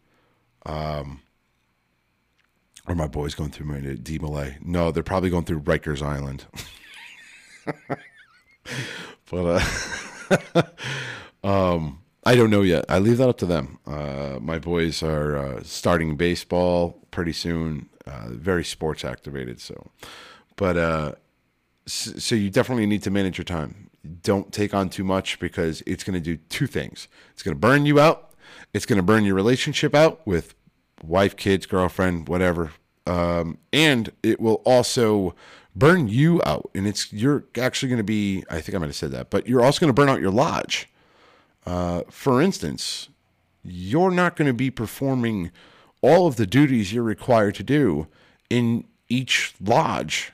or 2.91 2.95
my 2.95 3.07
boys 3.07 3.35
going 3.35 3.51
through 3.51 3.67
my 3.67 3.79
DeMolay. 3.79 4.61
No, 4.65 4.91
they're 4.91 5.03
probably 5.03 5.31
going 5.31 5.45
through 5.45 5.61
Rikers 5.61 6.03
Island. 6.03 6.47
but 9.31 9.63
uh, 10.53 10.63
um, 11.45 12.01
I 12.25 12.35
don't 12.35 12.51
know 12.51 12.63
yet. 12.63 12.85
I 12.89 12.99
leave 12.99 13.19
that 13.19 13.29
up 13.29 13.39
to 13.39 13.47
them. 13.47 13.79
Uh, 13.87 14.39
my 14.41 14.59
boys 14.59 15.03
are 15.03 15.37
uh, 15.37 15.63
starting 15.63 16.17
baseball 16.17 16.99
pretty 17.11 17.33
soon. 17.33 17.89
Uh, 18.07 18.31
very 18.31 18.65
sports 18.65 19.05
activated. 19.05 19.61
So, 19.61 19.91
but 20.57 20.77
uh, 20.77 21.13
so 21.93 22.35
you 22.35 22.51
definitely 22.51 22.87
need 22.87 23.03
to 23.03 23.11
manage 23.11 23.39
your 23.39 23.45
time. 23.45 23.91
Don't 24.23 24.53
take 24.53 24.73
on 24.75 24.89
too 24.89 25.05
much 25.05 25.39
because 25.39 25.83
it's 25.87 26.05
going 26.05 26.15
to 26.15 26.21
do 26.21 26.37
two 26.49 26.67
things. 26.67 27.09
It's 27.33 27.43
going 27.43 27.55
to 27.55 27.59
burn 27.59 27.87
you 27.87 28.01
out. 28.01 28.33
It's 28.73 28.87
going 28.87 28.97
to 28.99 29.03
burn 29.03 29.25
your 29.25 29.35
relationship 29.35 29.95
out 29.95 30.27
with 30.27 30.55
wife, 31.03 31.37
kids, 31.37 31.67
girlfriend, 31.67 32.29
whatever. 32.29 32.73
Um, 33.07 33.59
and 33.73 34.11
it 34.23 34.41
will 34.41 34.63
also 34.65 35.35
burn 35.75 36.09
you 36.09 36.41
out. 36.45 36.71
And 36.75 36.87
it's 36.87 37.13
you're 37.13 37.45
actually 37.59 37.89
going 37.89 37.99
to 37.99 38.05
be. 38.05 38.45
I 38.51 38.61
think 38.61 38.75
I 38.75 38.79
might 38.79 38.87
have 38.87 38.97
said 38.97 39.13
that, 39.13 39.31
but 39.31 39.47
you're 39.47 39.63
also 39.63 39.81
going 39.81 39.89
to 39.89 39.95
burn 39.95 40.09
out 40.09 40.21
your 40.21 40.31
lodge. 40.31 40.89
Uh, 41.67 42.03
for 42.09 42.41
instance, 42.41 43.09
you're 43.63 44.11
not 44.11 44.37
going 44.37 44.47
to 44.49 44.55
be 44.55 44.71
performing 44.71 45.51
all 46.03 46.27
of 46.27 46.37
the 46.37 46.47
duties 46.47 46.93
you're 46.93 47.03
required 47.03 47.55
to 47.57 47.63
do 47.63 48.07
in 48.49 48.85
each 49.09 49.55
lodge 49.61 50.33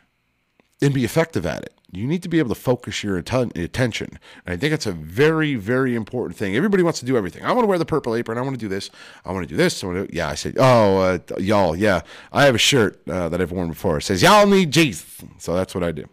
and 0.82 0.92
be 0.92 1.04
effective 1.04 1.46
at 1.46 1.62
it. 1.62 1.72
You 1.92 2.06
need 2.06 2.22
to 2.24 2.28
be 2.28 2.38
able 2.38 2.48
to 2.50 2.60
focus 2.60 3.02
your 3.02 3.16
atten- 3.16 3.52
attention. 3.54 4.18
And 4.44 4.54
I 4.54 4.56
think 4.56 4.74
it's 4.74 4.86
a 4.86 4.92
very, 4.92 5.54
very 5.54 5.94
important 5.94 6.36
thing. 6.36 6.56
Everybody 6.56 6.82
wants 6.82 6.98
to 7.00 7.06
do 7.06 7.16
everything. 7.16 7.44
I 7.44 7.52
want 7.52 7.62
to 7.62 7.68
wear 7.68 7.78
the 7.78 7.86
purple 7.86 8.14
apron. 8.14 8.38
I 8.38 8.42
want 8.42 8.54
to 8.54 8.60
do 8.60 8.68
this. 8.68 8.90
I 9.24 9.32
want 9.32 9.48
to 9.48 9.48
do 9.48 9.56
this. 9.56 9.82
I 9.82 9.86
want 9.86 10.08
to, 10.08 10.14
yeah, 10.14 10.28
I 10.28 10.34
said, 10.34 10.56
oh, 10.58 10.98
uh, 10.98 11.18
y'all, 11.38 11.76
yeah. 11.76 12.02
I 12.32 12.44
have 12.44 12.54
a 12.54 12.58
shirt 12.58 13.00
uh, 13.08 13.28
that 13.28 13.40
I've 13.40 13.52
worn 13.52 13.68
before. 13.68 13.98
It 13.98 14.02
says, 14.02 14.20
y'all 14.22 14.46
need 14.46 14.72
Jesus. 14.72 15.24
So 15.38 15.54
that's 15.54 15.74
what 15.74 15.84
I 15.84 15.92
do. 15.92 16.06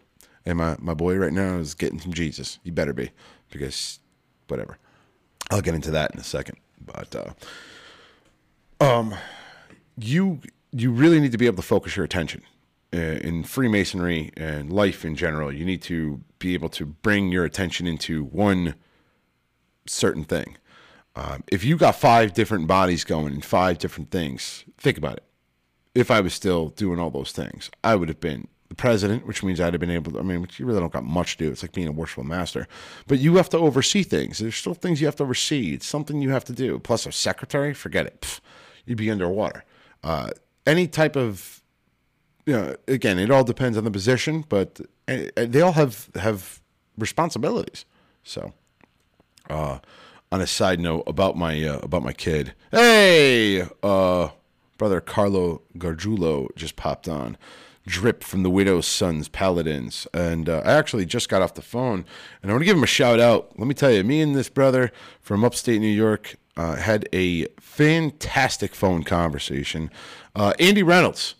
And 0.46 0.58
my, 0.58 0.76
my 0.78 0.94
boy 0.94 1.16
right 1.16 1.32
now 1.32 1.56
is 1.56 1.74
getting 1.74 2.00
some 2.00 2.12
Jesus. 2.12 2.58
You 2.62 2.72
better 2.72 2.92
be 2.92 3.10
because 3.50 3.98
whatever. 4.48 4.78
I'll 5.50 5.60
get 5.60 5.74
into 5.74 5.90
that 5.90 6.12
in 6.12 6.20
a 6.20 6.24
second. 6.24 6.58
But 6.84 7.14
uh, 8.80 8.84
um, 8.84 9.14
you 9.98 10.40
you 10.72 10.90
really 10.90 11.20
need 11.20 11.32
to 11.32 11.38
be 11.38 11.46
able 11.46 11.56
to 11.56 11.62
focus 11.62 11.96
your 11.96 12.04
attention 12.04 12.42
in 12.94 13.44
Freemasonry 13.44 14.32
and 14.36 14.72
life 14.72 15.04
in 15.04 15.16
general. 15.16 15.52
You 15.52 15.64
need 15.64 15.82
to 15.82 16.20
be 16.38 16.54
able 16.54 16.68
to 16.70 16.86
bring 16.86 17.30
your 17.30 17.44
attention 17.44 17.86
into 17.86 18.24
one 18.24 18.74
certain 19.86 20.24
thing. 20.24 20.56
Um, 21.16 21.44
if 21.50 21.64
you 21.64 21.76
got 21.76 21.96
five 21.96 22.34
different 22.34 22.66
bodies 22.66 23.04
going 23.04 23.34
in 23.34 23.40
five 23.40 23.78
different 23.78 24.10
things, 24.10 24.64
think 24.78 24.98
about 24.98 25.18
it. 25.18 25.24
If 25.94 26.10
I 26.10 26.20
was 26.20 26.34
still 26.34 26.70
doing 26.70 26.98
all 26.98 27.10
those 27.10 27.30
things, 27.30 27.70
I 27.84 27.94
would 27.94 28.08
have 28.08 28.20
been 28.20 28.48
the 28.68 28.74
president, 28.74 29.26
which 29.26 29.42
means 29.42 29.60
I'd 29.60 29.74
have 29.74 29.80
been 29.80 29.90
able 29.90 30.12
to. 30.12 30.18
I 30.18 30.22
mean, 30.22 30.46
you 30.56 30.66
really 30.66 30.80
don't 30.80 30.92
got 30.92 31.04
much 31.04 31.36
to 31.36 31.44
do. 31.44 31.52
It's 31.52 31.62
like 31.62 31.72
being 31.72 31.86
a 31.86 31.92
worshipful 31.92 32.24
master, 32.24 32.66
but 33.06 33.20
you 33.20 33.36
have 33.36 33.48
to 33.50 33.58
oversee 33.58 34.02
things. 34.02 34.38
There's 34.38 34.56
still 34.56 34.74
things 34.74 35.00
you 35.00 35.06
have 35.06 35.16
to 35.16 35.22
oversee. 35.22 35.74
It's 35.74 35.86
something 35.86 36.20
you 36.20 36.30
have 36.30 36.44
to 36.46 36.52
do. 36.52 36.80
Plus, 36.80 37.06
a 37.06 37.12
secretary, 37.12 37.74
forget 37.74 38.06
it. 38.06 38.20
Pff, 38.22 38.40
you'd 38.84 38.98
be 38.98 39.10
underwater. 39.10 39.64
Uh, 40.02 40.30
any 40.66 40.88
type 40.88 41.14
of 41.14 41.62
you 42.46 42.52
know, 42.52 42.76
again, 42.88 43.18
it 43.18 43.30
all 43.30 43.44
depends 43.44 43.78
on 43.78 43.84
the 43.84 43.90
position, 43.90 44.44
but 44.48 44.80
they 45.06 45.60
all 45.60 45.72
have 45.72 46.10
have 46.14 46.60
responsibilities. 46.98 47.84
So, 48.22 48.52
uh, 49.48 49.78
on 50.30 50.40
a 50.40 50.46
side 50.46 50.80
note 50.80 51.04
about 51.06 51.36
my 51.36 51.62
uh, 51.62 51.78
about 51.78 52.02
my 52.02 52.12
kid, 52.12 52.54
hey, 52.70 53.66
uh, 53.82 54.28
brother 54.78 55.00
Carlo 55.00 55.62
Gargiulo 55.78 56.48
just 56.56 56.76
popped 56.76 57.08
on. 57.08 57.36
Drip 57.86 58.24
from 58.24 58.42
the 58.42 58.50
Widow's 58.50 58.86
Sons 58.86 59.28
Paladins. 59.28 60.06
And 60.14 60.48
uh, 60.48 60.62
I 60.64 60.72
actually 60.72 61.04
just 61.04 61.28
got 61.28 61.42
off 61.42 61.52
the 61.52 61.60
phone 61.60 62.06
and 62.42 62.50
I 62.50 62.54
want 62.54 62.62
to 62.62 62.64
give 62.64 62.78
him 62.78 62.82
a 62.82 62.86
shout 62.86 63.20
out. 63.20 63.58
Let 63.58 63.66
me 63.66 63.74
tell 63.74 63.90
you, 63.90 64.02
me 64.02 64.22
and 64.22 64.34
this 64.34 64.48
brother 64.48 64.90
from 65.20 65.44
upstate 65.44 65.82
New 65.82 65.86
York 65.86 66.36
uh, 66.56 66.76
had 66.76 67.06
a 67.12 67.46
fantastic 67.60 68.74
phone 68.74 69.02
conversation. 69.02 69.90
Uh, 70.34 70.54
Andy 70.58 70.82
Reynolds, 70.82 71.34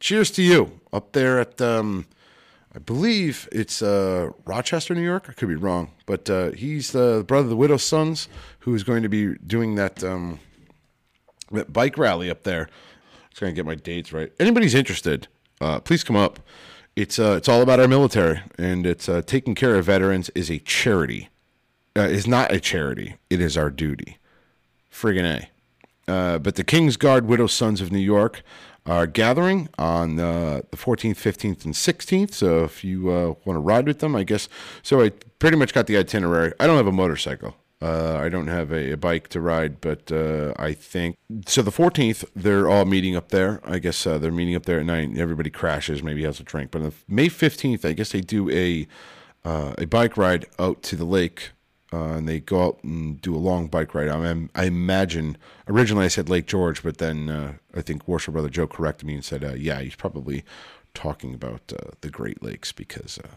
cheers 0.00 0.30
to 0.32 0.42
you 0.42 0.80
up 0.92 1.12
there 1.12 1.38
at 1.38 1.60
um, 1.60 2.06
I 2.76 2.78
believe 2.78 3.48
it's 3.52 3.80
uh, 3.80 4.30
Rochester, 4.44 4.94
New 4.94 5.02
York. 5.02 5.26
I 5.30 5.32
could 5.32 5.48
be 5.48 5.54
wrong, 5.54 5.92
but 6.04 6.28
uh, 6.28 6.50
he's 6.50 6.92
the 6.92 7.24
brother 7.26 7.44
of 7.44 7.50
the 7.50 7.56
Widow's 7.56 7.82
Sons 7.82 8.28
who 8.60 8.74
is 8.74 8.82
going 8.82 9.02
to 9.02 9.08
be 9.08 9.34
doing 9.38 9.76
that 9.76 10.04
um, 10.04 10.40
that 11.52 11.72
bike 11.72 11.96
rally 11.96 12.30
up 12.30 12.42
there. 12.42 12.68
Just 13.30 13.40
gonna 13.40 13.52
get 13.52 13.64
my 13.64 13.76
dates 13.76 14.12
right. 14.12 14.30
Anybody's 14.38 14.74
interested, 14.74 15.28
uh, 15.60 15.80
please 15.80 16.04
come 16.04 16.16
up. 16.16 16.40
It's 16.96 17.18
uh, 17.18 17.34
it's 17.38 17.48
all 17.48 17.62
about 17.62 17.80
our 17.80 17.88
military, 17.88 18.42
and 18.58 18.86
it's 18.86 19.08
uh, 19.08 19.22
taking 19.24 19.54
care 19.54 19.76
of 19.76 19.86
veterans 19.86 20.30
is 20.34 20.50
a 20.50 20.58
charity. 20.58 21.30
Uh, 21.96 22.02
is 22.02 22.26
not 22.26 22.52
a 22.52 22.60
charity. 22.60 23.14
It 23.30 23.40
is 23.40 23.56
our 23.56 23.70
duty. 23.70 24.18
Friggin' 24.92 25.48
a. 26.06 26.38
But 26.38 26.56
the 26.56 26.64
King's 26.64 26.98
Guard 26.98 27.26
Widow 27.26 27.46
Sons 27.46 27.80
of 27.80 27.90
New 27.90 27.98
York 27.98 28.42
are 28.86 29.06
gathering 29.06 29.68
on 29.78 30.18
uh, 30.18 30.62
the 30.70 30.76
14th, 30.76 31.16
15th, 31.16 31.64
and 31.64 31.74
16th. 31.74 32.32
So 32.32 32.64
if 32.64 32.84
you 32.84 33.10
uh, 33.10 33.34
want 33.44 33.56
to 33.56 33.60
ride 33.60 33.86
with 33.86 33.98
them, 33.98 34.14
I 34.14 34.22
guess. 34.22 34.48
So 34.82 35.02
I 35.02 35.10
pretty 35.38 35.56
much 35.56 35.74
got 35.74 35.86
the 35.86 35.96
itinerary. 35.96 36.52
I 36.60 36.66
don't 36.66 36.76
have 36.76 36.86
a 36.86 36.92
motorcycle. 36.92 37.56
Uh, 37.82 38.16
I 38.16 38.30
don't 38.30 38.46
have 38.46 38.72
a, 38.72 38.92
a 38.92 38.96
bike 38.96 39.28
to 39.28 39.40
ride, 39.40 39.82
but 39.82 40.10
uh, 40.10 40.54
I 40.56 40.72
think 40.72 41.16
so. 41.46 41.60
The 41.60 41.70
14th, 41.70 42.24
they're 42.34 42.70
all 42.70 42.86
meeting 42.86 43.14
up 43.14 43.28
there. 43.28 43.60
I 43.64 43.78
guess 43.78 44.06
uh, 44.06 44.16
they're 44.16 44.32
meeting 44.32 44.54
up 44.54 44.64
there 44.64 44.80
at 44.80 44.86
night. 44.86 45.18
Everybody 45.18 45.50
crashes, 45.50 46.02
maybe 46.02 46.24
has 46.24 46.40
a 46.40 46.42
drink. 46.42 46.70
But 46.70 46.82
on 46.82 46.92
May 47.06 47.28
15th, 47.28 47.84
I 47.84 47.92
guess 47.92 48.12
they 48.12 48.22
do 48.22 48.48
a 48.50 48.86
uh, 49.44 49.74
a 49.78 49.84
bike 49.84 50.16
ride 50.16 50.46
out 50.58 50.82
to 50.82 50.96
the 50.96 51.04
lake 51.04 51.50
uh, 51.92 52.14
and 52.14 52.28
they 52.28 52.40
go 52.40 52.64
out 52.64 52.82
and 52.82 53.20
do 53.20 53.34
a 53.34 53.38
long 53.38 53.68
bike 53.68 53.94
ride. 53.94 54.08
I, 54.08 54.18
mean, 54.18 54.50
I 54.54 54.64
imagine 54.64 55.36
originally 55.68 56.06
I 56.06 56.08
said 56.08 56.28
Lake 56.28 56.46
George, 56.46 56.82
but 56.82 56.98
then 56.98 57.30
uh, 57.30 57.52
I 57.74 57.82
think 57.82 58.06
Worship 58.08 58.32
brother 58.32 58.48
Joe 58.48 58.66
corrected 58.66 59.06
me 59.06 59.14
and 59.14 59.24
said, 59.24 59.44
uh, 59.44 59.54
"Yeah, 59.54 59.80
he's 59.80 59.94
probably 59.94 60.44
talking 60.94 61.34
about 61.34 61.72
uh, 61.72 61.92
the 62.00 62.10
Great 62.10 62.42
Lakes 62.42 62.72
because 62.72 63.18
uh, 63.18 63.28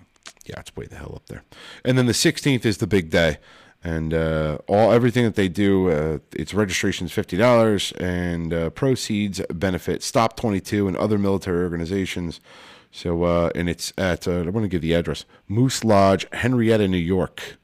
yeah, 0.46 0.60
it's 0.60 0.76
way 0.76 0.88
the 0.88 0.96
hell 0.96 1.14
up 1.16 1.28
there." 1.28 1.44
And 1.86 1.98
then 1.98 2.08
the 2.08 2.14
16th 2.14 2.66
is 2.66 2.78
the 2.78 2.88
big 2.88 3.12
day, 3.12 3.38
and 3.84 4.14
uh, 4.16 4.58
all 4.68 4.92
everything 4.92 5.26
that 5.26 5.36
they 5.36 5.48
do, 5.48 6.20
its 6.32 6.54
registration 6.54 7.06
is 7.06 7.12
fifty 7.12 7.38
dollars, 7.38 7.92
and 7.94 8.74
proceeds 8.74 9.42
benefit 9.54 10.02
Stop 10.02 10.36
Twenty 10.36 10.60
Two 10.60 10.88
and 10.88 10.98
other 10.98 11.20
military 11.20 11.64
organizations. 11.64 12.40
So, 12.92 13.52
and 13.54 13.70
it's 13.70 13.94
at 14.00 14.28
I 14.28 14.42
want 14.50 14.64
to 14.64 14.68
give 14.68 14.82
the 14.82 14.96
address: 14.96 15.26
Moose 15.48 15.84
Lodge, 15.84 16.26
Henrietta, 16.34 16.88
New 16.88 16.98
York 16.98 17.60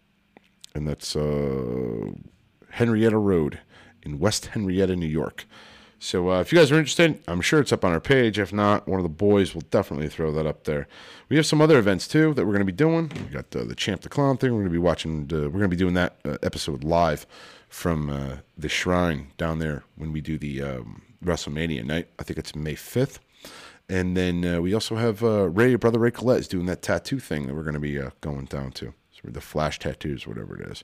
and 0.76 0.88
that's 0.88 1.16
uh, 1.16 2.12
Henrietta 2.70 3.18
Road 3.18 3.60
in 4.04 4.20
West 4.20 4.48
Henrietta, 4.48 4.96
New 4.96 5.08
York. 5.08 5.46
So 5.98 6.30
uh, 6.30 6.42
if 6.42 6.52
you 6.52 6.60
guys 6.60 6.72
are 6.72 6.78
interested, 6.78 7.24
I'm 7.28 7.42
sure 7.42 7.60
it's 7.60 7.72
up 7.72 7.86
on 7.86 7.92
our 7.92 8.02
page. 8.02 8.38
If 8.38 8.54
not, 8.54 8.88
one 8.88 9.00
of 9.00 9.04
the 9.04 9.10
boys 9.10 9.56
will 9.56 9.64
definitely 9.72 10.10
throw 10.10 10.32
that 10.34 10.46
up 10.46 10.66
there. 10.66 10.88
We 11.30 11.38
have 11.38 11.46
some 11.46 11.62
other 11.62 11.80
events 11.80 12.08
too 12.08 12.34
that 12.34 12.46
we're 12.46 12.52
going 12.52 12.60
to 12.60 12.66
be 12.66 12.72
doing. 12.72 13.12
We 13.16 13.34
got 13.34 13.56
uh, 13.56 13.64
the 13.64 13.74
Champ 13.76 14.02
the 14.02 14.10
Clown 14.10 14.38
thing. 14.38 14.52
We're 14.52 14.60
going 14.60 14.70
to 14.70 14.72
be 14.72 14.78
watching. 14.78 15.30
Uh, 15.32 15.46
we're 15.46 15.52
going 15.52 15.62
to 15.62 15.68
be 15.70 15.76
doing 15.76 15.96
that 15.96 16.18
uh, 16.26 16.38
episode 16.44 16.84
live 16.84 17.26
from 17.70 18.10
uh, 18.10 18.38
the 18.58 18.70
Shrine 18.70 19.32
down 19.38 19.60
there 19.60 19.84
when 19.96 20.12
we 20.12 20.22
do 20.22 20.38
the 20.38 20.62
um, 20.62 21.02
WrestleMania 21.24 21.84
night. 21.86 22.10
I 22.20 22.24
think 22.24 22.38
it's 22.38 22.54
May 22.54 22.76
5th. 22.76 23.20
And 23.88 24.16
then 24.18 24.44
uh, 24.44 24.62
we 24.62 24.74
also 24.74 24.96
have 24.96 25.22
Ray, 25.22 25.76
brother 25.76 26.00
Ray 26.00 26.12
Collette, 26.12 26.40
is 26.40 26.48
doing 26.48 26.66
that 26.66 26.82
tattoo 26.82 27.20
thing 27.20 27.48
that 27.48 27.56
we're 27.56 27.64
going 27.64 27.76
to 27.76 27.80
be 27.80 28.00
going 28.22 28.46
down 28.46 28.72
to. 28.74 28.94
So 29.26 29.32
the 29.32 29.42
flash 29.42 29.80
tattoos, 29.80 30.28
whatever 30.28 30.60
it 30.60 30.68
is. 30.70 30.84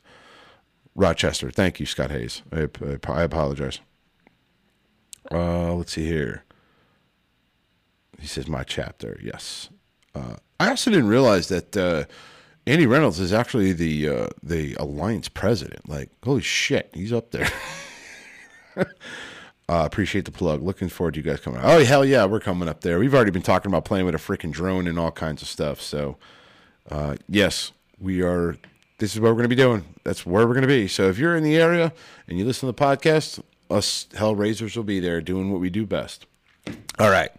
Rochester. 0.96 1.52
Thank 1.52 1.80
you, 1.80 1.86
Scott 1.86 2.12
Hayes. 2.12 2.42
I, 2.52 2.68
I, 2.84 3.12
I 3.12 3.24
apologize. 3.24 3.80
Uh, 5.32 5.74
let's 5.74 5.94
see 5.94 6.06
here. 6.06 6.44
He 8.20 8.28
says 8.28 8.48
my 8.48 8.64
chapter. 8.64 9.20
Yes. 9.24 9.70
Uh, 10.14 10.36
I 10.60 10.70
also 10.70 10.92
didn't 10.92 11.08
realize 11.08 11.48
that 11.48 11.78
uh, 11.78 12.06
Andy 12.68 12.86
Reynolds 12.86 13.20
is 13.20 13.34
actually 13.34 13.74
the 13.74 14.10
uh, 14.10 14.28
the 14.44 14.76
alliance 14.76 15.30
president. 15.30 15.88
Like, 15.88 16.10
holy 16.24 16.42
shit, 16.42 16.92
he's 16.94 17.14
up 17.14 17.32
there. 17.32 17.50
uh, 18.76 18.86
appreciate 19.68 20.26
the 20.26 20.32
plug. 20.32 20.62
Looking 20.62 20.90
forward 20.90 21.14
to 21.14 21.20
you 21.20 21.24
guys 21.24 21.40
coming. 21.40 21.62
Oh 21.64 21.84
hell 21.84 22.04
yeah, 22.04 22.26
we're 22.26 22.42
coming 22.42 22.68
up 22.68 22.82
there. 22.82 23.00
We've 23.00 23.16
already 23.16 23.32
been 23.32 23.42
talking 23.42 23.72
about 23.72 23.86
playing 23.86 24.06
with 24.06 24.16
a 24.16 24.20
freaking 24.20 24.52
drone 24.52 24.88
and 24.88 25.00
all 25.00 25.12
kinds 25.12 25.42
of 25.42 25.48
stuff. 25.48 25.82
So, 25.82 26.18
uh, 26.90 27.16
yes, 27.28 27.72
we 28.02 28.22
are. 28.22 28.58
This 28.98 29.14
is 29.16 29.20
what 29.20 29.30
we're 29.30 29.36
going 29.36 29.50
to 29.50 29.50
be 29.50 29.56
doing. 29.56 29.86
That's 30.04 30.26
where 30.26 30.46
we're 30.46 30.54
going 30.54 30.62
to 30.62 30.68
be. 30.68 30.88
So 30.88 31.10
if 31.10 31.18
you're 31.18 31.36
in 31.36 31.44
the 31.44 31.58
area 31.58 31.92
and 32.28 32.38
you 32.38 32.46
listen 32.46 32.68
to 32.68 32.76
the 32.76 32.86
podcast, 32.86 33.42
us 33.70 34.08
Hellraisers 34.12 34.76
will 34.76 34.84
be 34.84 35.00
there 35.00 35.22
doing 35.22 35.52
what 35.52 35.62
we 35.62 35.70
do 35.70 35.86
best. 35.86 36.26
All 37.00 37.10
right. 37.10 37.32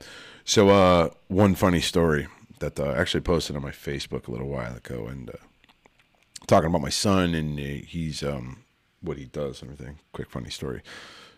So 0.44 0.70
uh, 0.70 1.10
one 1.28 1.54
funny 1.54 1.80
story 1.80 2.26
that 2.58 2.80
uh, 2.80 2.84
I 2.84 2.98
actually 2.98 3.20
posted 3.20 3.54
on 3.54 3.62
my 3.62 3.70
Facebook 3.70 4.26
a 4.26 4.30
little 4.30 4.48
while 4.48 4.74
ago, 4.74 5.06
and 5.06 5.30
uh, 5.30 5.34
talking 6.46 6.68
about 6.68 6.80
my 6.80 6.88
son 6.88 7.34
and 7.34 7.58
uh, 7.58 7.86
he's 7.86 8.22
um, 8.22 8.64
what 9.00 9.18
he 9.18 9.26
does 9.26 9.62
and 9.62 9.70
everything. 9.70 9.98
Quick 10.12 10.30
funny 10.30 10.50
story. 10.50 10.82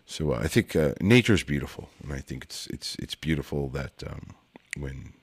So 0.05 0.31
uh, 0.31 0.39
I 0.41 0.47
think 0.47 0.75
uh, 0.75 0.93
is 1.01 1.43
beautiful, 1.43 1.89
and 2.03 2.13
I 2.13 2.19
think 2.19 2.45
it's 2.45 2.67
it's 2.67 2.95
it's 2.99 3.15
beautiful 3.15 3.69
that 3.69 4.03
um, 4.07 4.35
when 4.77 5.13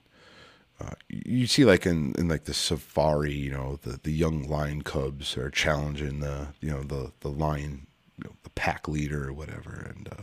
uh, 0.83 0.95
you 1.09 1.47
see 1.47 1.65
like 1.65 1.87
in, 1.87 2.15
in 2.19 2.29
like 2.29 2.45
the 2.45 2.55
safari, 2.55 3.33
you 3.33 3.51
know, 3.51 3.79
the, 3.83 4.01
the 4.03 4.11
young 4.11 4.49
lion 4.49 4.83
cubs 4.83 5.37
are 5.37 5.51
challenging 5.51 6.21
the 6.21 6.49
you 6.61 6.71
know 6.71 6.83
the 6.83 7.13
the 7.21 7.29
lion, 7.29 7.87
you 8.19 8.25
know, 8.25 8.35
the 8.43 8.51
pack 8.51 8.89
leader 8.89 9.29
or 9.29 9.33
whatever, 9.33 9.93
and 9.95 10.09
uh, 10.09 10.23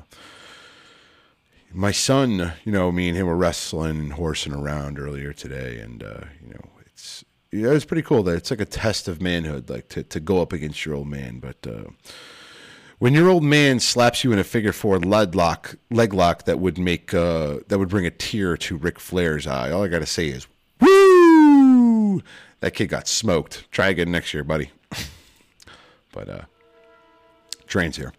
my 1.71 1.91
son, 1.91 2.53
you 2.65 2.71
know, 2.71 2.91
me 2.91 3.09
and 3.09 3.17
him 3.17 3.27
were 3.27 3.37
wrestling 3.37 3.99
and 3.99 4.13
horsing 4.13 4.53
around 4.53 4.99
earlier 4.99 5.33
today, 5.33 5.79
and 5.79 6.03
uh, 6.03 6.25
you 6.43 6.53
know, 6.53 6.69
it's 6.87 7.23
yeah, 7.51 7.71
it's 7.71 7.85
pretty 7.85 8.03
cool 8.03 8.23
that 8.23 8.35
it's 8.35 8.51
like 8.51 8.61
a 8.61 8.65
test 8.65 9.07
of 9.07 9.21
manhood, 9.21 9.69
like 9.69 9.87
to 9.89 10.03
to 10.03 10.19
go 10.19 10.41
up 10.41 10.53
against 10.53 10.85
your 10.85 10.95
old 10.95 11.07
man, 11.07 11.39
but. 11.39 11.65
When 12.99 13.13
your 13.13 13.29
old 13.29 13.45
man 13.45 13.79
slaps 13.79 14.25
you 14.25 14.33
in 14.33 14.39
a 14.39 14.43
figure 14.43 14.73
four 14.73 14.99
leg 14.99 15.33
lock, 15.33 15.75
leg 15.89 16.13
lock 16.13 16.43
that 16.43 16.59
would 16.59 16.77
make 16.77 17.13
uh, 17.13 17.59
that 17.69 17.79
would 17.79 17.87
bring 17.87 18.05
a 18.05 18.11
tear 18.11 18.57
to 18.57 18.75
Ric 18.75 18.99
Flair's 18.99 19.47
eye, 19.47 19.71
all 19.71 19.85
I 19.85 19.87
gotta 19.87 20.05
say 20.05 20.27
is 20.27 20.47
woo! 20.81 22.21
That 22.59 22.71
kid 22.73 22.87
got 22.87 23.07
smoked. 23.07 23.71
Try 23.71 23.87
again 23.87 24.11
next 24.11 24.33
year, 24.33 24.43
buddy. 24.43 24.71
but 26.11 26.27
uh, 26.27 26.41
trains 27.67 27.95
here. 27.95 28.11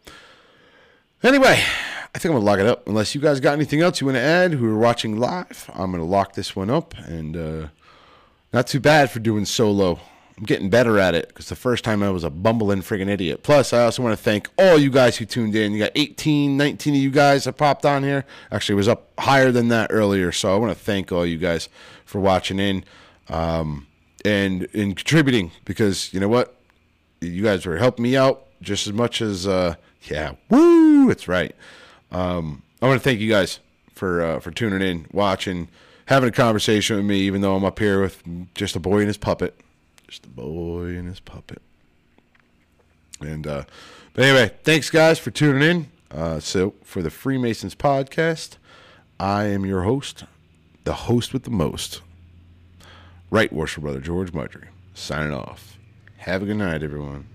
Anyway, 1.23 1.63
I 2.15 2.19
think 2.19 2.33
I'm 2.33 2.41
gonna 2.41 2.47
lock 2.47 2.59
it 2.59 2.67
up. 2.67 2.89
Unless 2.89 3.15
you 3.15 3.21
guys 3.21 3.39
got 3.39 3.53
anything 3.53 3.83
else 3.83 4.01
you 4.01 4.07
want 4.07 4.17
to 4.17 4.23
add, 4.23 4.55
who 4.55 4.67
are 4.67 4.79
watching 4.79 5.19
live, 5.19 5.71
I'm 5.75 5.91
gonna 5.91 6.07
lock 6.07 6.33
this 6.33 6.57
one 6.57 6.71
up. 6.71 6.95
And 7.05 7.37
uh, 7.37 7.69
not 8.51 8.67
too 8.67 8.81
bad 8.81 9.11
for 9.11 9.19
doing 9.19 9.45
solo. 9.45 10.01
I'm 10.41 10.47
getting 10.47 10.71
better 10.71 10.99
at 10.99 11.15
it 11.15 11.29
because 11.29 11.51
the 11.51 11.57
first 11.57 11.85
time 11.85 12.03
I 12.03 12.09
was 12.09 12.25
a 12.25 12.31
bumbling 12.31 12.81
friggin' 12.81 13.11
idiot. 13.11 13.43
Plus, 13.43 13.75
I 13.75 13.85
also 13.85 14.03
want 14.03 14.17
to 14.17 14.23
thank 14.23 14.49
all 14.57 14.79
you 14.79 14.89
guys 14.89 15.19
who 15.19 15.27
tuned 15.27 15.55
in. 15.55 15.73
You 15.73 15.81
got 15.81 15.93
18, 15.95 16.57
19 16.57 16.95
of 16.95 17.01
you 17.01 17.11
guys 17.11 17.45
that 17.45 17.59
popped 17.59 17.85
on 17.85 18.03
here. 18.03 18.25
Actually, 18.51 18.73
it 18.73 18.77
was 18.77 18.89
up 18.89 19.11
higher 19.19 19.53
than 19.53 19.69
that 19.69 19.91
earlier. 19.93 20.33
So 20.33 20.55
I 20.55 20.57
want 20.57 20.73
to 20.73 20.83
thank 20.83 21.13
all 21.13 21.27
you 21.27 21.37
guys 21.37 21.69
for 22.07 22.21
watching 22.21 22.59
in 22.59 22.87
um, 23.29 23.87
and 24.25 24.67
and 24.73 24.97
contributing 24.97 25.51
because 25.67 26.11
you 26.15 26.21
know 26.21 26.29
what, 26.29 26.57
you 27.21 27.43
guys 27.43 27.67
were 27.67 27.77
helping 27.77 28.03
me 28.05 28.17
out 28.17 28.47
just 28.63 28.87
as 28.87 28.95
much 28.95 29.21
as 29.21 29.47
uh, 29.47 29.75
yeah, 30.05 30.37
woo, 30.49 31.11
it's 31.11 31.29
right. 31.29 31.55
Um, 32.11 32.63
I 32.81 32.87
want 32.87 32.99
to 32.99 33.05
thank 33.05 33.21
you 33.21 33.29
guys 33.29 33.61
for 33.93 34.23
uh, 34.23 34.41
for 34.41 34.53
tuning 34.53 34.81
in, 34.81 35.07
watching, 35.13 35.69
having 36.07 36.31
a 36.31 36.33
conversation 36.33 36.97
with 36.97 37.05
me, 37.05 37.21
even 37.21 37.43
though 37.43 37.57
I'm 37.57 37.65
up 37.65 37.79
here 37.79 38.01
with 38.01 38.23
just 38.55 38.75
a 38.75 38.81
boy 38.81 39.01
and 39.01 39.07
his 39.07 39.19
puppet, 39.19 39.61
just 40.11 40.27
a 40.27 40.29
boy 40.29 40.87
and 40.87 41.07
his 41.07 41.21
puppet. 41.21 41.63
And 43.21 43.47
uh, 43.47 43.65
but 44.13 44.25
anyway, 44.25 44.53
thanks 44.65 44.91
guys 44.91 45.21
for 45.21 45.31
tuning 45.31 45.63
in. 45.63 45.87
Uh, 46.11 46.41
so 46.41 46.75
for 46.83 47.01
the 47.01 47.11
Freemasons 47.11 47.77
podcast, 47.77 48.57
I 49.21 49.45
am 49.45 49.65
your 49.65 49.83
host, 49.83 50.25
the 50.83 50.95
host 50.95 51.33
with 51.33 51.45
the 51.45 51.51
most, 51.51 52.01
right, 53.31 53.53
worship 53.53 53.85
brother 53.85 54.01
George 54.01 54.33
Mudry, 54.33 54.67
signing 54.95 55.33
off. 55.33 55.79
Have 56.17 56.43
a 56.43 56.47
good 56.47 56.57
night, 56.57 56.83
everyone. 56.83 57.27